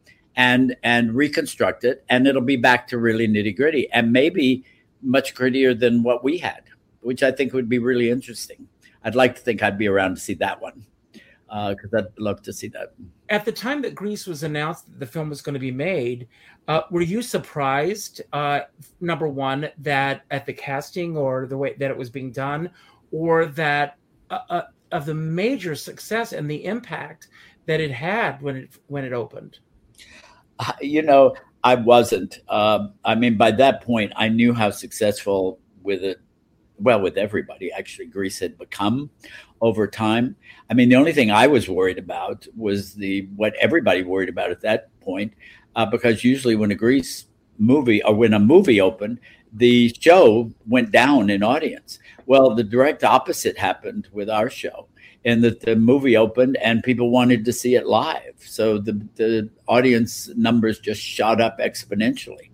and 0.40 0.74
and 0.82 1.14
reconstruct 1.14 1.84
it 1.84 2.02
and 2.08 2.26
it'll 2.26 2.40
be 2.40 2.56
back 2.56 2.88
to 2.88 2.96
really 2.96 3.28
nitty 3.28 3.54
gritty 3.54 3.90
and 3.92 4.10
maybe 4.10 4.64
much 5.02 5.34
grittier 5.34 5.78
than 5.78 6.02
what 6.02 6.24
we 6.24 6.38
had 6.38 6.62
which 7.02 7.22
i 7.22 7.30
think 7.30 7.52
would 7.52 7.68
be 7.68 7.78
really 7.78 8.10
interesting. 8.10 8.66
I'd 9.04 9.14
like 9.14 9.34
to 9.36 9.42
think 9.42 9.62
i'd 9.62 9.78
be 9.78 9.88
around 9.88 10.14
to 10.14 10.20
see 10.20 10.34
that 10.34 10.60
one 10.60 10.86
because 11.48 11.92
uh, 11.92 11.98
i'd 11.98 12.18
love 12.18 12.40
to 12.42 12.52
see 12.52 12.68
that. 12.68 12.94
At 13.28 13.44
the 13.44 13.52
time 13.52 13.82
that 13.82 13.94
grease 13.94 14.26
was 14.26 14.42
announced 14.42 14.86
that 14.86 14.98
the 14.98 15.06
film 15.06 15.28
was 15.28 15.42
going 15.42 15.58
to 15.60 15.66
be 15.70 15.70
made 15.70 16.26
uh, 16.68 16.82
were 16.90 17.02
you 17.02 17.20
surprised 17.20 18.22
uh, 18.32 18.60
number 19.00 19.28
one 19.28 19.68
that 19.78 20.22
at 20.30 20.46
the 20.46 20.54
casting 20.54 21.16
or 21.18 21.46
the 21.46 21.56
way 21.56 21.74
that 21.74 21.90
it 21.90 21.96
was 21.96 22.08
being 22.08 22.30
done 22.30 22.70
or 23.12 23.44
that 23.44 23.98
uh, 24.30 24.38
uh, 24.48 24.62
of 24.92 25.04
the 25.04 25.14
major 25.14 25.74
success 25.74 26.32
and 26.32 26.50
the 26.50 26.64
impact 26.64 27.28
that 27.66 27.80
it 27.80 27.90
had 27.90 28.40
when 28.40 28.56
it 28.56 28.70
when 28.86 29.04
it 29.04 29.12
opened 29.12 29.58
you 30.80 31.02
know, 31.02 31.34
I 31.62 31.74
wasn't. 31.74 32.40
Um, 32.48 32.94
I 33.04 33.14
mean, 33.14 33.36
by 33.36 33.50
that 33.52 33.82
point, 33.82 34.12
I 34.16 34.28
knew 34.28 34.52
how 34.52 34.70
successful 34.70 35.58
with 35.82 36.02
it, 36.02 36.18
well, 36.78 37.00
with 37.00 37.18
everybody 37.18 37.70
actually, 37.72 38.06
Grease 38.06 38.38
had 38.38 38.58
become 38.58 39.10
over 39.60 39.86
time. 39.86 40.36
I 40.70 40.74
mean, 40.74 40.88
the 40.88 40.96
only 40.96 41.12
thing 41.12 41.30
I 41.30 41.46
was 41.46 41.68
worried 41.68 41.98
about 41.98 42.46
was 42.56 42.94
the 42.94 43.28
what 43.36 43.54
everybody 43.60 44.02
worried 44.02 44.30
about 44.30 44.50
at 44.50 44.62
that 44.62 44.88
point, 45.00 45.34
uh, 45.76 45.86
because 45.86 46.24
usually 46.24 46.56
when 46.56 46.70
a 46.70 46.74
Grease 46.74 47.26
movie 47.58 48.02
or 48.02 48.14
when 48.14 48.32
a 48.32 48.38
movie 48.38 48.80
opened, 48.80 49.20
the 49.52 49.94
show 50.00 50.50
went 50.66 50.90
down 50.92 51.28
in 51.28 51.42
audience. 51.42 51.98
Well, 52.24 52.54
the 52.54 52.64
direct 52.64 53.04
opposite 53.04 53.58
happened 53.58 54.08
with 54.12 54.30
our 54.30 54.48
show 54.48 54.88
and 55.24 55.44
that 55.44 55.60
the 55.60 55.76
movie 55.76 56.16
opened 56.16 56.56
and 56.58 56.82
people 56.82 57.10
wanted 57.10 57.44
to 57.44 57.52
see 57.52 57.74
it 57.74 57.86
live. 57.86 58.34
So 58.38 58.78
the, 58.78 58.92
the 59.16 59.50
audience 59.68 60.28
numbers 60.36 60.78
just 60.78 61.02
shot 61.02 61.40
up 61.40 61.58
exponentially. 61.58 62.50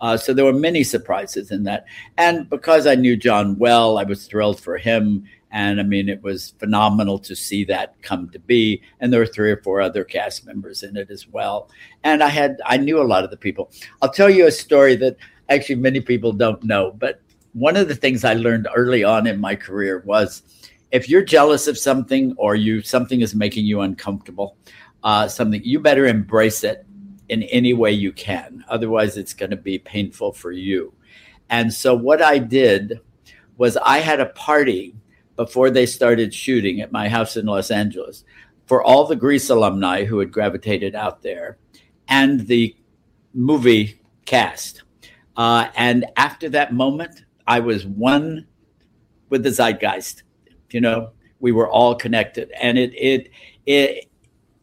Uh, 0.00 0.16
so 0.16 0.32
there 0.32 0.44
were 0.44 0.52
many 0.52 0.84
surprises 0.84 1.50
in 1.50 1.64
that. 1.64 1.84
And 2.16 2.48
because 2.48 2.86
I 2.86 2.94
knew 2.94 3.16
John 3.16 3.58
well, 3.58 3.98
I 3.98 4.04
was 4.04 4.26
thrilled 4.26 4.60
for 4.60 4.78
him. 4.78 5.24
And 5.50 5.80
I 5.80 5.82
mean, 5.82 6.08
it 6.08 6.22
was 6.22 6.54
phenomenal 6.58 7.18
to 7.20 7.34
see 7.34 7.64
that 7.64 8.00
come 8.02 8.28
to 8.30 8.38
be. 8.38 8.82
And 9.00 9.12
there 9.12 9.20
were 9.20 9.26
three 9.26 9.50
or 9.50 9.62
four 9.62 9.80
other 9.80 10.04
cast 10.04 10.46
members 10.46 10.82
in 10.82 10.96
it 10.96 11.10
as 11.10 11.26
well. 11.26 11.70
And 12.04 12.22
I 12.22 12.28
had, 12.28 12.60
I 12.64 12.76
knew 12.76 13.00
a 13.00 13.04
lot 13.04 13.24
of 13.24 13.30
the 13.30 13.36
people. 13.36 13.70
I'll 14.00 14.12
tell 14.12 14.30
you 14.30 14.46
a 14.46 14.52
story 14.52 14.94
that 14.96 15.16
actually 15.48 15.76
many 15.76 16.00
people 16.00 16.32
don't 16.32 16.62
know. 16.62 16.92
But 16.92 17.20
one 17.54 17.76
of 17.76 17.88
the 17.88 17.94
things 17.94 18.24
I 18.24 18.34
learned 18.34 18.68
early 18.74 19.04
on 19.04 19.26
in 19.26 19.40
my 19.40 19.56
career 19.56 20.02
was 20.06 20.42
if 20.90 21.08
you're 21.08 21.24
jealous 21.24 21.66
of 21.66 21.78
something 21.78 22.34
or 22.36 22.54
you 22.54 22.82
something 22.82 23.20
is 23.20 23.34
making 23.34 23.66
you 23.66 23.80
uncomfortable, 23.80 24.56
uh, 25.02 25.28
something 25.28 25.62
you 25.64 25.80
better 25.80 26.06
embrace 26.06 26.64
it 26.64 26.86
in 27.28 27.42
any 27.44 27.74
way 27.74 27.92
you 27.92 28.12
can. 28.12 28.64
Otherwise, 28.68 29.16
it's 29.16 29.34
going 29.34 29.50
to 29.50 29.56
be 29.56 29.78
painful 29.78 30.32
for 30.32 30.50
you. 30.50 30.92
And 31.50 31.72
so, 31.72 31.94
what 31.94 32.22
I 32.22 32.38
did 32.38 33.00
was 33.56 33.76
I 33.76 33.98
had 33.98 34.20
a 34.20 34.26
party 34.26 34.94
before 35.36 35.70
they 35.70 35.86
started 35.86 36.34
shooting 36.34 36.80
at 36.80 36.92
my 36.92 37.08
house 37.08 37.36
in 37.36 37.46
Los 37.46 37.70
Angeles 37.70 38.24
for 38.66 38.82
all 38.82 39.06
the 39.06 39.16
Grease 39.16 39.50
alumni 39.50 40.04
who 40.04 40.18
had 40.18 40.32
gravitated 40.32 40.94
out 40.94 41.22
there 41.22 41.58
and 42.08 42.46
the 42.46 42.74
movie 43.34 44.00
cast. 44.26 44.82
Uh, 45.36 45.68
and 45.76 46.06
after 46.16 46.48
that 46.50 46.74
moment, 46.74 47.24
I 47.46 47.60
was 47.60 47.86
one 47.86 48.46
with 49.30 49.42
the 49.42 49.50
zeitgeist 49.50 50.22
you 50.70 50.80
know 50.80 51.10
we 51.40 51.52
were 51.52 51.68
all 51.68 51.94
connected 51.94 52.50
and 52.60 52.78
it 52.78 52.92
it 52.94 53.30
it 53.66 54.08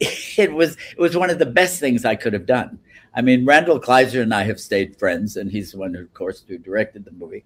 it 0.00 0.52
was 0.52 0.76
it 0.92 0.98
was 0.98 1.16
one 1.16 1.30
of 1.30 1.38
the 1.38 1.46
best 1.46 1.80
things 1.80 2.04
I 2.04 2.16
could 2.16 2.32
have 2.32 2.46
done. 2.46 2.78
I 3.14 3.22
mean, 3.22 3.46
Randall 3.46 3.80
Kleiser 3.80 4.20
and 4.20 4.34
I 4.34 4.42
have 4.42 4.60
stayed 4.60 4.98
friends, 4.98 5.38
and 5.38 5.50
he's 5.50 5.72
the 5.72 5.78
one 5.78 5.94
who, 5.94 6.02
of 6.02 6.12
course, 6.12 6.44
who 6.46 6.58
directed 6.58 7.06
the 7.06 7.12
movie. 7.12 7.44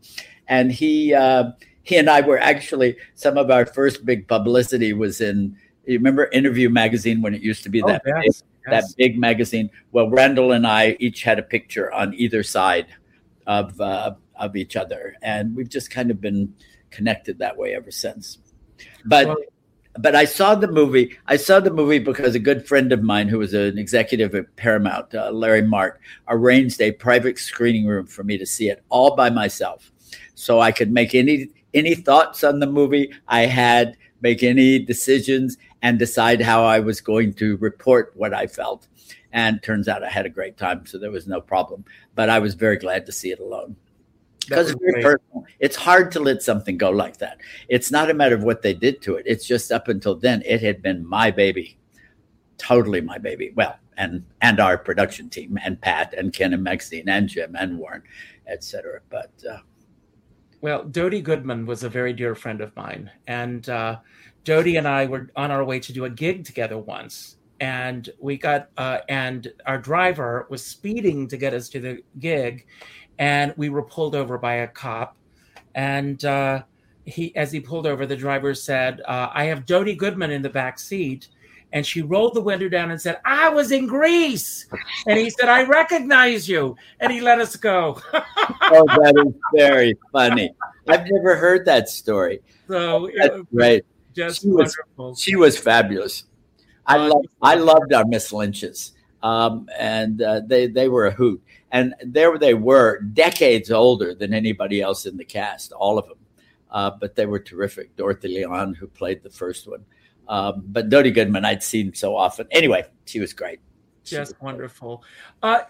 And 0.49 0.73
he 0.73 1.15
uh, 1.15 1.53
he 1.85 1.97
and 1.97 2.11
I 2.11 2.23
were 2.23 2.39
actually 2.39 2.97
some 3.15 3.39
of 3.39 3.51
our 3.51 3.67
first 3.67 4.05
big 4.05 4.27
publicity 4.27 4.93
was 4.93 5.21
in. 5.21 5.57
You 5.87 5.99
remember 5.99 6.27
Interview 6.27 6.69
magazine 6.69 7.23
when 7.23 7.35
it 7.35 7.41
used 7.41 7.63
to 7.65 7.69
be 7.69 7.83
Oh, 7.83 7.87
that 7.87 8.03
yes, 8.05 8.15
big, 8.17 8.25
yes. 8.25 8.43
that 8.67 8.97
big 8.97 9.19
magazine? 9.19 9.71
Well, 9.93 10.11
Randall 10.11 10.53
and 10.53 10.67
I 10.67 10.97
each 11.01 11.23
had 11.23 11.39
a 11.39 11.43
picture 11.43 11.93
on 11.93 12.15
either 12.15 12.43
side 12.43 12.87
of 13.47 13.81
uh, 13.81 14.15
of 14.37 14.57
each 14.57 14.75
other, 14.75 15.15
and 15.23 15.55
we've 15.55 15.69
just 15.69 15.91
kind 15.91 16.11
of 16.11 16.21
been 16.21 16.53
connected 16.91 17.39
that 17.39 17.57
way 17.57 17.77
ever 17.77 17.93
since. 17.93 18.39
But 19.05 19.27
Well- 19.29 19.39
but 19.99 20.15
I 20.15 20.25
saw 20.25 20.55
the 20.55 20.69
movie. 20.69 21.17
I 21.27 21.37
saw 21.37 21.59
the 21.61 21.73
movie 21.73 21.99
because 21.99 22.35
a 22.35 22.39
good 22.39 22.67
friend 22.67 22.93
of 22.93 23.03
mine, 23.03 23.29
who 23.29 23.39
was 23.39 23.55
an 23.55 23.77
executive 23.77 24.35
at 24.35 24.55
Paramount, 24.57 25.15
uh, 25.15 25.31
Larry 25.31 25.63
Mark, 25.63 26.01
arranged 26.29 26.81
a 26.81 26.93
private 26.93 27.39
screening 27.39 27.87
room 27.87 28.07
for 28.07 28.23
me 28.23 28.39
to 28.39 28.47
see 28.47 28.69
it 28.69 28.83
all 28.89 29.17
by 29.17 29.31
myself, 29.31 29.91
so 30.35 30.61
I 30.61 30.73
could 30.73 30.93
make 30.93 31.15
any 31.15 31.51
any 31.75 31.95
thoughts 31.95 32.43
on 32.43 32.59
the 32.59 32.67
movie 32.67 33.13
I 33.29 33.47
had, 33.47 33.97
make 34.23 34.43
any 34.43 34.79
decisions, 34.79 35.57
and 35.83 35.99
decide 35.99 36.41
how 36.41 36.65
I 36.65 36.81
was 36.81 37.01
going 37.01 37.33
to 37.35 37.57
report 37.59 38.13
what 38.17 38.35
I 38.35 38.47
felt. 38.47 38.89
And 39.33 39.63
turns 39.63 39.87
out 39.87 40.03
I 40.03 40.09
had 40.09 40.27
a 40.27 40.31
great 40.31 40.57
time, 40.57 40.87
so 40.87 40.99
there 40.99 41.13
was 41.13 41.29
no 41.29 41.41
problem. 41.41 41.85
But 42.17 42.29
I 42.29 42.41
was 42.41 42.55
very 42.55 42.77
glad 42.77 43.07
to 43.07 43.13
see 43.13 43.31
it 43.31 43.39
alone 43.39 43.77
because 44.51 44.71
it's 44.71 44.81
very 44.81 44.93
great. 44.93 45.05
personal. 45.05 45.47
It's 45.61 45.77
hard 45.77 46.13
to 46.13 46.21
let 46.21 46.43
something 46.43 46.77
go 46.77 46.91
like 46.91 47.19
that. 47.19 47.39
It's 47.69 47.91
not 47.91 48.11
a 48.11 48.15
matter 48.15 48.35
of 48.35 48.43
what 48.43 48.63
they 48.63 48.75
did 48.75 49.01
to 49.03 49.15
it. 49.15 49.25
It's 49.27 49.47
just 49.47 49.73
up 49.73 49.89
until 49.89 50.15
then, 50.15 50.43
it 50.45 50.61
had 50.61 50.83
been 50.83 51.07
my 51.07 51.31
baby, 51.31 51.79
totally 52.59 53.01
my 53.01 53.19
baby. 53.19 53.53
Well, 53.55 53.79
and 53.97 54.25
and 54.41 54.59
our 54.61 54.79
production 54.79 55.29
team, 55.29 55.59
and 55.63 55.81
Pat, 55.81 56.15
and 56.17 56.33
Ken, 56.33 56.55
and 56.55 56.65
Maxine, 56.65 57.09
and 57.09 57.29
Jim, 57.29 57.55
and 57.55 57.79
Warren, 57.79 58.03
etc. 58.49 59.01
But 59.11 59.31
uh, 59.49 59.59
Well, 60.61 60.85
Dody 60.85 61.21
Goodman 61.21 61.67
was 61.67 61.85
a 61.85 61.89
very 61.89 62.13
dear 62.13 62.35
friend 62.35 62.61
of 62.61 62.75
mine, 62.75 63.11
and 63.27 63.69
uh, 63.69 63.99
Dody 64.45 64.77
and 64.77 64.89
I 64.89 65.07
were 65.07 65.31
on 65.37 65.51
our 65.51 65.65
way 65.65 65.79
to 65.81 65.93
do 65.93 66.07
a 66.07 66.11
gig 66.11 66.45
together 66.45 66.79
once, 66.79 67.37
and 67.61 68.09
we 68.19 68.39
got 68.39 68.71
uh, 68.79 68.99
and 69.09 69.53
our 69.67 69.79
driver 69.79 70.47
was 70.49 70.65
speeding 70.65 71.29
to 71.29 71.37
get 71.37 71.53
us 71.53 71.69
to 71.69 71.81
the 71.81 72.03
gig, 72.19 72.67
and 73.21 73.55
we 73.57 73.69
were 73.69 73.83
pulled 73.85 74.17
over 74.17 74.37
by 74.39 74.55
a 74.55 74.67
cop, 74.67 75.15
and 75.77 76.25
uh, 76.25 76.63
he 77.05 77.35
as 77.37 77.53
he 77.53 77.61
pulled 77.61 77.87
over, 77.87 78.05
the 78.07 78.17
driver 78.17 78.53
said, 78.55 79.01
uh, 79.07 79.29
"I 79.33 79.45
have 79.45 79.65
Dody 79.67 79.95
Goodman 79.95 80.33
in 80.33 80.43
the 80.43 80.51
back 80.51 80.81
seat." 80.81 81.29
And 81.73 81.87
she 81.87 82.03
rolled 82.03 82.35
the 82.35 82.41
window 82.41 82.69
down 82.69 82.91
and 82.91 83.01
said, 83.01 83.21
I 83.25 83.49
was 83.49 83.71
in 83.71 83.87
Grease. 83.87 84.67
And 85.07 85.17
he 85.17 85.31
said, 85.31 85.49
I 85.49 85.63
recognize 85.63 86.49
you. 86.49 86.75
And 86.99 87.13
he 87.13 87.21
let 87.21 87.39
us 87.39 87.55
go. 87.55 87.97
oh, 88.13 88.85
that 88.87 89.15
is 89.25 89.33
very 89.55 89.95
funny. 90.11 90.51
I've 90.89 91.07
never 91.09 91.37
heard 91.37 91.65
that 91.67 91.89
story. 91.89 92.41
so 92.67 93.07
it 93.07 93.15
That's 93.19 93.43
great. 93.55 93.85
just 94.17 94.43
She 94.43 94.49
was- 94.49 94.77
She 95.17 95.37
was 95.37 95.57
fabulous. 95.57 96.25
I 96.87 96.97
Uh, 96.99 97.09
love 97.11 97.25
I 97.41 97.55
loved 97.55 97.93
our 97.95 98.05
Miss 98.05 98.33
Lynches, 98.33 98.91
um, 99.23 99.69
and 99.79 100.21
uh, 100.23 100.41
they 100.45 100.67
they 100.67 100.89
were 100.89 101.07
a 101.07 101.13
hoot. 101.13 101.41
And 101.73 101.95
there 102.05 102.37
they 102.39 102.55
were, 102.55 103.01
decades 103.01 103.71
older 103.71 104.15
than 104.15 104.35
anybody 104.35 104.81
else 104.81 105.07
in 105.07 105.17
the 105.17 105.25
cast, 105.25 105.73
all 105.73 105.99
of 105.99 106.09
them. 106.09 106.19
Uh, 106.71 106.91
but 107.01 107.15
they 107.15 107.27
were 107.27 107.39
terrific. 107.39 107.95
Dorothy 107.97 108.29
Leon, 108.29 108.75
who 108.75 108.87
played 108.87 109.23
the 109.23 109.31
first 109.31 109.69
one, 109.69 109.85
um, 110.29 110.63
but 110.67 110.89
Dody 110.89 111.11
Goodman, 111.11 111.45
I'd 111.45 111.63
seen 111.63 111.93
so 111.95 112.17
often. 112.17 112.47
Anyway, 112.53 112.85
she 113.05 113.19
was 113.19 113.33
great. 113.33 113.61
just 114.05 114.41
wonderful. 114.41 115.03
Uh, 115.43 115.63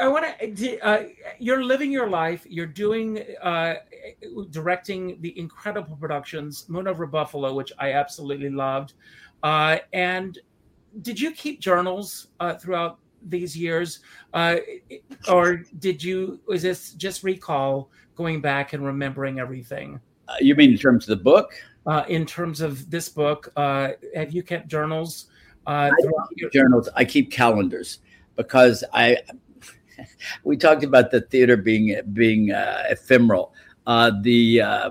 I, 0.00 0.08
want 0.08 0.26
to. 0.56 0.80
Uh, 0.80 1.04
you're 1.38 1.62
living 1.62 1.92
your 1.92 2.08
life. 2.08 2.44
You're 2.48 2.66
doing, 2.66 3.24
uh, 3.40 3.74
directing 4.50 5.20
the 5.20 5.38
incredible 5.38 5.96
productions, 5.96 6.68
Moon 6.68 6.88
Over 6.88 7.06
Buffalo, 7.06 7.54
which 7.54 7.72
I 7.78 7.92
absolutely 7.92 8.50
loved. 8.50 8.94
Uh, 9.44 9.78
and 9.92 10.38
did 11.02 11.20
you 11.20 11.30
keep 11.30 11.60
journals 11.60 12.28
uh, 12.40 12.54
throughout 12.54 12.98
these 13.22 13.56
years, 13.56 14.00
uh, 14.34 14.56
or 15.28 15.62
did 15.78 16.02
you? 16.02 16.40
Was 16.46 16.62
this 16.62 16.92
just 16.92 17.22
recall 17.22 17.90
going 18.16 18.40
back 18.40 18.72
and 18.72 18.84
remembering 18.84 19.38
everything? 19.38 20.00
you 20.40 20.54
mean 20.54 20.70
in 20.70 20.78
terms 20.78 21.08
of 21.08 21.18
the 21.18 21.24
book? 21.24 21.52
Uh, 21.86 22.04
in 22.08 22.24
terms 22.24 22.60
of 22.60 22.90
this 22.90 23.08
book, 23.08 23.52
have 23.56 24.30
you 24.30 24.42
kept 24.42 24.68
journals? 24.68 25.26
Uh, 25.66 25.90
I 25.90 26.34
keep 26.36 26.52
journals. 26.52 26.88
I 26.94 27.04
keep 27.04 27.30
calendars 27.30 27.98
because 28.36 28.84
I. 28.92 29.18
we 30.44 30.56
talked 30.56 30.84
about 30.84 31.10
the 31.10 31.20
theater 31.20 31.56
being 31.56 32.00
being 32.12 32.52
uh, 32.52 32.84
ephemeral. 32.88 33.54
Uh, 33.86 34.12
the 34.22 34.62
uh, 34.62 34.90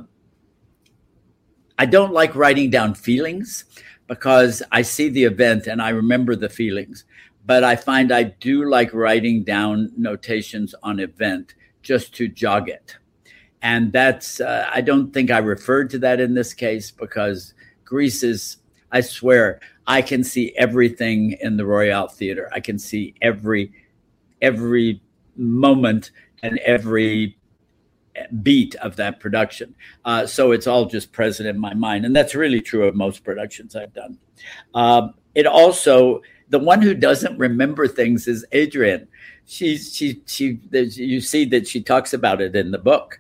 I 1.78 1.86
don't 1.86 2.14
like 2.14 2.36
writing 2.36 2.70
down 2.70 2.94
feelings 2.94 3.66
because 4.08 4.62
I 4.72 4.82
see 4.82 5.10
the 5.10 5.24
event 5.24 5.68
and 5.68 5.82
I 5.82 5.90
remember 5.90 6.36
the 6.36 6.50
feelings. 6.50 7.06
But 7.46 7.64
I 7.64 7.76
find 7.76 8.12
I 8.12 8.24
do 8.24 8.70
like 8.70 8.94
writing 8.94 9.44
down 9.44 9.92
notations 9.98 10.76
on 10.84 11.00
event 11.00 11.56
just 11.82 12.14
to 12.16 12.28
jog 12.28 12.70
it. 12.70 12.98
And 13.62 13.92
that's, 13.92 14.40
uh, 14.40 14.70
I 14.72 14.82
don't 14.82 15.14
think 15.14 15.32
I 15.32 15.40
referred 15.40 15.90
to 15.92 16.00
that 16.00 16.20
in 16.20 16.34
this 16.34 16.54
case 16.54 16.92
because 16.92 17.54
Grease 17.84 18.24
is, 18.24 18.58
I 18.92 19.02
swear, 19.02 19.60
I 19.88 20.02
can 20.04 20.24
see 20.24 20.54
everything 20.56 21.36
in 21.42 21.58
the 21.58 21.66
Royale 21.66 22.08
Theater. 22.08 22.50
I 22.54 22.60
can 22.60 22.78
see 22.78 23.16
every 23.22 23.74
every 24.42 25.02
moment 25.36 26.12
and 26.44 26.60
every 26.60 27.38
beat 28.42 28.76
of 28.76 28.96
that 28.98 29.20
production. 29.20 29.76
Uh, 30.06 30.26
so 30.26 30.52
it's 30.52 30.68
all 30.68 30.86
just 30.86 31.12
present 31.12 31.48
in 31.48 31.60
my 31.60 31.74
mind, 31.74 32.06
and 32.06 32.16
that's 32.16 32.36
really 32.36 32.62
true 32.62 32.88
of 32.88 32.96
most 32.96 33.24
productions 33.24 33.76
I've 33.76 33.94
done. 33.94 34.18
Um, 34.74 35.16
it 35.36 35.48
also 35.48 36.22
the 36.50 36.60
one 36.60 36.82
who 36.82 36.94
doesn't 36.94 37.38
remember 37.38 37.88
things 37.88 38.28
is 38.28 38.46
Adrienne. 38.54 39.08
She's 39.46 39.96
she 39.96 40.22
she. 40.26 40.60
You 40.72 41.22
see 41.22 41.46
that 41.46 41.68
she 41.68 41.82
talks 41.82 42.14
about 42.14 42.42
it 42.42 42.56
in 42.56 42.72
the 42.72 42.78
book 42.78 43.20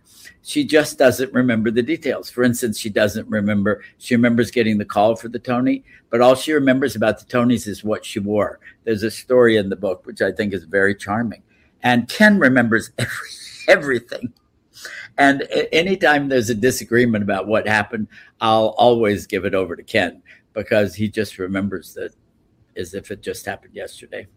she 0.49 0.63
just 0.63 0.97
doesn't 0.97 1.31
remember 1.31 1.69
the 1.69 1.83
details. 1.83 2.29
For 2.29 2.43
instance, 2.43 2.79
she 2.79 2.89
doesn't 2.89 3.29
remember, 3.29 3.83
she 3.99 4.15
remembers 4.15 4.49
getting 4.49 4.79
the 4.79 4.85
call 4.85 5.15
for 5.15 5.27
the 5.27 5.37
Tony, 5.37 5.83
but 6.09 6.21
all 6.21 6.33
she 6.33 6.53
remembers 6.53 6.95
about 6.95 7.19
the 7.19 7.25
Tonys 7.25 7.67
is 7.67 7.83
what 7.83 8.03
she 8.03 8.19
wore. 8.19 8.59
There's 8.83 9.03
a 9.03 9.11
story 9.11 9.57
in 9.57 9.69
the 9.69 9.75
book, 9.75 10.07
which 10.07 10.23
I 10.23 10.31
think 10.31 10.53
is 10.53 10.63
very 10.63 10.95
charming. 10.95 11.43
And 11.83 12.09
Ken 12.09 12.39
remembers 12.39 12.89
every, 12.97 13.29
everything. 13.67 14.33
And 15.19 15.47
anytime 15.71 16.29
there's 16.29 16.49
a 16.49 16.55
disagreement 16.55 17.23
about 17.23 17.45
what 17.45 17.67
happened, 17.67 18.07
I'll 18.41 18.69
always 18.69 19.27
give 19.27 19.45
it 19.45 19.53
over 19.53 19.75
to 19.75 19.83
Ken 19.83 20.23
because 20.53 20.95
he 20.95 21.09
just 21.09 21.37
remembers 21.37 21.93
that 21.93 22.13
as 22.75 22.93
if 22.93 23.11
it 23.11 23.21
just 23.21 23.45
happened 23.45 23.75
yesterday. 23.75 24.27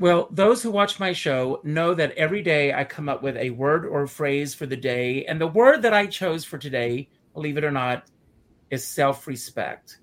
Well, 0.00 0.28
those 0.32 0.60
who 0.62 0.72
watch 0.72 0.98
my 0.98 1.12
show 1.12 1.60
know 1.62 1.94
that 1.94 2.12
every 2.12 2.42
day 2.42 2.74
I 2.74 2.82
come 2.82 3.08
up 3.08 3.22
with 3.22 3.36
a 3.36 3.50
word 3.50 3.86
or 3.86 4.06
phrase 4.08 4.52
for 4.52 4.66
the 4.66 4.76
day. 4.76 5.24
And 5.26 5.40
the 5.40 5.46
word 5.46 5.82
that 5.82 5.94
I 5.94 6.06
chose 6.06 6.44
for 6.44 6.58
today, 6.58 7.08
believe 7.32 7.56
it 7.56 7.64
or 7.64 7.70
not, 7.70 8.10
is 8.70 8.84
self 8.84 9.28
respect. 9.28 9.98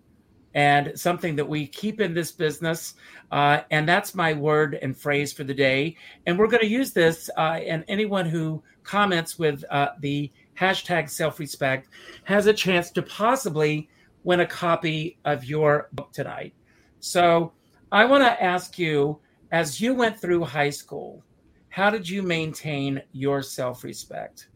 And 0.54 0.98
something 1.00 1.36
that 1.36 1.48
we 1.48 1.68
keep 1.68 2.00
in 2.00 2.14
this 2.14 2.32
business. 2.32 2.94
Uh, 3.32 3.62
and 3.70 3.88
that's 3.88 4.16
my 4.16 4.34
word 4.34 4.78
and 4.82 4.96
phrase 4.96 5.34
for 5.34 5.44
the 5.44 5.54
day. 5.54 5.98
And 6.26 6.40
we're 6.40 6.48
going 6.48 6.62
to 6.62 6.68
use 6.68 6.94
this. 6.94 7.30
Uh, 7.38 7.60
and 7.66 7.84
anyone 7.90 8.26
who 8.26 8.64
comments 8.84 9.38
with 9.38 9.64
uh, 9.70 9.90
the 10.00 10.32
hashtag 10.58 11.10
self 11.10 11.38
respect 11.38 11.90
has 12.24 12.48
a 12.48 12.54
chance 12.54 12.92
to 12.92 13.02
possibly 13.02 13.90
win 14.24 14.40
a 14.40 14.46
copy 14.46 15.18
of 15.26 15.44
your 15.44 15.90
book 15.92 16.14
tonight. 16.14 16.54
So 17.02 17.52
I 17.92 18.06
want 18.06 18.24
to 18.24 18.42
ask 18.42 18.80
you 18.80 19.20
as 19.52 19.82
you 19.82 19.94
went 19.94 20.20
through 20.20 20.46
high 20.46 20.70
school, 20.70 21.24
how 21.70 21.90
did 21.90 22.08
you 22.08 22.22
maintain 22.22 23.02
your 23.12 23.42
self 23.42 23.84
respect? 23.84 24.48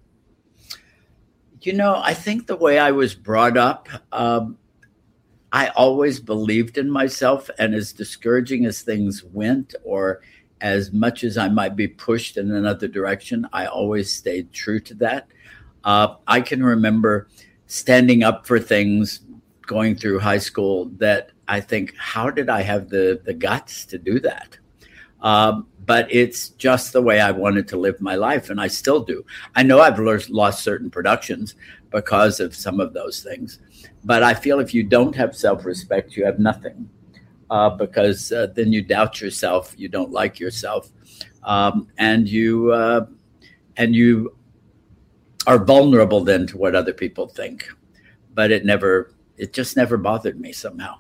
You 1.62 1.74
know, 1.74 2.00
I 2.04 2.14
think 2.14 2.46
the 2.46 2.56
way 2.56 2.78
I 2.78 2.92
was 2.92 3.16
brought 3.16 3.58
up, 3.58 3.90
um, 4.12 4.58
I 5.52 5.70
always 5.70 6.20
believed 6.20 6.78
in 6.78 6.90
myself. 6.90 7.50
And 7.58 7.74
as 7.74 7.92
discouraging 7.92 8.66
as 8.66 8.82
things 8.82 9.24
went, 9.24 9.74
or 9.84 10.22
as 10.62 10.94
much 10.94 11.24
as 11.24 11.38
I 11.38 11.50
might 11.50 11.76
be 11.76 11.88
pushed 11.88 12.38
in 12.38 12.52
another 12.52 12.88
direction, 12.88 13.48
I 13.52 13.66
always 13.66 14.14
stayed 14.14 14.54
true 14.54 14.80
to 14.82 14.94
that. 14.96 15.28
Uh, 15.84 16.16
I 16.28 16.42
can 16.42 16.64
remember 16.64 17.30
standing 17.66 18.24
up 18.24 18.46
for 18.46 18.60
things 18.60 19.22
going 19.66 19.96
through 19.96 20.20
high 20.20 20.38
school 20.38 20.92
that 20.98 21.32
I 21.48 21.62
think, 21.62 21.94
how 21.98 22.30
did 22.30 22.50
I 22.50 22.62
have 22.62 22.90
the, 22.90 23.22
the 23.24 23.34
guts 23.34 23.86
to 23.88 23.98
do 23.98 24.20
that? 24.22 24.58
Um, 25.22 25.68
but 25.86 26.08
it's 26.12 26.50
just 26.50 26.94
the 26.94 27.02
way 27.02 27.20
I 27.20 27.32
wanted 27.32 27.68
to 27.70 27.78
live 27.78 28.02
my 28.02 28.16
life, 28.16 28.50
and 28.50 28.60
I 28.60 28.68
still 28.68 29.04
do. 29.04 29.26
I 29.56 29.64
know 29.64 29.80
I've 29.80 30.00
lost 30.00 30.64
certain 30.64 30.90
productions 30.90 31.56
because 31.92 32.40
of 32.40 32.56
some 32.56 32.80
of 32.80 32.94
those 32.94 33.22
things, 33.22 33.60
but 34.04 34.24
I 34.24 34.34
feel 34.34 34.60
if 34.60 34.74
you 34.74 34.84
don't 34.84 35.16
have 35.16 35.36
self 35.36 35.66
respect, 35.66 36.18
you 36.18 36.26
have 36.26 36.40
nothing 36.40 36.90
uh, 37.50 37.70
because 37.70 38.32
uh, 38.32 38.48
then 38.56 38.74
you 38.74 38.82
doubt 38.82 39.22
yourself, 39.22 39.74
you 39.78 39.88
don't 39.88 40.12
like 40.12 40.40
yourself, 40.40 40.90
um, 41.44 41.88
and 41.98 42.28
you 42.28 42.72
uh, 42.72 43.06
and 43.78 43.96
you 43.96 44.36
are 45.48 45.64
vulnerable 45.64 46.22
then 46.22 46.48
to 46.48 46.58
what 46.58 46.76
other 46.76 46.94
people 46.94 47.28
think. 47.28 47.68
But 48.34 48.52
it 48.52 48.66
never, 48.66 49.14
it 49.38 49.54
just 49.54 49.78
never 49.78 49.98
bothered 49.98 50.40
me 50.40 50.52
somehow. 50.52 50.98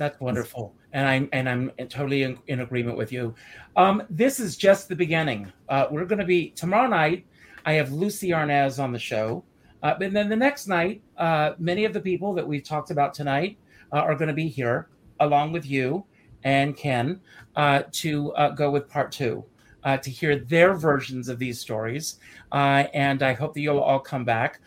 That's 0.00 0.18
wonderful 0.18 0.74
and 0.92 1.06
I'm 1.06 1.28
and 1.32 1.46
I'm 1.46 1.70
totally 1.88 2.22
in, 2.22 2.38
in 2.46 2.60
agreement 2.60 2.96
with 2.96 3.12
you. 3.12 3.34
Um, 3.76 4.02
this 4.08 4.40
is 4.40 4.56
just 4.56 4.88
the 4.88 4.96
beginning. 4.96 5.52
Uh, 5.68 5.88
we're 5.90 6.06
going 6.06 6.20
to 6.20 6.24
be 6.24 6.50
tomorrow 6.50 6.88
night. 6.88 7.26
I 7.66 7.74
have 7.74 7.92
Lucie 7.92 8.30
Arnaz 8.30 8.82
on 8.82 8.92
the 8.92 8.98
show, 8.98 9.44
uh, 9.82 9.94
and 10.00 10.16
then 10.16 10.30
the 10.30 10.36
next 10.36 10.66
night, 10.68 11.02
uh, 11.18 11.52
many 11.58 11.84
of 11.84 11.92
the 11.92 12.00
people 12.00 12.32
that 12.32 12.46
we've 12.48 12.64
talked 12.64 12.90
about 12.90 13.12
tonight 13.12 13.58
uh, 13.92 13.98
are 13.98 14.14
going 14.14 14.28
to 14.28 14.34
be 14.34 14.48
here 14.48 14.88
along 15.20 15.52
with 15.52 15.66
you 15.66 16.04
and 16.44 16.74
Ken 16.78 17.20
uh, 17.56 17.82
to 17.92 18.32
uh, 18.32 18.48
go 18.50 18.70
with 18.70 18.88
part 18.88 19.12
two. 19.12 19.44
to 19.84 20.10
hear 20.10 20.38
their 20.38 20.72
versions 20.72 21.28
of 21.28 21.38
these 21.38 21.60
stories. 21.60 22.18
and 22.52 23.22
I 23.22 23.34
hope 23.34 23.52
that 23.52 23.60
you'll 23.60 23.80
all 23.80 24.00
come 24.00 24.24
back. 24.24 24.60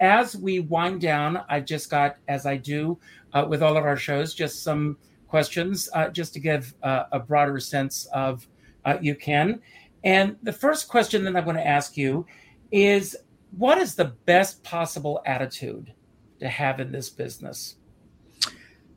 as 0.00 0.34
we 0.34 0.60
wind 0.60 1.02
down, 1.02 1.42
I've 1.50 1.66
just 1.66 1.90
got, 1.90 2.16
as 2.28 2.46
I 2.46 2.56
do 2.56 2.98
with 3.44 3.62
all 3.62 3.76
of 3.76 3.84
our 3.84 3.96
shows, 3.96 4.34
just 4.34 4.62
some 4.62 4.96
questions 5.28 5.88
uh, 5.94 6.08
just 6.08 6.32
to 6.34 6.40
give 6.40 6.74
uh, 6.82 7.04
a 7.12 7.18
broader 7.18 7.58
sense 7.58 8.06
of 8.12 8.46
uh, 8.84 8.96
you 9.00 9.14
can. 9.14 9.60
And 10.04 10.36
the 10.42 10.52
first 10.52 10.88
question 10.88 11.24
that 11.24 11.36
I'm 11.36 11.44
going 11.44 11.56
to 11.56 11.66
ask 11.66 11.96
you 11.96 12.26
is 12.70 13.16
what 13.56 13.78
is 13.78 13.94
the 13.94 14.04
best 14.04 14.62
possible 14.62 15.20
attitude 15.26 15.92
to 16.40 16.48
have 16.48 16.80
in 16.80 16.92
this 16.92 17.08
business? 17.08 17.76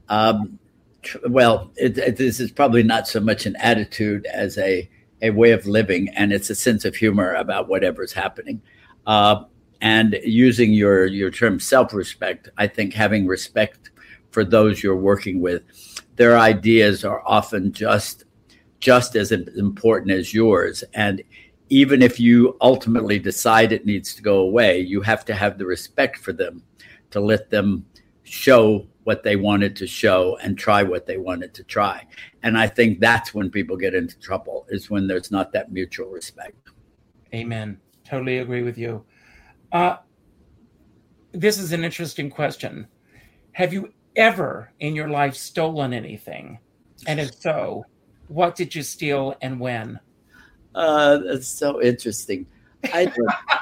Um, 0.07 0.59
well, 1.27 1.71
it, 1.75 1.97
it, 1.97 2.17
this 2.17 2.39
is 2.39 2.51
probably 2.51 2.83
not 2.83 3.07
so 3.07 3.19
much 3.19 3.45
an 3.45 3.55
attitude 3.57 4.25
as 4.27 4.57
a, 4.57 4.89
a 5.21 5.29
way 5.31 5.51
of 5.51 5.65
living, 5.65 6.09
and 6.09 6.33
it's 6.33 6.49
a 6.49 6.55
sense 6.55 6.83
of 6.85 6.95
humor 6.95 7.33
about 7.33 7.69
whatever's 7.69 8.13
happening. 8.13 8.61
Uh, 9.07 9.43
and 9.81 10.19
using 10.23 10.73
your, 10.73 11.05
your 11.05 11.31
term 11.31 11.59
self 11.59 11.93
respect, 11.93 12.49
I 12.57 12.67
think 12.67 12.93
having 12.93 13.27
respect 13.27 13.91
for 14.31 14.43
those 14.43 14.83
you're 14.83 14.95
working 14.95 15.41
with. 15.41 15.63
Their 16.15 16.37
ideas 16.37 17.05
are 17.05 17.21
often 17.25 17.71
just 17.71 18.25
just 18.79 19.15
as 19.15 19.33
important 19.33 20.11
as 20.11 20.33
yours. 20.33 20.85
And 20.93 21.21
even 21.69 22.01
if 22.01 22.19
you 22.19 22.57
ultimately 22.61 23.19
decide 23.19 23.71
it 23.71 23.85
needs 23.85 24.15
to 24.15 24.21
go 24.21 24.39
away 24.39 24.79
you 24.79 25.01
have 25.01 25.23
to 25.25 25.33
have 25.33 25.57
the 25.57 25.65
respect 25.65 26.17
for 26.17 26.33
them 26.33 26.63
to 27.11 27.19
let 27.19 27.49
them 27.49 27.85
show 28.23 28.85
what 29.03 29.23
they 29.23 29.35
wanted 29.35 29.75
to 29.75 29.87
show 29.87 30.37
and 30.43 30.57
try 30.57 30.83
what 30.83 31.05
they 31.05 31.17
wanted 31.17 31.53
to 31.53 31.63
try. 31.63 32.05
And 32.43 32.57
i 32.57 32.67
think 32.67 32.99
that's 32.99 33.33
when 33.33 33.49
people 33.49 33.77
get 33.77 33.95
into 33.95 34.19
trouble 34.19 34.65
is 34.69 34.89
when 34.89 35.07
there's 35.07 35.31
not 35.31 35.51
that 35.53 35.71
mutual 35.71 36.09
respect. 36.09 36.55
Amen. 37.33 37.79
Totally 38.03 38.39
agree 38.39 38.63
with 38.63 38.77
you. 38.77 39.05
Uh, 39.71 39.97
this 41.31 41.59
is 41.59 41.71
an 41.71 41.83
interesting 41.83 42.29
question. 42.29 42.87
Have 43.51 43.71
you 43.71 43.93
ever 44.15 44.71
in 44.79 44.95
your 44.95 45.09
life 45.09 45.35
stolen 45.35 45.93
anything? 45.93 46.59
And 47.07 47.19
if 47.19 47.33
so, 47.35 47.85
what 48.27 48.55
did 48.55 48.75
you 48.75 48.83
steal 48.83 49.35
and 49.41 49.59
when? 49.59 49.99
Uh, 50.75 51.17
that's 51.17 51.47
so 51.47 51.81
interesting. 51.81 52.45
I 52.83 53.11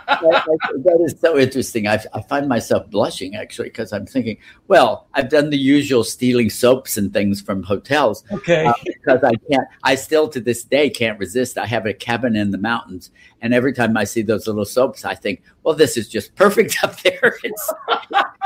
that, 0.08 0.98
is 1.04 1.20
so 1.20 1.38
interesting. 1.38 1.88
I, 1.88 2.02
I 2.14 2.22
find 2.22 2.48
myself 2.48 2.90
blushing 2.90 3.36
actually 3.36 3.70
because 3.70 3.92
I'm 3.92 4.06
thinking, 4.06 4.38
well, 4.68 5.08
I've 5.14 5.30
done 5.30 5.50
the 5.50 5.58
usual 5.58 6.04
stealing 6.04 6.50
soaps 6.50 6.98
and 6.98 7.12
things 7.12 7.42
from 7.42 7.64
hotels. 7.64 8.24
Okay. 8.32 8.66
Uh, 8.66 8.74
because 8.86 9.24
I 9.24 9.34
can't, 9.52 9.68
I 9.84 9.96
still 9.96 10.30
to 10.30 10.40
this 10.40 10.64
day 10.64 10.90
can't 10.90 11.20
resist. 11.20 11.58
I 11.58 11.66
have 11.66 11.86
a 11.86 11.94
cabin 11.94 12.36
in 12.36 12.52
the 12.52 12.58
mountains, 12.58 13.12
and 13.42 13.54
every 13.54 13.74
time 13.74 13.98
I 13.98 14.06
see 14.06 14.22
those 14.22 14.48
little 14.48 14.66
soaps, 14.66 15.04
I 15.06 15.14
think, 15.14 15.44
well, 15.64 15.76
this 15.76 15.98
is 15.98 16.08
just 16.08 16.36
perfect 16.36 16.78
up 16.84 17.00
there. 17.02 17.38
It's 17.44 17.74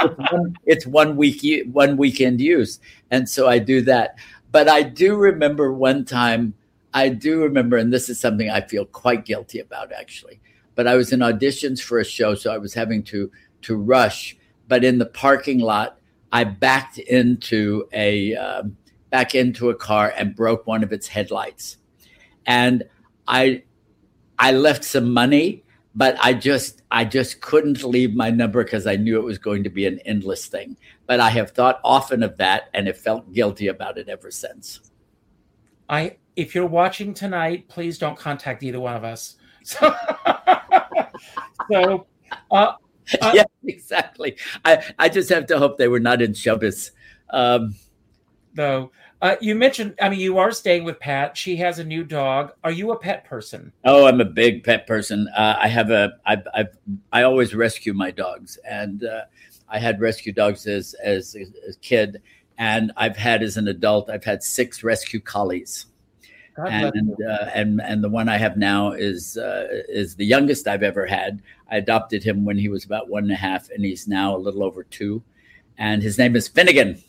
it's 0.02 0.32
one, 0.32 0.56
it's 0.66 0.88
one 0.88 1.16
week 1.16 1.68
one 1.72 1.98
weekend 1.98 2.42
use, 2.42 2.80
and 3.12 3.28
so 3.28 3.48
I 3.48 3.60
do 3.60 3.82
that. 3.84 4.18
But 4.52 4.68
I 4.68 4.84
do 4.84 5.16
remember 5.16 5.72
one 5.72 6.06
time. 6.06 6.56
I 6.94 7.08
do 7.08 7.42
remember, 7.42 7.78
and 7.78 7.94
this 7.94 8.10
is 8.10 8.20
something 8.20 8.50
I 8.50 8.60
feel 8.60 8.84
quite 8.84 9.24
guilty 9.24 9.60
about 9.60 9.94
actually. 9.94 10.42
But 10.76 10.88
I 10.88 10.96
was 10.96 11.12
in 11.12 11.20
auditions 11.20 11.82
for 11.82 12.00
a 12.00 12.06
show, 12.06 12.36
so 12.36 12.54
I 12.54 12.58
was 12.58 12.74
having 12.74 13.04
to 13.04 13.32
to 13.64 13.76
rush. 13.76 14.38
But 14.68 14.84
in 14.84 14.98
the 14.98 15.06
parking 15.06 15.60
lot, 15.60 16.00
I 16.32 16.44
backed 16.46 16.98
into 16.98 17.88
a 17.94 18.36
um, 18.36 18.78
back 19.10 19.36
into 19.36 19.70
a 19.70 19.76
car 19.76 20.14
and 20.16 20.36
broke 20.36 20.66
one 20.66 20.84
of 20.84 20.94
its 20.94 21.08
headlights, 21.08 21.78
and 22.46 22.84
I 23.28 23.64
I 24.40 24.52
left 24.54 24.84
some 24.84 25.14
money, 25.14 25.64
but 25.94 26.18
I 26.22 26.34
just 26.34 26.82
I 26.90 27.06
just 27.06 27.42
couldn't 27.42 27.84
leave 27.84 28.16
my 28.16 28.30
number 28.30 28.64
because 28.64 28.88
I 28.88 28.96
knew 28.96 29.20
it 29.20 29.24
was 29.24 29.38
going 29.38 29.64
to 29.64 29.70
be 29.70 29.86
an 29.86 30.00
endless 30.00 30.48
thing. 30.48 30.78
But 31.06 31.20
I 31.20 31.30
have 31.30 31.52
thought 31.52 31.80
often 31.84 32.24
of 32.24 32.38
that 32.38 32.70
and 32.74 32.88
have 32.88 32.98
felt 32.98 33.32
guilty 33.34 33.68
about 33.68 33.98
it 33.98 34.10
ever 34.10 34.32
since. 34.32 34.80
I 35.90 36.18
if 36.36 36.56
you're 36.56 36.66
watching 36.66 37.14
tonight, 37.14 37.68
please 37.68 37.98
don't 37.98 38.18
contact 38.18 38.64
either 38.64 38.80
one 38.80 38.96
of 38.96 39.04
us. 39.04 39.36
So, 39.64 39.94
so 41.72 42.08
uh, 42.50 42.74
Uh, 43.22 43.32
yeah, 43.36 43.44
exactly. 43.66 44.38
I, 44.64 44.84
I 44.98 45.10
just 45.10 45.30
have 45.30 45.48
to 45.48 45.60
hope 45.60 45.78
they 45.78 45.88
were 45.88 46.00
not 46.00 46.22
in 46.22 46.34
Shabbos. 46.34 46.92
Um, 47.30 47.76
though 48.54 48.92
uh, 49.22 49.36
you 49.40 49.54
mentioned, 49.54 49.94
I 50.02 50.10
mean, 50.10 50.20
you 50.20 50.40
are 50.40 50.52
staying 50.52 50.84
with 50.84 51.00
Pat. 51.00 51.38
She 51.38 51.56
has 51.58 51.78
a 51.78 51.84
new 51.84 52.04
dog. 52.04 52.54
Are 52.64 52.72
you 52.72 52.92
a 52.92 52.98
pet 52.98 53.24
person? 53.26 53.72
oh, 53.86 54.08
I'm 54.08 54.20
a 54.20 54.26
big 54.26 54.64
pet 54.64 54.88
person. 54.88 55.28
Uh, 55.36 55.58
I 55.60 55.68
have 55.68 55.92
a 55.92 56.14
I 56.26 56.38
I 56.56 56.66
I 57.12 57.24
always 57.24 57.54
rescue 57.54 57.94
my 57.94 58.10
dogs, 58.10 58.58
and 58.68 59.04
uh, 59.04 59.22
I 59.70 59.78
had 59.78 60.02
rescue 60.02 60.34
dogs 60.34 60.66
as 60.66 60.96
as 61.04 61.36
a 61.36 61.42
as 61.68 61.76
a 61.76 61.80
kid, 61.80 62.22
and 62.58 62.92
I've 62.98 63.16
had 63.16 63.44
as 63.44 63.58
an 63.58 63.68
adult. 63.68 64.10
I've 64.10 64.24
had 64.24 64.42
six 64.42 64.84
rescue 64.84 65.20
collies. 65.20 65.86
And 66.58 67.16
uh, 67.26 67.50
and 67.54 67.82
and 67.82 68.04
the 68.04 68.10
one 68.10 68.28
I 68.30 68.38
have 68.38 68.58
now 68.58 68.92
is 68.92 69.38
uh, 69.38 69.68
is 69.88 70.16
the 70.16 70.26
youngest 70.26 70.68
I've 70.68 70.84
ever 70.84 71.06
had. 71.06 71.42
I 71.70 71.78
adopted 71.78 72.24
him 72.24 72.44
when 72.46 72.58
he 72.58 72.68
was 72.68 72.84
about 72.84 73.10
one 73.10 73.24
and 73.24 73.32
a 73.32 73.36
half, 73.36 73.70
and 73.70 73.86
he's 73.86 74.08
now 74.08 74.36
a 74.36 74.38
little 74.38 74.64
over 74.64 74.84
two. 74.84 75.24
And 75.78 76.04
his 76.04 76.18
name 76.18 76.36
is 76.36 76.48
Finnegan. 76.48 77.02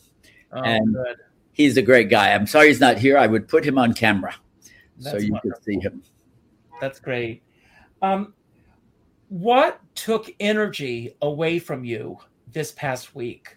Oh, 0.52 0.62
and- 0.62 0.94
good. 0.94 1.16
He's 1.54 1.76
a 1.76 1.82
great 1.82 2.08
guy. 2.08 2.32
I'm 2.32 2.46
sorry 2.46 2.68
he's 2.68 2.80
not 2.80 2.96
here. 2.96 3.18
I 3.18 3.26
would 3.26 3.46
put 3.46 3.62
him 3.62 3.76
on 3.76 3.92
camera 3.92 4.34
so 4.98 5.18
you 5.18 5.32
wonderful. 5.32 5.50
could 5.50 5.64
see 5.64 5.78
him. 5.80 6.02
That's 6.80 6.98
great. 6.98 7.42
Um, 8.00 8.32
what 9.28 9.80
took 9.94 10.30
energy 10.40 11.14
away 11.20 11.58
from 11.58 11.84
you 11.84 12.18
this 12.50 12.72
past 12.72 13.14
week? 13.14 13.56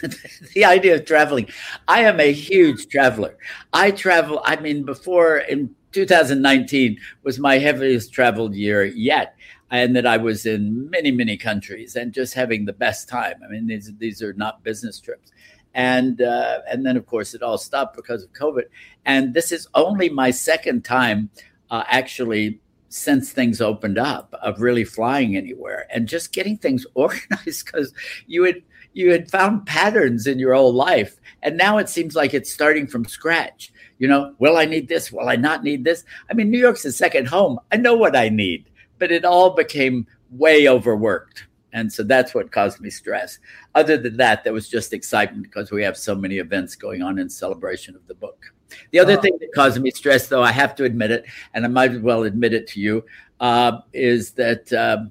the 0.54 0.64
idea 0.64 0.94
of 0.96 1.04
traveling. 1.04 1.48
I 1.88 2.02
am 2.02 2.20
a 2.20 2.32
huge 2.32 2.88
traveler. 2.88 3.36
I 3.72 3.90
travel, 3.90 4.42
I 4.44 4.56
mean, 4.56 4.84
before 4.84 5.38
in 5.38 5.74
2019 5.92 6.98
was 7.22 7.38
my 7.38 7.58
heaviest 7.58 8.12
traveled 8.12 8.54
year 8.54 8.84
yet. 8.84 9.36
And 9.70 9.96
that 9.96 10.06
I 10.06 10.18
was 10.18 10.44
in 10.44 10.90
many, 10.90 11.10
many 11.10 11.38
countries 11.38 11.96
and 11.96 12.12
just 12.12 12.34
having 12.34 12.66
the 12.66 12.74
best 12.74 13.08
time. 13.08 13.36
I 13.42 13.50
mean, 13.50 13.66
these 13.66 13.90
these 13.96 14.22
are 14.22 14.34
not 14.34 14.62
business 14.62 15.00
trips. 15.00 15.32
And 15.72 16.20
uh, 16.20 16.58
and 16.70 16.84
then 16.84 16.98
of 16.98 17.06
course 17.06 17.32
it 17.32 17.42
all 17.42 17.56
stopped 17.56 17.96
because 17.96 18.22
of 18.22 18.34
COVID. 18.34 18.64
And 19.06 19.32
this 19.32 19.50
is 19.50 19.66
only 19.74 20.10
my 20.10 20.30
second 20.30 20.84
time 20.84 21.30
uh, 21.70 21.84
actually 21.88 22.60
since 22.90 23.32
things 23.32 23.62
opened 23.62 23.96
up 23.96 24.34
of 24.42 24.60
really 24.60 24.84
flying 24.84 25.34
anywhere 25.34 25.86
and 25.90 26.06
just 26.06 26.34
getting 26.34 26.58
things 26.58 26.84
organized 26.94 27.64
because 27.64 27.94
you 28.26 28.44
had 28.44 28.62
you 28.94 29.10
had 29.10 29.30
found 29.30 29.66
patterns 29.66 30.26
in 30.26 30.38
your 30.38 30.54
whole 30.54 30.72
life 30.72 31.18
and 31.42 31.56
now 31.56 31.78
it 31.78 31.88
seems 31.88 32.14
like 32.14 32.34
it's 32.34 32.52
starting 32.52 32.86
from 32.86 33.04
scratch. 33.04 33.72
You 33.98 34.08
know 34.08 34.34
will 34.38 34.56
i 34.56 34.64
need 34.64 34.88
this? 34.88 35.12
Will 35.12 35.28
i 35.28 35.36
not 35.36 35.62
need 35.64 35.84
this? 35.84 36.04
I 36.30 36.34
mean 36.34 36.50
new 36.50 36.58
york's 36.58 36.84
a 36.84 36.92
second 36.92 37.26
home. 37.28 37.58
I 37.70 37.76
know 37.76 37.94
what 37.94 38.16
i 38.16 38.28
need 38.28 38.66
but 38.98 39.10
it 39.10 39.24
all 39.24 39.50
became 39.50 40.06
way 40.30 40.68
overworked. 40.68 41.46
And 41.72 41.92
so 41.92 42.02
that's 42.04 42.34
what 42.34 42.52
caused 42.52 42.80
me 42.80 42.90
stress. 42.90 43.38
Other 43.74 43.96
than 43.96 44.16
that 44.18 44.44
there 44.44 44.52
was 44.52 44.68
just 44.68 44.92
excitement 44.92 45.44
because 45.44 45.70
we 45.72 45.82
have 45.82 45.96
so 45.96 46.14
many 46.14 46.36
events 46.38 46.76
going 46.76 47.02
on 47.02 47.18
in 47.18 47.28
celebration 47.28 47.96
of 47.96 48.06
the 48.06 48.14
book. 48.14 48.44
The 48.90 48.98
other 49.00 49.16
Wow. 49.16 49.22
thing 49.22 49.38
that 49.40 49.52
caused 49.54 49.80
me 49.82 49.90
stress 49.90 50.28
though 50.28 50.42
i 50.42 50.52
have 50.52 50.74
to 50.76 50.84
admit 50.84 51.10
it 51.10 51.26
and 51.54 51.64
i 51.64 51.68
might 51.68 51.92
as 51.92 51.98
well 51.98 52.22
admit 52.24 52.54
it 52.54 52.66
to 52.68 52.80
you 52.80 53.04
uh, 53.40 53.80
is 53.92 54.32
that 54.32 54.72
um, 54.72 55.10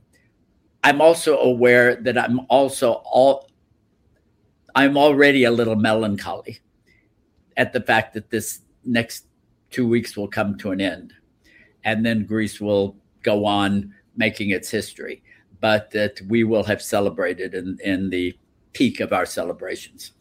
i'm 0.84 1.00
also 1.02 1.38
aware 1.40 1.96
that 1.98 2.18
i'm 2.18 2.40
also 2.50 3.04
all 3.06 3.51
I'm 4.76 4.98
already 4.98 5.44
a 5.44 5.52
little 5.52 5.76
melancholy 5.76 6.60
at 7.58 7.74
the 7.74 7.82
fact 7.82 8.14
that 8.14 8.30
this 8.30 8.62
next 8.86 9.26
two 9.70 9.88
weeks 9.88 10.16
will 10.18 10.28
come 10.28 10.58
to 10.60 10.72
an 10.72 10.82
end. 10.82 11.14
And 11.84 12.06
then 12.06 12.26
Grease 12.26 12.62
will 12.62 12.96
go 13.24 13.46
on 13.46 13.94
making 14.16 14.52
its 14.52 14.70
history, 14.70 15.24
but 15.60 15.92
that 15.92 16.22
we 16.28 16.44
will 16.44 16.64
have 16.64 16.82
celebrated 16.82 17.54
in, 17.54 17.80
in 17.84 18.10
the 18.10 18.38
peak 18.74 19.00
of 19.00 19.14
our 19.14 19.26
celebrations. 19.26 20.14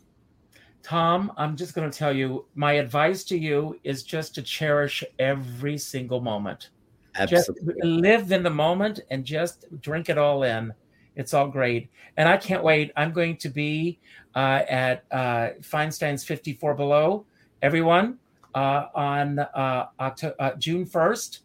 Tom, 0.83 1.33
I'm 1.37 1.57
just 1.57 1.75
going 1.75 1.91
to 1.91 1.97
tell 1.97 2.15
you 2.15 2.47
my 2.55 2.73
advice 2.73 3.25
to 3.25 3.39
you 3.39 3.79
is 3.85 4.03
just 4.03 4.35
to 4.37 4.43
cherish 4.43 5.05
every 5.19 5.77
single 5.77 6.21
moment. 6.21 6.71
Just 7.27 7.51
Absolutely. 7.51 7.91
live 7.91 8.33
in 8.33 8.43
the 8.43 8.51
moment 8.51 9.01
and 9.11 9.25
just 9.25 9.67
drink 9.81 10.09
it 10.09 10.17
all 10.17 10.45
in. 10.45 10.73
It's 11.17 11.35
all 11.35 11.49
great. 11.49 11.91
And 12.17 12.29
I 12.29 12.37
can't 12.37 12.63
wait. 12.63 12.93
I'm 12.97 13.13
going 13.13 13.37
to 13.39 13.49
be 13.49 13.99
uh, 14.35 14.63
at 14.69 15.05
uh, 15.11 15.51
Feinstein's 15.61 16.25
54 16.25 16.75
Below, 16.75 17.27
everyone, 17.63 18.19
uh, 18.55 18.87
on 18.95 19.39
uh, 19.39 19.87
Octo- 19.99 20.35
uh, 20.39 20.55
June 20.57 20.85
1st, 20.85 21.41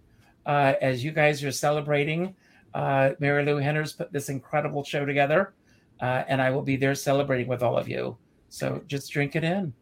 uh, 0.45 0.73
as 0.81 1.03
you 1.03 1.11
guys 1.11 1.43
are 1.43 1.51
celebrating. 1.51 2.35
Uh, 2.73 3.11
Marilu 3.21 3.61
Henner's 3.61 3.93
put 3.93 4.11
this 4.11 4.29
incredible 4.29 4.83
show 4.83 5.05
together, 5.05 5.53
uh, 6.01 6.23
and 6.27 6.41
I 6.41 6.49
will 6.49 6.61
be 6.61 6.75
there 6.75 6.95
celebrating 6.95 7.47
with 7.47 7.63
all 7.63 7.77
of 7.77 7.87
you. 7.87 8.17
So 8.49 8.81
just 8.87 9.11
drink 9.11 9.35
it 9.35 9.43
in. 9.43 9.73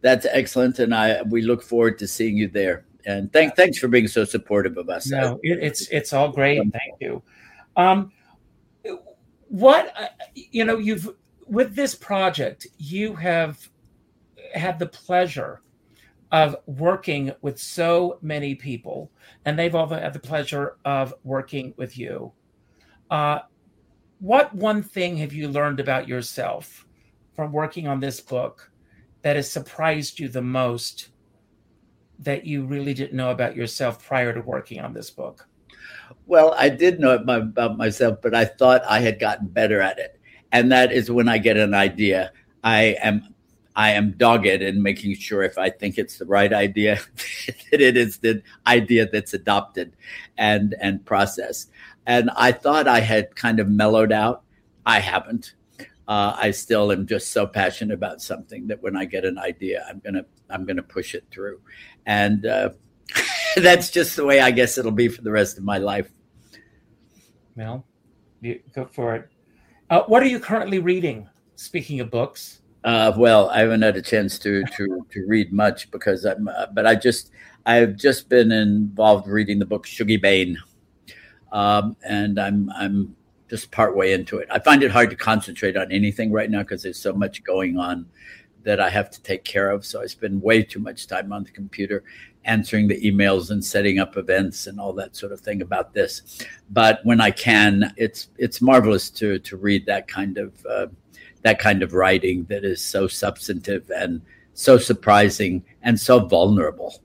That's 0.00 0.26
excellent. 0.26 0.78
And 0.78 0.94
I 0.94 1.22
we 1.22 1.42
look 1.42 1.62
forward 1.62 1.98
to 2.00 2.08
seeing 2.08 2.36
you 2.36 2.48
there. 2.48 2.84
And 3.04 3.32
thank, 3.32 3.56
thanks 3.56 3.78
for 3.78 3.88
being 3.88 4.08
so 4.08 4.24
supportive 4.24 4.76
of 4.76 4.88
us. 4.88 5.08
No, 5.08 5.38
it, 5.42 5.58
it's 5.62 5.88
it's 5.88 6.12
all 6.12 6.30
great. 6.30 6.58
Thank 6.58 7.00
you. 7.00 7.22
Um, 7.76 8.12
what 9.48 9.92
uh, 9.96 10.08
you 10.34 10.64
know, 10.64 10.78
you've 10.78 11.08
with 11.52 11.74
this 11.74 11.94
project, 11.94 12.66
you 12.78 13.14
have 13.14 13.68
had 14.54 14.78
the 14.78 14.86
pleasure 14.86 15.60
of 16.32 16.56
working 16.64 17.30
with 17.42 17.58
so 17.58 18.18
many 18.22 18.54
people, 18.54 19.10
and 19.44 19.58
they've 19.58 19.74
all 19.74 19.86
had 19.86 20.14
the 20.14 20.18
pleasure 20.18 20.78
of 20.86 21.12
working 21.24 21.74
with 21.76 21.98
you. 21.98 22.32
Uh, 23.10 23.40
what 24.18 24.54
one 24.54 24.82
thing 24.82 25.18
have 25.18 25.34
you 25.34 25.46
learned 25.46 25.78
about 25.78 26.08
yourself 26.08 26.86
from 27.36 27.52
working 27.52 27.86
on 27.86 28.00
this 28.00 28.18
book 28.18 28.72
that 29.20 29.36
has 29.36 29.50
surprised 29.50 30.18
you 30.18 30.28
the 30.28 30.40
most 30.40 31.10
that 32.18 32.46
you 32.46 32.64
really 32.64 32.94
didn't 32.94 33.12
know 33.12 33.30
about 33.30 33.54
yourself 33.54 34.02
prior 34.02 34.32
to 34.32 34.40
working 34.40 34.80
on 34.80 34.94
this 34.94 35.10
book? 35.10 35.46
Well, 36.24 36.54
I 36.56 36.70
did 36.70 36.98
know 36.98 37.14
about 37.14 37.76
myself, 37.76 38.22
but 38.22 38.34
I 38.34 38.46
thought 38.46 38.80
I 38.88 39.00
had 39.00 39.20
gotten 39.20 39.48
better 39.48 39.82
at 39.82 39.98
it. 39.98 40.18
And 40.52 40.70
that 40.70 40.92
is 40.92 41.10
when 41.10 41.28
I 41.28 41.38
get 41.38 41.56
an 41.56 41.74
idea, 41.74 42.32
I 42.62 42.96
am 43.02 43.32
I 43.74 43.92
am 43.92 44.12
dogged 44.12 44.46
in 44.46 44.82
making 44.82 45.14
sure 45.16 45.42
if 45.42 45.56
I 45.56 45.70
think 45.70 45.96
it's 45.96 46.18
the 46.18 46.26
right 46.26 46.52
idea, 46.52 47.00
that 47.70 47.80
it 47.80 47.96
is 47.96 48.18
the 48.18 48.42
idea 48.66 49.08
that's 49.10 49.34
adopted 49.34 49.96
and 50.36 50.74
and 50.80 51.04
processed. 51.04 51.70
And 52.06 52.30
I 52.36 52.52
thought 52.52 52.86
I 52.86 53.00
had 53.00 53.34
kind 53.34 53.60
of 53.60 53.68
mellowed 53.68 54.12
out. 54.12 54.42
I 54.84 55.00
haven't. 55.00 55.54
Uh, 56.08 56.36
I 56.36 56.50
still 56.50 56.92
am 56.92 57.06
just 57.06 57.30
so 57.30 57.46
passionate 57.46 57.94
about 57.94 58.20
something 58.20 58.66
that 58.66 58.82
when 58.82 58.96
I 58.96 59.04
get 59.04 59.24
an 59.24 59.38
idea, 59.38 59.86
I'm 59.88 60.00
gonna 60.00 60.26
I'm 60.50 60.66
gonna 60.66 60.82
push 60.82 61.14
it 61.14 61.24
through, 61.30 61.60
and 62.04 62.44
uh, 62.44 62.70
that's 63.56 63.90
just 63.90 64.16
the 64.16 64.26
way 64.26 64.40
I 64.40 64.50
guess 64.50 64.76
it'll 64.76 64.90
be 64.90 65.08
for 65.08 65.22
the 65.22 65.30
rest 65.30 65.56
of 65.56 65.64
my 65.64 65.78
life. 65.78 66.10
Well, 67.56 67.86
you 68.40 68.60
go 68.74 68.86
for 68.92 69.14
it. 69.14 69.31
Uh, 69.92 70.02
what 70.04 70.22
are 70.22 70.26
you 70.26 70.40
currently 70.40 70.78
reading? 70.78 71.28
Speaking 71.56 72.00
of 72.00 72.10
books, 72.10 72.62
Uh, 72.82 73.12
well, 73.14 73.50
I 73.50 73.58
haven't 73.58 73.82
had 73.82 73.94
a 73.94 74.00
chance 74.00 74.38
to 74.38 74.64
to 74.64 75.06
to 75.10 75.26
read 75.26 75.52
much 75.52 75.90
because 75.90 76.24
I'm, 76.24 76.48
uh, 76.48 76.68
but 76.72 76.86
I 76.86 76.94
just 76.94 77.30
I've 77.66 77.96
just 77.96 78.30
been 78.30 78.52
involved 78.52 79.28
reading 79.28 79.58
the 79.58 79.66
book 79.66 79.86
Shuggie 79.86 80.20
Bain, 80.20 80.58
um, 81.52 81.94
and 82.08 82.40
I'm 82.40 82.70
I'm 82.70 83.14
just 83.50 83.70
partway 83.70 84.14
into 84.14 84.38
it. 84.38 84.48
I 84.50 84.60
find 84.60 84.82
it 84.82 84.90
hard 84.90 85.10
to 85.10 85.16
concentrate 85.16 85.76
on 85.76 85.92
anything 85.92 86.32
right 86.32 86.50
now 86.50 86.62
because 86.62 86.82
there's 86.82 86.98
so 86.98 87.12
much 87.12 87.44
going 87.44 87.76
on 87.76 88.06
that 88.62 88.80
I 88.80 88.88
have 88.88 89.10
to 89.10 89.20
take 89.22 89.44
care 89.44 89.70
of. 89.70 89.84
So 89.84 90.00
I 90.00 90.06
spend 90.06 90.42
way 90.42 90.62
too 90.62 90.80
much 90.80 91.06
time 91.06 91.34
on 91.34 91.44
the 91.44 91.50
computer 91.50 92.02
answering 92.44 92.88
the 92.88 93.00
emails 93.00 93.50
and 93.50 93.64
setting 93.64 93.98
up 93.98 94.16
events 94.16 94.66
and 94.66 94.80
all 94.80 94.92
that 94.92 95.16
sort 95.16 95.32
of 95.32 95.40
thing 95.40 95.62
about 95.62 95.94
this. 95.94 96.44
But 96.70 97.00
when 97.04 97.20
I 97.20 97.30
can, 97.30 97.92
it's 97.96 98.28
it's 98.38 98.60
marvelous 98.60 99.10
to 99.10 99.38
to 99.38 99.56
read 99.56 99.86
that 99.86 100.08
kind 100.08 100.38
of 100.38 100.66
uh, 100.66 100.86
that 101.42 101.58
kind 101.58 101.82
of 101.82 101.92
writing 101.92 102.44
that 102.44 102.64
is 102.64 102.82
so 102.82 103.06
substantive 103.06 103.90
and 103.90 104.22
so 104.54 104.78
surprising 104.78 105.64
and 105.82 105.98
so 105.98 106.20
vulnerable. 106.20 107.02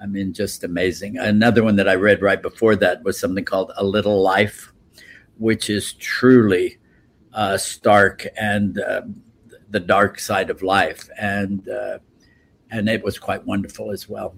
I 0.00 0.06
mean, 0.06 0.32
just 0.32 0.64
amazing. 0.64 1.18
Another 1.18 1.62
one 1.62 1.76
that 1.76 1.88
I 1.88 1.94
read 1.94 2.22
right 2.22 2.42
before 2.42 2.74
that 2.76 3.04
was 3.04 3.18
something 3.18 3.44
called 3.44 3.72
A 3.76 3.84
Little 3.84 4.20
Life, 4.20 4.72
which 5.38 5.70
is 5.70 5.92
truly 5.94 6.78
uh, 7.32 7.56
stark 7.56 8.26
and 8.36 8.80
uh, 8.80 9.02
the 9.70 9.80
dark 9.80 10.18
side 10.18 10.50
of 10.50 10.62
life, 10.62 11.08
and 11.18 11.68
uh, 11.68 11.98
and 12.70 12.88
it 12.88 13.02
was 13.02 13.18
quite 13.18 13.46
wonderful 13.46 13.90
as 13.90 14.08
well. 14.08 14.34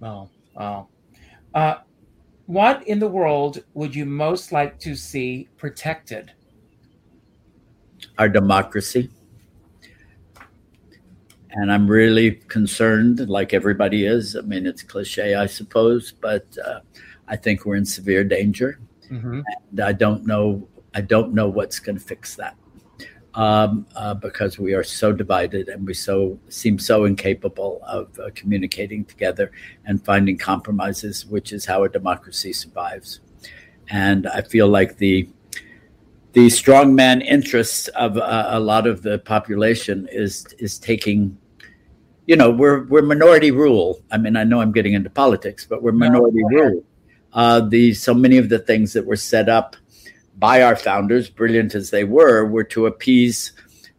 Wow, 0.00 0.30
wow. 0.54 0.88
Uh, 1.54 1.76
what 2.46 2.86
in 2.88 2.98
the 2.98 3.06
world 3.06 3.62
would 3.74 3.94
you 3.94 4.06
most 4.06 4.50
like 4.50 4.78
to 4.80 4.96
see 4.96 5.48
protected? 5.56 6.32
Our 8.18 8.28
democracy. 8.28 9.10
And 11.52 11.72
I'm 11.72 11.86
really 11.86 12.32
concerned, 12.32 13.28
like 13.28 13.52
everybody 13.52 14.06
is. 14.06 14.36
I 14.36 14.40
mean, 14.40 14.66
it's 14.66 14.82
cliche, 14.82 15.34
I 15.34 15.46
suppose, 15.46 16.12
but 16.12 16.46
uh, 16.64 16.80
I 17.28 17.36
think 17.36 17.64
we're 17.64 17.76
in 17.76 17.84
severe 17.84 18.24
danger. 18.24 18.80
Mm-hmm. 19.10 19.40
And 19.70 19.80
I 19.80 19.92
don't 19.92 20.26
know. 20.26 20.66
I 20.94 21.00
don't 21.00 21.34
know 21.34 21.48
what's 21.48 21.78
going 21.78 21.98
to 21.98 22.04
fix 22.04 22.36
that 22.36 22.56
um, 23.34 23.86
uh, 23.94 24.14
because 24.14 24.58
we 24.58 24.74
are 24.74 24.82
so 24.82 25.12
divided 25.12 25.68
and 25.68 25.86
we 25.86 25.94
so 25.94 26.38
seem 26.48 26.78
so 26.78 27.04
incapable 27.04 27.80
of 27.86 28.18
uh, 28.18 28.30
communicating 28.34 29.04
together 29.04 29.52
and 29.86 30.04
finding 30.04 30.36
compromises, 30.36 31.26
which 31.26 31.52
is 31.52 31.64
how 31.64 31.84
a 31.84 31.88
democracy 31.88 32.52
survives. 32.52 33.20
And 33.88 34.26
I 34.26 34.42
feel 34.42 34.68
like 34.68 34.98
the 34.98 35.28
the 36.32 36.46
strongman 36.46 37.24
interests 37.24 37.88
of 37.88 38.16
uh, 38.16 38.46
a 38.50 38.60
lot 38.60 38.86
of 38.86 39.02
the 39.02 39.18
population 39.18 40.08
is 40.10 40.46
is 40.58 40.78
taking. 40.78 41.36
You 42.26 42.36
know, 42.36 42.50
we're 42.50 42.84
we're 42.84 43.02
minority 43.02 43.50
rule. 43.50 44.00
I 44.12 44.18
mean, 44.18 44.36
I 44.36 44.44
know 44.44 44.60
I'm 44.60 44.70
getting 44.70 44.92
into 44.92 45.10
politics, 45.10 45.66
but 45.68 45.82
we're 45.82 45.92
minority 45.92 46.42
No, 46.42 46.48
rule. 46.48 46.84
Uh, 47.32 47.60
the 47.60 47.94
so 47.94 48.14
many 48.14 48.38
of 48.38 48.48
the 48.48 48.58
things 48.60 48.92
that 48.92 49.04
were 49.04 49.16
set 49.16 49.48
up 49.48 49.74
by 50.40 50.62
our 50.62 50.74
founders, 50.74 51.28
brilliant 51.28 51.74
as 51.74 51.90
they 51.90 52.04
were, 52.04 52.46
were 52.46 52.64
to 52.64 52.86
appease 52.86 53.52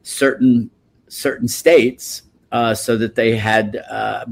certain 0.03 0.69
certain 1.07 1.47
states 1.47 2.23
uh, 2.51 2.73
so 2.73 2.97
that 2.97 3.15
they 3.15 3.35
had 3.37 3.77
uh, 3.89 4.25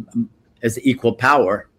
as 0.63 0.79
equal 0.83 1.13
power. 1.13 1.69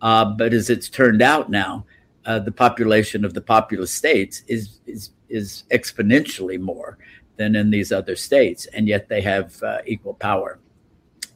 Uh, 0.00 0.24
but 0.24 0.52
as 0.52 0.70
it's 0.70 0.88
turned 0.88 1.20
out 1.20 1.50
now, 1.50 1.84
uh, 2.24 2.38
the 2.38 2.52
population 2.52 3.24
of 3.24 3.34
the 3.34 3.40
populous 3.40 3.92
states 3.92 4.42
is 4.48 4.80
is 4.86 5.10
is 5.28 5.64
exponentially 5.70 6.58
more 6.58 6.98
than 7.36 7.54
in 7.54 7.70
these 7.70 7.92
other 7.92 8.16
states, 8.16 8.66
and 8.66 8.88
yet 8.88 9.08
they 9.08 9.20
have 9.20 9.62
uh, 9.62 9.78
equal 9.86 10.14
power. 10.14 10.58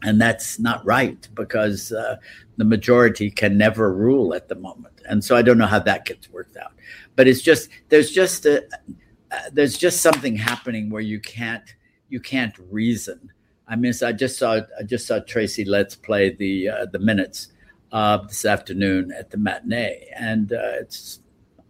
And 0.03 0.20
that's 0.20 0.59
not 0.59 0.84
right 0.86 1.28
because 1.34 1.92
uh, 1.92 2.16
the 2.57 2.64
majority 2.64 3.30
can 3.30 3.59
never 3.59 3.92
rule 3.92 4.32
at 4.34 4.48
the 4.48 4.55
moment. 4.55 4.94
And 5.09 5.22
so 5.22 5.36
I 5.36 5.42
don't 5.42 5.59
know 5.59 5.66
how 5.66 5.80
that 5.80 6.07
gets 6.07 6.30
worked 6.30 6.57
out 6.57 6.72
but 7.20 7.28
it's 7.28 7.42
just 7.42 7.68
there's 7.90 8.11
just 8.11 8.46
a 8.46 8.64
uh, 9.30 9.38
there's 9.53 9.76
just 9.76 10.01
something 10.01 10.34
happening 10.34 10.88
where 10.88 11.03
you 11.03 11.20
can't 11.20 11.74
you 12.09 12.18
can't 12.18 12.55
reason. 12.70 13.30
I 13.68 13.76
mean, 13.76 13.92
I 14.03 14.12
just 14.12 14.38
saw 14.38 14.61
I 14.78 14.82
just 14.84 15.07
saw 15.07 15.20
Tracy 15.20 15.66
Letts 15.66 15.94
play 15.94 16.34
the 16.34 16.70
uh, 16.70 16.86
the 16.86 16.98
minutes 16.98 17.48
this 17.92 18.46
afternoon 18.46 19.12
at 19.12 19.28
the 19.28 19.36
matinee, 19.36 20.09
and 20.16 20.53
uh, 20.53 20.80
it's 20.80 21.20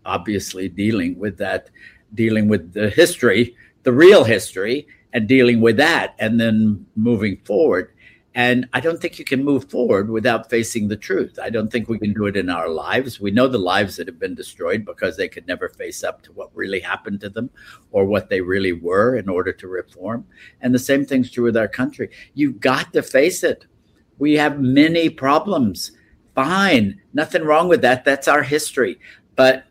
obviously 0.07 0.69
dealing 0.69 1.19
with 1.19 1.37
that, 1.39 1.69
dealing 2.15 2.47
with 2.47 2.73
the 2.73 2.89
history, 2.89 3.57
the 3.83 3.93
real 3.93 4.23
history, 4.23 4.87
and 5.13 5.27
dealing 5.27 5.61
with 5.61 5.77
that, 5.79 6.15
and 6.21 6.41
then 6.41 6.87
moving 6.95 7.39
forward. 7.39 7.93
And 8.35 8.69
I 8.73 8.79
don't 8.79 9.01
think 9.01 9.19
you 9.19 9.25
can 9.25 9.43
move 9.43 9.69
forward 9.69 10.09
without 10.09 10.49
facing 10.49 10.87
the 10.87 10.97
truth. 10.97 11.39
I 11.43 11.51
don't 11.51 11.71
think 11.71 11.89
we 11.89 11.99
can 11.99 12.13
do 12.13 12.27
it 12.27 12.37
in 12.37 12.49
our 12.49 12.69
lives. 12.69 13.21
We 13.21 13.33
know 13.33 13.49
the 13.49 13.59
lives 13.59 13.97
that 13.97 14.07
have 14.07 14.21
been 14.21 14.37
destroyed 14.37 14.85
because 14.85 15.17
they 15.17 15.29
could 15.29 15.49
never 15.49 15.69
face 15.69 16.05
up 16.05 16.23
to 16.23 16.33
what 16.33 16.55
really 16.55 16.79
happened 16.79 17.21
to 17.23 17.29
them 17.29 17.51
or 17.91 18.05
what 18.05 18.29
they 18.29 18.41
really 18.41 18.73
were 18.73 19.17
in 19.17 19.29
order 19.29 19.53
to 19.53 19.67
reform. 19.67 20.27
And 20.61 20.73
the 20.73 20.79
same 20.79 21.05
thing's 21.05 21.31
true 21.31 21.45
with 21.45 21.57
our 21.57 21.67
country. 21.67 22.11
You've 22.35 22.61
got 22.61 22.93
to 22.93 23.03
face 23.03 23.43
it. 23.43 23.67
We 24.19 24.35
have 24.35 24.61
many 24.61 25.09
problems. 25.09 25.91
Fine. 26.37 27.01
Nothing 27.13 27.43
wrong 27.43 27.69
with 27.69 27.83
that. 27.83 28.05
That's 28.05 28.29
our 28.29 28.45
history. 28.45 29.01
But 29.35 29.65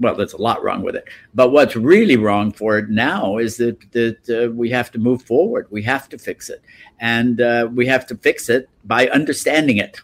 well, 0.00 0.16
there's 0.16 0.32
a 0.32 0.42
lot 0.42 0.64
wrong 0.64 0.82
with 0.82 0.96
it. 0.96 1.04
But 1.34 1.50
what's 1.50 1.76
really 1.76 2.16
wrong 2.16 2.52
for 2.52 2.78
it 2.78 2.88
now 2.88 3.36
is 3.36 3.56
that 3.58 3.78
that 3.92 4.30
uh, 4.30 4.50
we 4.52 4.70
have 4.70 4.90
to 4.92 4.98
move 4.98 5.22
forward. 5.22 5.66
We 5.70 5.82
have 5.82 6.08
to 6.08 6.18
fix 6.18 6.50
it, 6.50 6.62
and 6.98 7.40
uh, 7.40 7.68
we 7.72 7.86
have 7.86 8.06
to 8.06 8.16
fix 8.16 8.48
it 8.48 8.68
by 8.84 9.08
understanding 9.08 9.76
it. 9.76 10.00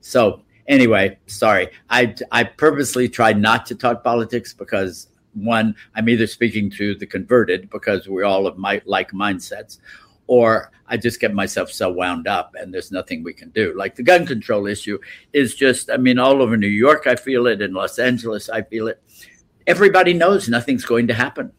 So 0.00 0.42
anyway, 0.66 1.18
sorry, 1.26 1.68
I 1.90 2.14
I 2.32 2.44
purposely 2.44 3.08
tried 3.08 3.38
not 3.38 3.66
to 3.66 3.74
talk 3.74 4.02
politics 4.02 4.52
because 4.52 5.08
one, 5.36 5.76
I'm 5.94 6.08
either 6.08 6.26
speaking 6.26 6.70
to 6.70 6.94
the 6.94 7.06
converted 7.06 7.68
because 7.70 8.08
we 8.08 8.22
all 8.22 8.46
have 8.46 8.56
my, 8.56 8.80
like 8.86 9.12
mindsets, 9.12 9.78
or 10.26 10.70
I 10.88 10.96
just 10.96 11.20
get 11.20 11.34
myself 11.34 11.70
so 11.70 11.90
wound 11.90 12.28
up 12.28 12.54
and 12.58 12.72
there's 12.72 12.92
nothing 12.92 13.22
we 13.22 13.32
can 13.32 13.50
do. 13.50 13.74
Like 13.76 13.96
the 13.96 14.02
gun 14.02 14.26
control 14.26 14.66
issue 14.66 14.98
is 15.32 15.54
just, 15.54 15.90
I 15.90 15.96
mean, 15.96 16.18
all 16.18 16.42
over 16.42 16.56
New 16.56 16.66
York, 16.66 17.06
I 17.06 17.16
feel 17.16 17.46
it. 17.46 17.60
In 17.60 17.72
Los 17.72 17.98
Angeles, 17.98 18.48
I 18.48 18.62
feel 18.62 18.88
it. 18.88 19.02
Everybody 19.66 20.12
knows 20.12 20.48
nothing's 20.48 20.84
going 20.84 21.08
to 21.08 21.14
happen. 21.14 21.52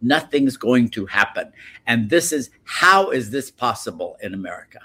Nothing's 0.00 0.56
going 0.56 0.88
to 0.90 1.04
happen. 1.06 1.52
And 1.86 2.08
this 2.08 2.32
is 2.32 2.50
how 2.64 3.10
is 3.10 3.30
this 3.30 3.50
possible 3.50 4.16
in 4.22 4.32
America? 4.32 4.80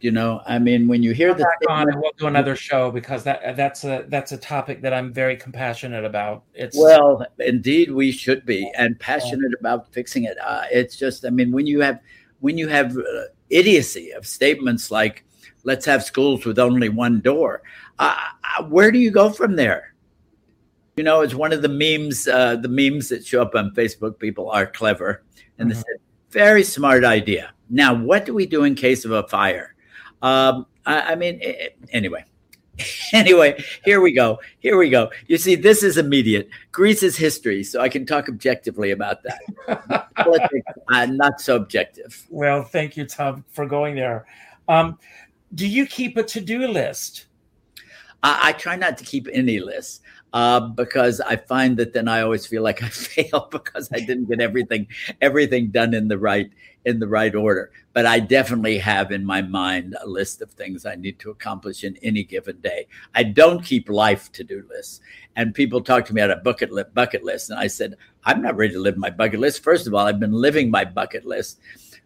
You 0.00 0.10
know, 0.10 0.40
I 0.46 0.58
mean, 0.58 0.88
when 0.88 1.02
you 1.02 1.12
hear 1.12 1.34
the 1.34 1.44
back 1.44 1.58
on 1.68 1.90
and 1.90 2.00
we'll 2.00 2.12
do 2.16 2.26
another 2.26 2.56
show 2.56 2.90
because 2.90 3.22
that 3.24 3.54
that's 3.54 3.84
a 3.84 4.06
that's 4.08 4.32
a 4.32 4.38
topic 4.38 4.80
that 4.80 4.94
I'm 4.94 5.12
very 5.12 5.36
compassionate 5.36 6.06
about. 6.06 6.44
It's 6.54 6.74
Well, 6.78 7.26
indeed, 7.38 7.90
we 7.92 8.10
should 8.10 8.46
be, 8.46 8.70
and 8.78 8.98
passionate 8.98 9.52
about 9.60 9.92
fixing 9.92 10.24
it. 10.24 10.38
Uh, 10.42 10.62
it's 10.72 10.96
just, 10.96 11.26
I 11.26 11.30
mean, 11.30 11.52
when 11.52 11.66
you 11.66 11.80
have 11.80 12.00
when 12.40 12.56
you 12.56 12.66
have 12.68 12.96
uh, 12.96 13.02
idiocy 13.50 14.10
of 14.12 14.26
statements 14.26 14.90
like 14.90 15.22
"Let's 15.64 15.84
have 15.84 16.02
schools 16.02 16.46
with 16.46 16.58
only 16.58 16.88
one 16.88 17.20
door," 17.20 17.60
uh, 17.98 18.16
uh, 18.58 18.64
where 18.64 18.90
do 18.90 18.98
you 18.98 19.10
go 19.10 19.28
from 19.28 19.54
there? 19.54 19.92
You 20.96 21.04
know, 21.04 21.20
it's 21.20 21.34
one 21.34 21.52
of 21.52 21.60
the 21.60 21.68
memes. 21.68 22.26
Uh, 22.26 22.56
the 22.56 22.68
memes 22.68 23.10
that 23.10 23.26
show 23.26 23.42
up 23.42 23.54
on 23.54 23.74
Facebook. 23.74 24.18
People 24.18 24.50
are 24.50 24.64
clever, 24.66 25.24
and 25.58 25.70
they 25.70 25.74
Mhm. 25.74 25.84
said, 25.84 25.96
"Very 26.30 26.62
smart 26.64 27.04
idea." 27.04 27.52
Now, 27.68 27.92
what 27.92 28.24
do 28.24 28.32
we 28.32 28.46
do 28.46 28.64
in 28.64 28.74
case 28.74 29.04
of 29.04 29.10
a 29.10 29.28
fire? 29.28 29.74
Um, 30.22 30.66
I, 30.86 31.12
I 31.12 31.14
mean, 31.14 31.40
eh, 31.42 31.68
anyway. 31.90 32.24
anyway, 33.12 33.62
here 33.84 34.00
we 34.00 34.12
go. 34.12 34.40
Here 34.60 34.76
we 34.76 34.90
go. 34.90 35.10
You 35.26 35.38
see, 35.38 35.54
this 35.54 35.82
is 35.82 35.98
immediate. 35.98 36.48
Grease 36.72 37.02
is 37.02 37.16
history, 37.16 37.62
so 37.62 37.80
I 37.80 37.88
can 37.88 38.06
talk 38.06 38.28
objectively 38.28 38.90
about 38.90 39.18
that. 39.22 40.10
Politics, 40.16 40.72
uh, 40.88 41.06
not 41.06 41.40
so 41.40 41.56
objective. 41.56 42.26
well, 42.30 42.62
thank 42.62 42.96
you, 42.96 43.06
Tom, 43.06 43.44
for 43.50 43.66
going 43.66 43.96
there. 43.96 44.26
Um, 44.68 44.98
do 45.54 45.66
you 45.66 45.86
keep 45.86 46.16
a 46.16 46.22
to-do 46.22 46.68
list? 46.68 47.26
I, 48.22 48.50
I 48.50 48.52
try 48.52 48.76
not 48.76 48.98
to 48.98 49.04
keep 49.04 49.28
any 49.32 49.60
lists 49.60 50.00
uh, 50.32 50.60
because 50.60 51.20
I 51.20 51.36
find 51.36 51.76
that 51.78 51.92
then 51.92 52.08
I 52.08 52.22
always 52.22 52.46
feel 52.46 52.62
like 52.62 52.82
I 52.82 52.88
fail 52.88 53.48
because 53.50 53.88
I 53.92 54.00
didn't 54.00 54.26
get 54.26 54.40
everything 54.40 54.86
everything 55.20 55.68
done 55.68 55.94
in 55.94 56.08
the 56.08 56.18
right 56.18 56.50
in 56.84 56.98
the 56.98 57.08
right 57.08 57.34
order. 57.34 57.70
But 57.92 58.06
I 58.06 58.20
definitely 58.20 58.78
have 58.78 59.10
in 59.10 59.24
my 59.24 59.42
mind 59.42 59.96
a 60.00 60.06
list 60.06 60.40
of 60.40 60.50
things 60.52 60.86
I 60.86 60.94
need 60.94 61.18
to 61.18 61.30
accomplish 61.30 61.84
in 61.84 61.96
any 62.02 62.22
given 62.22 62.60
day. 62.60 62.86
I 63.14 63.24
don't 63.24 63.64
keep 63.64 63.88
life 63.90 64.30
to 64.32 64.44
do 64.44 64.64
lists. 64.70 65.00
And 65.36 65.54
people 65.54 65.80
talk 65.80 66.06
to 66.06 66.14
me 66.14 66.22
about 66.22 66.38
a 66.38 66.40
bucket 66.42 66.70
list, 66.70 66.94
bucket 66.94 67.24
list, 67.24 67.50
and 67.50 67.58
I 67.58 67.66
said 67.66 67.96
I'm 68.24 68.42
not 68.42 68.56
ready 68.56 68.74
to 68.74 68.80
live 68.80 68.96
my 68.96 69.10
bucket 69.10 69.40
list. 69.40 69.62
First 69.62 69.86
of 69.86 69.94
all, 69.94 70.06
I've 70.06 70.20
been 70.20 70.32
living 70.32 70.70
my 70.70 70.84
bucket 70.84 71.24
list 71.24 71.60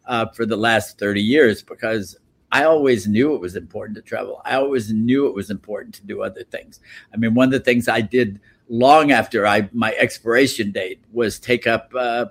uh, 0.06 0.26
for 0.28 0.46
the 0.46 0.56
last 0.56 0.98
thirty 0.98 1.22
years 1.22 1.62
because 1.62 2.16
I 2.52 2.64
always 2.64 3.06
knew 3.06 3.34
it 3.34 3.40
was 3.40 3.56
important 3.56 3.96
to 3.96 4.02
travel. 4.02 4.40
I 4.44 4.54
always 4.54 4.92
knew 4.92 5.26
it 5.26 5.34
was 5.34 5.50
important 5.50 5.94
to 5.96 6.06
do 6.06 6.22
other 6.22 6.44
things. 6.44 6.80
I 7.12 7.16
mean, 7.16 7.34
one 7.34 7.46
of 7.46 7.52
the 7.52 7.60
things 7.60 7.88
I 7.88 8.00
did 8.00 8.40
long 8.68 9.10
after 9.10 9.46
I 9.46 9.68
my 9.72 9.92
expiration 9.94 10.70
date 10.70 11.00
was 11.12 11.38
take 11.38 11.66
up 11.66 11.92
uh, 11.98 12.26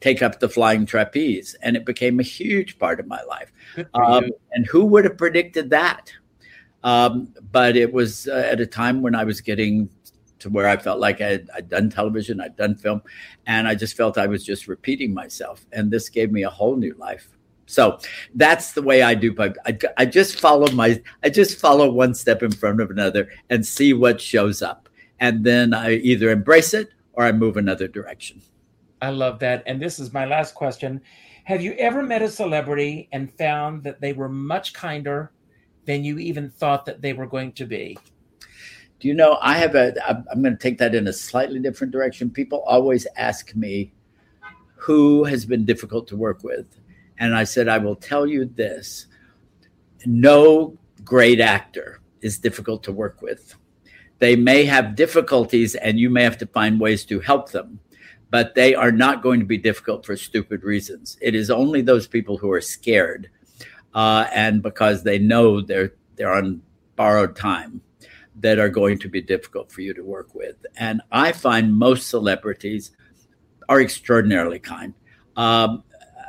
take 0.00 0.22
up 0.22 0.40
the 0.40 0.48
flying 0.48 0.86
trapeze, 0.86 1.56
and 1.62 1.76
it 1.76 1.84
became 1.84 2.20
a 2.20 2.22
huge 2.22 2.78
part 2.78 3.00
of 3.00 3.06
my 3.06 3.22
life. 3.22 3.52
Um, 3.94 4.30
and 4.52 4.66
who 4.66 4.84
would 4.86 5.04
have 5.04 5.18
predicted 5.18 5.70
that? 5.70 6.12
Um, 6.84 7.34
but 7.52 7.76
it 7.76 7.92
was 7.92 8.28
uh, 8.28 8.48
at 8.50 8.60
a 8.60 8.66
time 8.66 9.02
when 9.02 9.14
I 9.14 9.24
was 9.24 9.40
getting 9.40 9.88
to 10.38 10.50
where 10.50 10.68
I 10.68 10.76
felt 10.76 11.00
like 11.00 11.20
I 11.20 11.28
had, 11.28 11.50
I'd 11.54 11.68
done 11.68 11.90
television, 11.90 12.40
I'd 12.40 12.56
done 12.56 12.76
film, 12.76 13.02
and 13.46 13.66
I 13.66 13.74
just 13.74 13.96
felt 13.96 14.18
I 14.18 14.26
was 14.26 14.44
just 14.44 14.68
repeating 14.68 15.12
myself. 15.12 15.66
And 15.72 15.90
this 15.90 16.08
gave 16.08 16.30
me 16.30 16.42
a 16.44 16.50
whole 16.50 16.76
new 16.76 16.94
life. 16.94 17.35
So 17.66 17.98
that's 18.34 18.72
the 18.72 18.82
way 18.82 19.02
I 19.02 19.14
do. 19.14 19.34
I, 19.38 19.78
I 19.96 20.06
just 20.06 20.40
follow 20.40 20.70
my, 20.72 21.02
I 21.22 21.28
just 21.30 21.58
follow 21.58 21.90
one 21.90 22.14
step 22.14 22.42
in 22.42 22.52
front 22.52 22.80
of 22.80 22.90
another 22.90 23.28
and 23.50 23.66
see 23.66 23.92
what 23.92 24.20
shows 24.20 24.62
up. 24.62 24.88
And 25.18 25.44
then 25.44 25.74
I 25.74 25.94
either 25.94 26.30
embrace 26.30 26.74
it 26.74 26.90
or 27.12 27.24
I 27.24 27.32
move 27.32 27.56
another 27.56 27.88
direction. 27.88 28.40
I 29.02 29.10
love 29.10 29.38
that. 29.40 29.62
And 29.66 29.80
this 29.80 29.98
is 29.98 30.12
my 30.12 30.24
last 30.24 30.54
question. 30.54 31.00
Have 31.44 31.62
you 31.62 31.72
ever 31.72 32.02
met 32.02 32.22
a 32.22 32.28
celebrity 32.28 33.08
and 33.12 33.32
found 33.36 33.82
that 33.84 34.00
they 34.00 34.12
were 34.12 34.28
much 34.28 34.72
kinder 34.72 35.32
than 35.84 36.04
you 36.04 36.18
even 36.18 36.50
thought 36.50 36.84
that 36.86 37.02
they 37.02 37.12
were 37.12 37.26
going 37.26 37.52
to 37.52 37.66
be? 37.66 37.98
Do 38.98 39.08
you 39.08 39.14
know, 39.14 39.38
I 39.42 39.58
have 39.58 39.74
a, 39.74 39.94
I'm 40.30 40.42
going 40.42 40.56
to 40.56 40.62
take 40.62 40.78
that 40.78 40.94
in 40.94 41.08
a 41.08 41.12
slightly 41.12 41.58
different 41.60 41.92
direction. 41.92 42.30
People 42.30 42.62
always 42.66 43.06
ask 43.16 43.54
me 43.54 43.92
who 44.74 45.24
has 45.24 45.44
been 45.44 45.64
difficult 45.64 46.08
to 46.08 46.16
work 46.16 46.42
with. 46.42 46.66
And 47.18 47.34
I 47.34 47.44
said, 47.44 47.68
I 47.68 47.78
will 47.78 47.96
tell 47.96 48.26
you 48.26 48.44
this 48.44 49.06
no 50.04 50.78
great 51.04 51.40
actor 51.40 52.00
is 52.20 52.38
difficult 52.38 52.82
to 52.84 52.92
work 52.92 53.22
with. 53.22 53.54
They 54.18 54.36
may 54.36 54.64
have 54.64 54.96
difficulties 54.96 55.74
and 55.74 55.98
you 55.98 56.10
may 56.10 56.22
have 56.22 56.38
to 56.38 56.46
find 56.46 56.80
ways 56.80 57.04
to 57.06 57.20
help 57.20 57.50
them, 57.50 57.80
but 58.30 58.54
they 58.54 58.74
are 58.74 58.92
not 58.92 59.22
going 59.22 59.40
to 59.40 59.46
be 59.46 59.58
difficult 59.58 60.06
for 60.06 60.16
stupid 60.16 60.62
reasons. 60.62 61.18
It 61.20 61.34
is 61.34 61.50
only 61.50 61.82
those 61.82 62.06
people 62.06 62.38
who 62.38 62.50
are 62.50 62.60
scared 62.60 63.30
uh, 63.94 64.26
and 64.32 64.62
because 64.62 65.02
they 65.02 65.18
know 65.18 65.60
they're 65.60 65.92
they're 66.16 66.32
on 66.32 66.62
borrowed 66.96 67.36
time 67.36 67.82
that 68.36 68.58
are 68.58 68.68
going 68.68 68.98
to 68.98 69.08
be 69.08 69.22
difficult 69.22 69.72
for 69.72 69.80
you 69.80 69.94
to 69.94 70.02
work 70.02 70.34
with. 70.34 70.56
And 70.76 71.00
I 71.10 71.32
find 71.32 71.74
most 71.74 72.08
celebrities 72.08 72.90
are 73.68 73.80
extraordinarily 73.80 74.58
kind. 74.58 74.94
Um, 75.36 75.82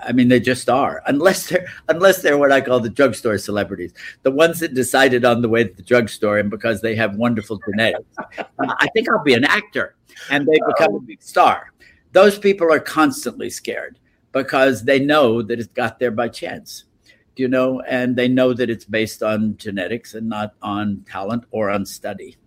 I 0.06 0.12
mean, 0.12 0.28
they 0.28 0.40
just 0.40 0.70
are, 0.70 1.02
unless 1.08 1.50
they're 1.50 1.68
unless 1.88 2.22
they're 2.22 2.38
what 2.38 2.52
I 2.52 2.62
call 2.62 2.80
the 2.80 2.90
drugstore 2.90 3.38
celebrities, 3.38 3.94
the 4.24 4.32
ones 4.32 4.60
that 4.60 4.74
decided 4.74 5.26
on 5.26 5.42
the 5.42 5.50
way 5.50 5.64
to 5.64 5.74
the 5.74 5.82
drugstore 5.84 6.38
and 6.38 6.50
because 6.50 6.82
they 6.82 6.96
have 6.96 7.16
wonderful 7.16 7.60
genetics. 7.70 8.06
I 8.60 8.88
think 8.94 9.10
I'll 9.10 9.24
be 9.24 9.34
an 9.34 9.44
actor, 9.44 9.96
and 10.30 10.46
they 10.46 10.60
become 10.68 10.96
a 10.96 11.00
big 11.00 11.22
star. 11.22 11.72
Those 12.12 12.38
people 12.38 12.72
are 12.72 12.80
constantly 12.80 13.50
scared 13.50 14.00
because 14.32 14.84
they 14.84 15.00
know 15.00 15.42
that 15.42 15.60
it 15.60 15.74
got 15.74 16.00
there 16.00 16.12
by 16.12 16.30
chance, 16.30 16.86
you 17.36 17.48
know, 17.48 17.82
and 17.82 18.16
they 18.16 18.28
know 18.28 18.54
that 18.54 18.70
it's 18.70 18.86
based 18.86 19.24
on 19.24 19.58
genetics 19.58 20.14
and 20.14 20.30
not 20.30 20.54
on 20.62 21.04
talent 21.10 21.46
or 21.52 21.70
on 21.70 21.86
study 21.86 22.38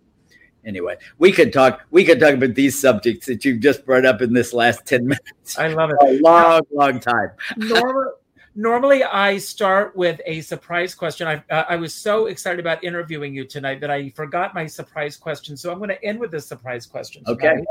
anyway, 0.65 0.97
we 1.19 1.33
could 1.33 1.53
talk. 1.53 1.83
We 1.91 2.05
could 2.05 2.21
talk 2.21 2.35
about 2.35 2.55
these 2.55 2.81
subjects 2.81 3.27
that 3.27 3.45
you've 3.45 3.61
just 3.61 3.85
brought 3.85 4.05
up 4.05 4.23
in 4.23 4.33
this 4.33 4.53
last 4.53 4.87
ten 4.87 5.07
minutes. 5.07 5.59
I 5.59 5.69
love 5.69 5.91
it. 5.91 5.97
A 6.01 6.21
long, 6.23 6.63
long 6.73 7.01
time. 7.01 7.31
normally, 7.57 8.13
normally, 8.55 9.05
I 9.05 9.39
start 9.39 9.97
with 9.97 10.21
a 10.27 10.41
surprise 10.41 10.95
question. 10.95 11.27
I 11.27 11.43
uh, 11.51 11.65
I 11.69 11.77
was 11.77 11.95
so 11.95 12.27
excited 12.27 12.61
about 12.61 12.83
interviewing 12.85 13.35
you 13.35 13.45
tonight 13.45 13.81
that 13.81 13.91
I 13.91 14.11
forgot 14.11 14.55
my 14.55 14.67
surprise 14.67 15.17
question. 15.17 15.57
So 15.57 15.73
I'm 15.73 15.79
going 15.79 15.91
to 15.91 16.05
end 16.05 16.19
with 16.19 16.35
a 16.35 16.41
surprise 16.41 16.87
question. 16.87 17.25
Tonight. 17.25 17.45
Okay. 17.45 17.65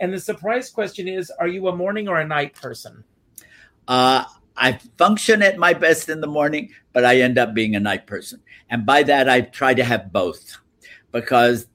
And 0.00 0.12
the 0.12 0.20
surprise 0.20 0.70
question 0.70 1.08
is: 1.08 1.30
Are 1.38 1.48
you 1.48 1.68
a 1.68 1.76
morning 1.76 2.08
or 2.08 2.20
a 2.20 2.26
night 2.26 2.54
person? 2.54 3.04
Uh, 3.86 4.24
I 4.56 4.78
function 4.98 5.42
at 5.42 5.58
my 5.58 5.74
best 5.74 6.08
in 6.08 6.20
the 6.20 6.26
morning, 6.26 6.70
but 6.92 7.04
I 7.04 7.20
end 7.20 7.38
up 7.38 7.54
being 7.54 7.74
a 7.74 7.80
night 7.80 8.06
person. 8.06 8.40
And 8.70 8.86
by 8.86 9.02
that, 9.02 9.28
I 9.28 9.42
try 9.42 9.74
to 9.74 9.84
have 9.84 10.12
both 10.12 10.58
because 11.12 11.66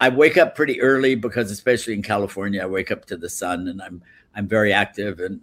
I 0.00 0.08
wake 0.08 0.36
up 0.36 0.54
pretty 0.54 0.80
early 0.80 1.14
because, 1.14 1.50
especially 1.50 1.94
in 1.94 2.02
California, 2.02 2.62
I 2.62 2.66
wake 2.66 2.90
up 2.90 3.04
to 3.06 3.16
the 3.16 3.28
sun, 3.28 3.68
and 3.68 3.80
I'm 3.80 4.02
I'm 4.34 4.48
very 4.48 4.72
active 4.72 5.20
and 5.20 5.40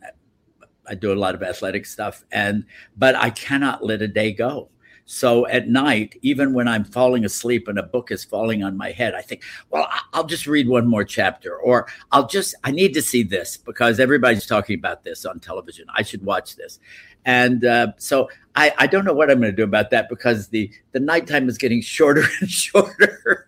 I 0.87 0.95
do 0.95 1.13
a 1.13 1.15
lot 1.15 1.35
of 1.35 1.43
athletic 1.43 1.85
stuff. 1.85 2.25
And 2.31 2.65
but 2.97 3.15
I 3.15 3.29
cannot 3.29 3.83
let 3.83 4.01
a 4.01 4.07
day 4.07 4.33
go. 4.33 4.69
So 5.05 5.47
at 5.47 5.67
night, 5.67 6.17
even 6.21 6.53
when 6.53 6.67
I'm 6.67 6.85
falling 6.85 7.25
asleep 7.25 7.67
and 7.67 7.77
a 7.77 7.83
book 7.83 8.11
is 8.11 8.23
falling 8.23 8.63
on 8.63 8.77
my 8.77 8.91
head, 8.91 9.13
I 9.13 9.21
think, 9.21 9.43
well, 9.69 9.87
I'll 10.13 10.25
just 10.25 10.47
read 10.47 10.69
one 10.69 10.87
more 10.87 11.03
chapter, 11.03 11.57
or 11.57 11.87
I'll 12.11 12.27
just 12.27 12.55
I 12.63 12.71
need 12.71 12.93
to 12.93 13.01
see 13.01 13.23
this 13.23 13.57
because 13.57 13.99
everybody's 13.99 14.45
talking 14.45 14.77
about 14.77 15.03
this 15.03 15.25
on 15.25 15.39
television. 15.39 15.85
I 15.93 16.03
should 16.03 16.23
watch 16.23 16.55
this. 16.55 16.79
And 17.25 17.65
uh, 17.65 17.87
so 17.97 18.29
I, 18.55 18.73
I 18.77 18.87
don't 18.87 19.05
know 19.05 19.13
what 19.13 19.29
I'm 19.29 19.39
going 19.39 19.51
to 19.51 19.55
do 19.55 19.63
about 19.63 19.89
that 19.91 20.09
because 20.09 20.47
the 20.47 20.71
the 20.91 20.99
nighttime 20.99 21.49
is 21.49 21.57
getting 21.57 21.81
shorter 21.97 22.23
and 22.39 22.49
shorter. 22.49 23.47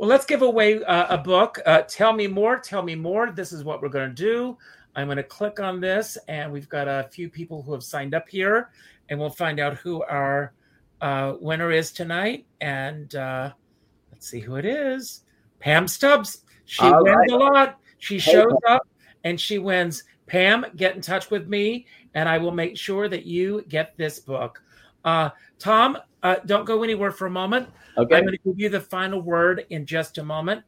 Well, 0.00 0.08
let's 0.08 0.24
give 0.24 0.40
away 0.40 0.82
uh, 0.82 1.14
a 1.14 1.18
book. 1.18 1.60
Uh, 1.66 1.82
tell 1.82 2.14
me 2.14 2.26
more. 2.26 2.58
Tell 2.58 2.82
me 2.82 2.94
more. 2.94 3.32
This 3.32 3.52
is 3.52 3.64
what 3.64 3.82
we're 3.82 3.90
going 3.90 4.08
to 4.08 4.14
do. 4.14 4.56
I'm 4.96 5.08
going 5.08 5.18
to 5.18 5.22
click 5.22 5.60
on 5.60 5.78
this, 5.78 6.16
and 6.26 6.50
we've 6.50 6.70
got 6.70 6.88
a 6.88 7.10
few 7.12 7.28
people 7.28 7.60
who 7.60 7.74
have 7.74 7.82
signed 7.82 8.14
up 8.14 8.26
here, 8.26 8.70
and 9.10 9.20
we'll 9.20 9.28
find 9.28 9.60
out 9.60 9.76
who 9.76 10.02
our 10.04 10.54
uh, 11.02 11.34
winner 11.38 11.70
is 11.70 11.92
tonight. 11.92 12.46
And 12.62 13.14
uh, 13.14 13.52
let's 14.10 14.26
see 14.26 14.40
who 14.40 14.56
it 14.56 14.64
is. 14.64 15.24
Pam 15.58 15.86
Stubbs. 15.86 16.44
She 16.64 16.82
All 16.82 17.04
wins 17.04 17.16
right. 17.18 17.30
a 17.32 17.36
lot. 17.36 17.78
She 17.98 18.18
shows 18.18 18.56
up 18.66 18.88
and 19.24 19.38
she 19.38 19.58
wins. 19.58 20.04
Pam, 20.26 20.64
get 20.76 20.96
in 20.96 21.02
touch 21.02 21.30
with 21.30 21.46
me, 21.46 21.84
and 22.14 22.26
I 22.26 22.38
will 22.38 22.52
make 22.52 22.78
sure 22.78 23.06
that 23.06 23.26
you 23.26 23.66
get 23.68 23.98
this 23.98 24.18
book. 24.18 24.62
Uh, 25.04 25.28
Tom, 25.58 25.98
uh, 26.22 26.36
don't 26.46 26.64
go 26.64 26.82
anywhere 26.82 27.10
for 27.10 27.26
a 27.26 27.30
moment. 27.30 27.68
Okay. 27.96 28.16
I'm 28.16 28.24
going 28.24 28.36
to 28.36 28.42
give 28.44 28.58
you 28.58 28.68
the 28.68 28.80
final 28.80 29.20
word 29.20 29.66
in 29.70 29.86
just 29.86 30.18
a 30.18 30.24
moment. 30.24 30.62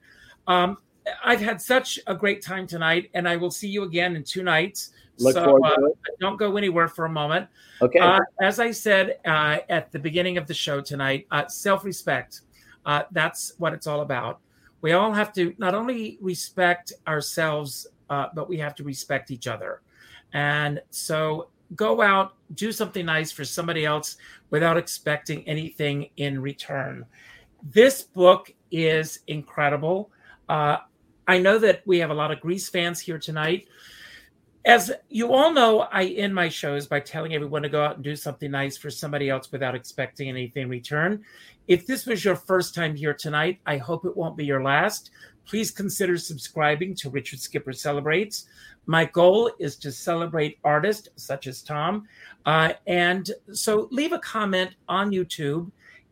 Um, 0.46 0.78
I've 1.24 1.40
had 1.40 1.60
such 1.60 1.98
a 2.06 2.14
great 2.14 2.42
time 2.42 2.66
tonight, 2.66 3.10
and 3.14 3.28
I 3.28 3.36
will 3.36 3.50
see 3.50 3.68
you 3.68 3.82
again 3.82 4.16
in 4.16 4.24
two 4.24 4.42
nights. 4.42 4.92
Look 5.18 5.34
so 5.34 5.62
uh, 5.64 5.76
don't 6.20 6.36
go 6.36 6.56
anywhere 6.56 6.88
for 6.88 7.04
a 7.04 7.10
moment. 7.10 7.48
Okay. 7.80 7.98
Uh, 7.98 8.20
as 8.40 8.58
I 8.58 8.70
said 8.70 9.18
uh, 9.24 9.58
at 9.68 9.92
the 9.92 9.98
beginning 9.98 10.38
of 10.38 10.46
the 10.46 10.54
show 10.54 10.80
tonight, 10.80 11.26
uh, 11.30 11.46
self 11.48 11.84
respect. 11.84 12.42
Uh, 12.84 13.02
that's 13.12 13.52
what 13.58 13.72
it's 13.72 13.86
all 13.86 14.00
about. 14.00 14.40
We 14.80 14.92
all 14.92 15.12
have 15.12 15.32
to 15.34 15.54
not 15.58 15.74
only 15.74 16.18
respect 16.20 16.92
ourselves, 17.06 17.86
uh, 18.10 18.28
but 18.34 18.48
we 18.48 18.58
have 18.58 18.74
to 18.76 18.84
respect 18.84 19.30
each 19.30 19.46
other. 19.46 19.82
And 20.32 20.80
so 20.90 21.48
go 21.74 22.02
out, 22.02 22.34
do 22.54 22.72
something 22.72 23.06
nice 23.06 23.32
for 23.32 23.44
somebody 23.44 23.84
else 23.84 24.16
without 24.50 24.76
expecting 24.76 25.46
anything 25.48 26.10
in 26.16 26.40
return. 26.40 27.06
This 27.62 28.02
book 28.02 28.52
is 28.70 29.20
incredible. 29.26 30.10
Uh, 30.48 30.78
I 31.26 31.38
know 31.38 31.58
that 31.58 31.82
we 31.86 31.98
have 31.98 32.10
a 32.10 32.14
lot 32.14 32.32
of 32.32 32.40
Grease 32.40 32.68
fans 32.68 33.00
here 33.00 33.18
tonight. 33.18 33.68
As 34.64 34.92
you 35.08 35.32
all 35.32 35.52
know, 35.52 35.80
I 35.80 36.04
end 36.04 36.34
my 36.34 36.48
shows 36.48 36.86
by 36.86 37.00
telling 37.00 37.34
everyone 37.34 37.62
to 37.62 37.68
go 37.68 37.82
out 37.82 37.96
and 37.96 38.04
do 38.04 38.14
something 38.14 38.50
nice 38.50 38.76
for 38.76 38.90
somebody 38.90 39.28
else 39.28 39.50
without 39.50 39.74
expecting 39.74 40.28
anything 40.28 40.64
in 40.64 40.68
return. 40.68 41.24
If 41.66 41.86
this 41.86 42.06
was 42.06 42.24
your 42.24 42.36
first 42.36 42.74
time 42.74 42.94
here 42.94 43.14
tonight, 43.14 43.58
I 43.66 43.76
hope 43.76 44.04
it 44.04 44.16
won't 44.16 44.36
be 44.36 44.44
your 44.44 44.62
last. 44.62 45.10
Please 45.46 45.72
consider 45.72 46.16
subscribing 46.16 46.94
to 46.96 47.10
Richard 47.10 47.40
Skipper 47.40 47.72
Celebrates. 47.72 48.46
My 48.86 49.04
goal 49.04 49.50
is 49.58 49.76
to 49.76 49.92
celebrate 49.92 50.58
artists 50.64 51.08
such 51.16 51.46
as 51.46 51.62
Tom. 51.62 52.06
Uh, 52.44 52.72
and 52.86 53.30
so 53.52 53.88
leave 53.90 54.12
a 54.12 54.18
comment 54.18 54.74
on 54.88 55.10
YouTube. 55.10 55.70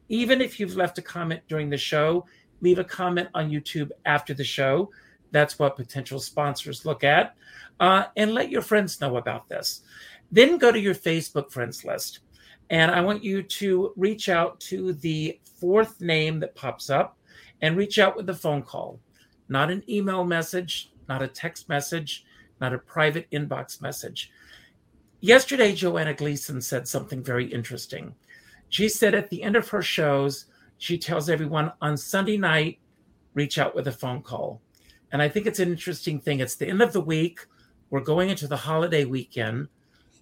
Even 0.08 0.40
if 0.40 0.60
you've 0.60 0.76
left 0.76 0.98
a 0.98 1.02
comment 1.02 1.40
during 1.48 1.70
the 1.70 1.76
show, 1.76 2.26
leave 2.60 2.78
a 2.78 2.84
comment 2.84 3.28
on 3.34 3.50
YouTube 3.50 3.90
after 4.06 4.34
the 4.34 4.44
show. 4.44 4.90
That's 5.32 5.58
what 5.58 5.76
potential 5.76 6.20
sponsors 6.20 6.84
look 6.84 7.04
at. 7.04 7.34
Uh, 7.78 8.04
and 8.16 8.34
let 8.34 8.50
your 8.50 8.62
friends 8.62 9.00
know 9.00 9.16
about 9.16 9.48
this. 9.48 9.82
Then 10.30 10.58
go 10.58 10.70
to 10.70 10.78
your 10.78 10.94
Facebook 10.94 11.50
friends 11.50 11.84
list. 11.84 12.20
And 12.68 12.90
I 12.90 13.00
want 13.00 13.24
you 13.24 13.42
to 13.42 13.92
reach 13.96 14.28
out 14.28 14.60
to 14.60 14.92
the 14.92 15.40
fourth 15.58 16.00
name 16.00 16.38
that 16.40 16.54
pops 16.54 16.88
up 16.88 17.16
and 17.62 17.76
reach 17.76 17.98
out 17.98 18.16
with 18.16 18.28
a 18.30 18.34
phone 18.34 18.62
call, 18.62 19.00
not 19.48 19.70
an 19.70 19.82
email 19.88 20.24
message, 20.24 20.92
not 21.08 21.20
a 21.22 21.28
text 21.28 21.68
message 21.68 22.24
not 22.60 22.74
a 22.74 22.78
private 22.78 23.30
inbox 23.30 23.80
message. 23.80 24.30
Yesterday, 25.20 25.74
Joanna 25.74 26.14
Gleason 26.14 26.60
said 26.60 26.88
something 26.88 27.22
very 27.22 27.46
interesting. 27.46 28.14
She 28.68 28.88
said 28.88 29.14
at 29.14 29.30
the 29.30 29.42
end 29.42 29.56
of 29.56 29.68
her 29.68 29.82
shows, 29.82 30.46
she 30.78 30.96
tells 30.96 31.28
everyone 31.28 31.72
on 31.80 31.96
Sunday 31.96 32.36
night, 32.36 32.78
reach 33.34 33.58
out 33.58 33.74
with 33.74 33.86
a 33.86 33.92
phone 33.92 34.22
call. 34.22 34.62
And 35.12 35.20
I 35.20 35.28
think 35.28 35.46
it's 35.46 35.58
an 35.58 35.70
interesting 35.70 36.20
thing. 36.20 36.40
It's 36.40 36.54
the 36.54 36.68
end 36.68 36.80
of 36.80 36.92
the 36.92 37.00
week. 37.00 37.40
We're 37.90 38.00
going 38.00 38.30
into 38.30 38.46
the 38.46 38.56
holiday 38.56 39.04
weekend. 39.04 39.68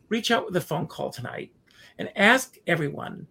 Reach 0.08 0.30
out 0.30 0.46
with 0.46 0.56
a 0.56 0.60
phone 0.60 0.86
call 0.86 1.10
tonight 1.10 1.52
and 1.98 2.10
ask 2.16 2.56
everyone 2.66 3.26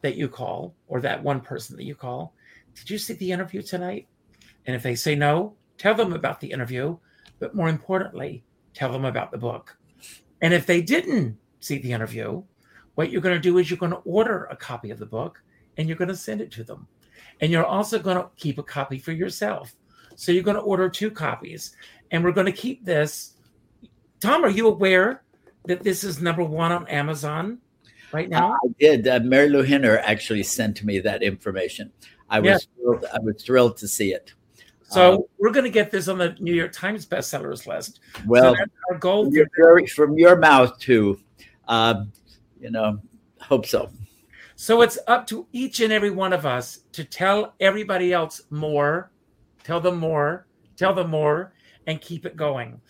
that 0.00 0.16
you 0.16 0.28
call 0.28 0.74
or 0.88 1.00
that 1.00 1.22
one 1.22 1.40
person 1.40 1.76
that 1.76 1.84
you 1.84 1.94
call, 1.94 2.34
did 2.74 2.90
you 2.90 2.98
see 2.98 3.14
the 3.14 3.32
interview 3.32 3.62
tonight? 3.62 4.06
And 4.66 4.76
if 4.76 4.82
they 4.82 4.94
say 4.94 5.14
no, 5.14 5.54
tell 5.78 5.94
them 5.94 6.12
about 6.12 6.40
the 6.40 6.50
interview. 6.50 6.96
But 7.38 7.54
more 7.54 7.68
importantly, 7.68 8.44
tell 8.74 8.92
them 8.92 9.04
about 9.04 9.30
the 9.30 9.38
book. 9.38 9.76
And 10.40 10.52
if 10.52 10.66
they 10.66 10.80
didn't 10.82 11.38
see 11.60 11.78
the 11.78 11.92
interview, 11.92 12.42
what 12.94 13.10
you're 13.10 13.22
going 13.22 13.36
to 13.36 13.40
do 13.40 13.58
is 13.58 13.70
you're 13.70 13.78
going 13.78 13.92
to 13.92 13.98
order 13.98 14.44
a 14.50 14.56
copy 14.56 14.90
of 14.90 14.98
the 14.98 15.06
book 15.06 15.42
and 15.76 15.88
you're 15.88 15.96
going 15.96 16.08
to 16.08 16.16
send 16.16 16.40
it 16.40 16.50
to 16.52 16.64
them. 16.64 16.86
And 17.40 17.50
you're 17.50 17.64
also 17.64 17.98
going 17.98 18.16
to 18.16 18.28
keep 18.36 18.58
a 18.58 18.62
copy 18.62 18.98
for 18.98 19.12
yourself. 19.12 19.74
So 20.16 20.32
you're 20.32 20.42
going 20.42 20.56
to 20.56 20.62
order 20.62 20.88
two 20.88 21.10
copies. 21.10 21.74
And 22.10 22.22
we're 22.22 22.32
going 22.32 22.46
to 22.46 22.52
keep 22.52 22.84
this. 22.84 23.34
Tom, 24.20 24.44
are 24.44 24.50
you 24.50 24.68
aware 24.68 25.22
that 25.64 25.82
this 25.82 26.04
is 26.04 26.20
number 26.20 26.44
one 26.44 26.72
on 26.72 26.86
Amazon 26.88 27.58
right 28.12 28.28
now? 28.28 28.52
I 28.52 28.68
did. 28.78 29.08
Uh, 29.08 29.20
Marilu 29.20 29.66
Henner 29.66 29.98
actually 29.98 30.42
sent 30.42 30.84
me 30.84 30.98
that 31.00 31.22
information. 31.22 31.90
I 32.28 32.40
was 32.40 32.48
Yeah. 32.48 32.58
thrilled, 32.76 33.04
I 33.12 33.18
was 33.20 33.42
thrilled 33.42 33.76
to 33.78 33.88
see 33.88 34.12
it. 34.12 34.32
So 34.92 35.14
Uh, 35.14 35.18
we're 35.38 35.52
going 35.52 35.64
to 35.64 35.70
get 35.70 35.90
this 35.90 36.08
on 36.08 36.18
the 36.18 36.36
New 36.38 36.52
York 36.52 36.72
Times 36.72 37.06
bestsellers 37.06 37.66
list. 37.66 38.00
well, 38.26 38.54
so 38.54 38.64
our 38.90 38.98
goal. 38.98 39.24
from 39.24 39.32
your, 39.34 39.86
from 39.88 40.18
your 40.18 40.36
mouth 40.36 40.78
to, 40.80 41.18
Um, 41.66 42.12
you 42.60 42.70
know, 42.70 43.00
hope 43.40 43.66
so. 43.66 43.90
So 44.56 44.82
it's 44.82 44.98
up 45.08 45.26
to 45.28 45.46
each 45.52 45.80
and 45.80 45.92
every 45.92 46.10
one 46.10 46.32
of 46.32 46.44
us 46.44 46.80
to 46.92 47.04
tell 47.04 47.54
everybody 47.58 48.12
else 48.12 48.42
more, 48.50 49.10
tell 49.64 49.80
them 49.80 49.96
more, 49.96 50.46
tell 50.76 50.94
them 50.94 51.10
more, 51.10 51.54
and 51.86 52.00
keep 52.00 52.26
it 52.26 52.36
going. 52.36 52.80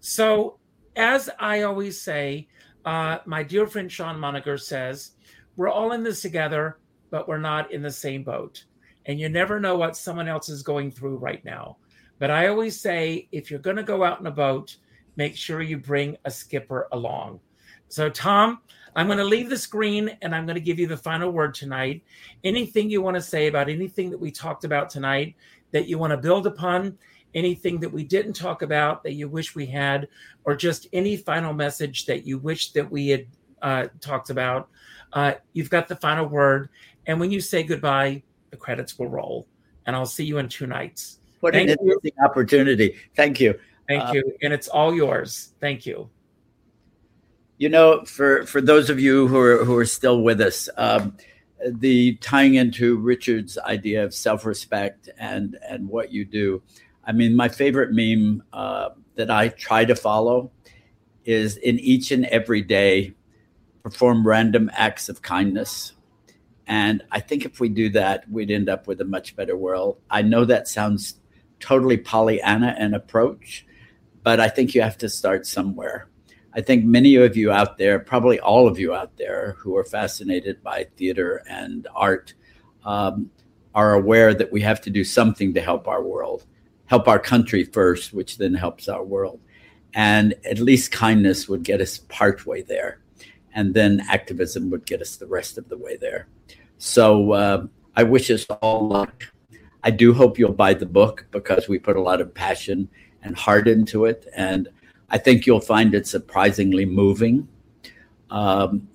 So, 0.00 0.58
as 0.96 1.28
I 1.38 1.62
always 1.62 2.00
say, 2.00 2.48
uh, 2.84 3.18
my 3.26 3.42
dear 3.42 3.66
friend 3.66 3.92
Sean 3.92 4.18
Moniker 4.18 4.56
says, 4.56 5.12
we're 5.56 5.68
all 5.68 5.92
in 5.92 6.02
this 6.02 6.22
together, 6.22 6.78
but 7.10 7.28
we're 7.28 7.38
not 7.38 7.70
in 7.70 7.82
the 7.82 7.90
same 7.90 8.22
boat. 8.24 8.64
And 9.10 9.18
you 9.18 9.28
never 9.28 9.58
know 9.58 9.76
what 9.76 9.96
someone 9.96 10.28
else 10.28 10.48
is 10.48 10.62
going 10.62 10.92
through 10.92 11.16
right 11.16 11.44
now. 11.44 11.78
But 12.20 12.30
I 12.30 12.46
always 12.46 12.80
say, 12.80 13.26
if 13.32 13.50
you're 13.50 13.58
going 13.58 13.74
to 13.74 13.82
go 13.82 14.04
out 14.04 14.20
in 14.20 14.26
a 14.28 14.30
boat, 14.30 14.76
make 15.16 15.36
sure 15.36 15.62
you 15.62 15.78
bring 15.78 16.16
a 16.24 16.30
skipper 16.30 16.86
along. 16.92 17.40
So, 17.88 18.08
Tom, 18.08 18.60
I'm 18.94 19.06
going 19.06 19.18
to 19.18 19.24
leave 19.24 19.50
the 19.50 19.58
screen 19.58 20.16
and 20.22 20.32
I'm 20.32 20.46
going 20.46 20.54
to 20.54 20.60
give 20.60 20.78
you 20.78 20.86
the 20.86 20.96
final 20.96 21.32
word 21.32 21.54
tonight. 21.54 22.04
Anything 22.44 22.88
you 22.88 23.02
want 23.02 23.16
to 23.16 23.20
say 23.20 23.48
about 23.48 23.68
anything 23.68 24.10
that 24.10 24.20
we 24.20 24.30
talked 24.30 24.62
about 24.62 24.90
tonight 24.90 25.34
that 25.72 25.88
you 25.88 25.98
want 25.98 26.12
to 26.12 26.16
build 26.16 26.46
upon, 26.46 26.96
anything 27.34 27.80
that 27.80 27.92
we 27.92 28.04
didn't 28.04 28.34
talk 28.34 28.62
about 28.62 29.02
that 29.02 29.14
you 29.14 29.28
wish 29.28 29.56
we 29.56 29.66
had, 29.66 30.06
or 30.44 30.54
just 30.54 30.86
any 30.92 31.16
final 31.16 31.52
message 31.52 32.06
that 32.06 32.24
you 32.24 32.38
wish 32.38 32.70
that 32.74 32.88
we 32.88 33.08
had 33.08 33.26
uh, 33.60 33.86
talked 34.00 34.30
about, 34.30 34.68
uh, 35.14 35.32
you've 35.52 35.68
got 35.68 35.88
the 35.88 35.96
final 35.96 36.26
word. 36.26 36.68
And 37.06 37.18
when 37.18 37.32
you 37.32 37.40
say 37.40 37.64
goodbye, 37.64 38.22
the 38.50 38.56
credits 38.56 38.98
will 38.98 39.08
roll. 39.08 39.46
And 39.86 39.96
I'll 39.96 40.06
see 40.06 40.24
you 40.24 40.38
in 40.38 40.48
two 40.48 40.66
nights. 40.66 41.18
What 41.40 41.54
an 41.54 41.66
Thank 41.66 41.80
you. 41.80 41.86
interesting 41.86 42.12
opportunity. 42.24 42.96
Thank 43.16 43.40
you. 43.40 43.58
Thank 43.88 44.04
Uh, 44.04 44.12
you. 44.14 44.36
And 44.42 44.52
it's 44.52 44.68
all 44.68 44.94
yours. 44.94 45.54
Thank 45.60 45.86
you. 45.86 46.08
You 47.58 47.68
know, 47.68 48.04
for 48.04 48.46
for 48.46 48.60
those 48.60 48.88
of 48.88 49.00
you 49.00 49.26
who 49.28 49.38
are 49.38 49.64
who 49.64 49.76
are 49.76 49.84
still 49.86 50.22
with 50.22 50.40
us, 50.40 50.68
um, 50.76 51.16
the 51.66 52.14
tying 52.16 52.54
into 52.54 52.96
Richard's 52.98 53.58
idea 53.58 54.02
of 54.04 54.14
self 54.14 54.46
respect 54.46 55.10
and 55.18 55.58
and 55.68 55.88
what 55.88 56.12
you 56.12 56.24
do. 56.24 56.62
I 57.04 57.12
mean, 57.12 57.34
my 57.34 57.48
favorite 57.48 57.92
meme 57.92 58.42
uh, 58.52 58.90
that 59.16 59.30
I 59.30 59.48
try 59.48 59.84
to 59.84 59.94
follow 59.94 60.50
is 61.24 61.56
in 61.58 61.78
each 61.80 62.12
and 62.12 62.24
every 62.26 62.62
day, 62.62 63.12
perform 63.82 64.26
random 64.26 64.70
acts 64.74 65.08
of 65.08 65.20
kindness. 65.20 65.92
And 66.70 67.02
I 67.10 67.18
think 67.18 67.44
if 67.44 67.58
we 67.58 67.68
do 67.68 67.88
that, 67.90 68.30
we'd 68.30 68.52
end 68.52 68.68
up 68.68 68.86
with 68.86 69.00
a 69.00 69.04
much 69.04 69.34
better 69.34 69.56
world. 69.56 70.00
I 70.08 70.22
know 70.22 70.44
that 70.44 70.68
sounds 70.68 71.16
totally 71.58 71.96
Pollyanna 71.96 72.76
an 72.78 72.94
approach, 72.94 73.66
but 74.22 74.38
I 74.38 74.48
think 74.48 74.72
you 74.72 74.80
have 74.80 74.96
to 74.98 75.08
start 75.08 75.48
somewhere. 75.48 76.06
I 76.54 76.60
think 76.60 76.84
many 76.84 77.16
of 77.16 77.36
you 77.36 77.50
out 77.50 77.76
there, 77.76 77.98
probably 77.98 78.38
all 78.38 78.68
of 78.68 78.78
you 78.78 78.94
out 78.94 79.16
there 79.16 79.56
who 79.58 79.76
are 79.76 79.84
fascinated 79.84 80.62
by 80.62 80.86
theater 80.96 81.42
and 81.48 81.88
art, 81.92 82.34
um, 82.84 83.32
are 83.74 83.94
aware 83.94 84.32
that 84.32 84.52
we 84.52 84.60
have 84.60 84.80
to 84.82 84.90
do 84.90 85.02
something 85.02 85.52
to 85.54 85.60
help 85.60 85.88
our 85.88 86.04
world, 86.04 86.46
help 86.86 87.08
our 87.08 87.18
country 87.18 87.64
first, 87.64 88.12
which 88.12 88.38
then 88.38 88.54
helps 88.54 88.88
our 88.88 89.02
world. 89.02 89.40
And 89.92 90.34
at 90.48 90.60
least 90.60 90.92
kindness 90.92 91.48
would 91.48 91.64
get 91.64 91.80
us 91.80 91.98
partway 92.08 92.62
there. 92.62 93.00
And 93.52 93.74
then 93.74 94.02
activism 94.08 94.70
would 94.70 94.86
get 94.86 95.00
us 95.00 95.16
the 95.16 95.26
rest 95.26 95.58
of 95.58 95.68
the 95.68 95.76
way 95.76 95.96
there. 95.96 96.28
So 96.80 97.32
uh, 97.32 97.66
I 97.94 98.04
wish 98.04 98.30
us 98.30 98.46
all 98.62 98.88
luck. 98.88 99.26
I 99.84 99.90
do 99.90 100.14
hope 100.14 100.38
you'll 100.38 100.52
buy 100.52 100.72
the 100.72 100.86
book 100.86 101.26
because 101.30 101.68
we 101.68 101.78
put 101.78 101.96
a 101.96 102.00
lot 102.00 102.22
of 102.22 102.32
passion 102.32 102.88
and 103.22 103.36
heart 103.36 103.68
into 103.68 104.06
it. 104.06 104.26
And 104.34 104.66
I 105.10 105.18
think 105.18 105.44
you'll 105.44 105.60
find 105.60 105.94
it 105.94 106.06
surprisingly 106.06 106.86
moving. 106.86 107.46
Um, 108.30 108.88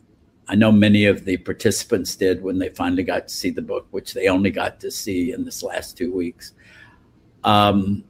I 0.48 0.56
know 0.56 0.72
many 0.72 1.06
of 1.06 1.26
the 1.26 1.38
participants 1.38 2.16
did 2.16 2.42
when 2.42 2.58
they 2.58 2.70
finally 2.70 3.04
got 3.04 3.28
to 3.28 3.34
see 3.34 3.52
the 3.52 3.62
book, 3.62 3.86
which 3.92 4.16
they 4.16 4.30
only 4.30 4.50
got 4.50 4.80
to 4.80 4.90
see 4.90 5.32
in 5.32 5.46
this 5.46 5.62
last 5.62 5.96
two 5.96 6.12
weeks. 6.12 6.54
Um, 7.44 8.04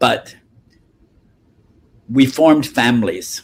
but 0.00 0.34
we 2.10 2.26
formed 2.26 2.66
families. 2.66 3.42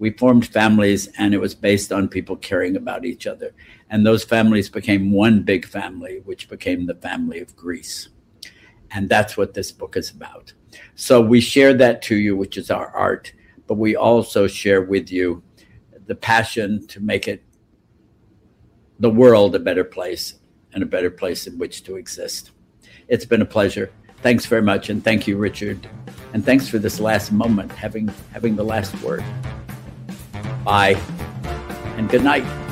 We 0.00 0.10
formed 0.10 0.48
families, 0.48 1.08
and 1.18 1.32
it 1.32 1.38
was 1.38 1.54
based 1.54 1.92
on 1.92 2.08
people 2.08 2.34
caring 2.34 2.74
about 2.74 3.04
each 3.04 3.28
other. 3.28 3.52
And 3.92 4.06
those 4.06 4.24
families 4.24 4.70
became 4.70 5.12
one 5.12 5.42
big 5.42 5.66
family, 5.66 6.22
which 6.24 6.48
became 6.48 6.86
the 6.86 6.94
family 6.94 7.40
of 7.40 7.54
Grease. 7.54 8.08
And 8.90 9.06
that's 9.06 9.36
what 9.36 9.52
this 9.52 9.70
book 9.70 9.98
is 9.98 10.10
about. 10.10 10.54
So 10.94 11.20
we 11.20 11.42
share 11.42 11.74
that 11.74 12.00
to 12.02 12.16
you, 12.16 12.34
which 12.34 12.56
is 12.56 12.70
our 12.70 12.88
art, 12.88 13.32
but 13.66 13.74
we 13.74 13.94
also 13.94 14.46
share 14.46 14.80
with 14.80 15.12
you 15.12 15.42
the 16.06 16.14
passion 16.14 16.86
to 16.86 17.00
make 17.00 17.28
it 17.28 17.44
the 18.98 19.10
world 19.10 19.54
a 19.54 19.58
better 19.58 19.84
place 19.84 20.36
and 20.72 20.82
a 20.82 20.86
better 20.86 21.10
place 21.10 21.46
in 21.46 21.58
which 21.58 21.84
to 21.84 21.96
exist. 21.96 22.52
It's 23.08 23.26
been 23.26 23.42
a 23.42 23.46
pleasure. 23.46 23.92
Thanks 24.22 24.46
very 24.46 24.62
much, 24.62 24.88
and 24.88 25.04
thank 25.04 25.26
you, 25.26 25.36
Richard, 25.36 25.86
and 26.32 26.42
thanks 26.42 26.66
for 26.66 26.78
this 26.78 26.98
last 26.98 27.30
moment, 27.30 27.70
having 27.72 28.08
having 28.32 28.56
the 28.56 28.64
last 28.64 28.94
word. 29.02 29.24
Bye, 30.64 30.94
and 31.96 32.08
good 32.08 32.22
night. 32.22 32.71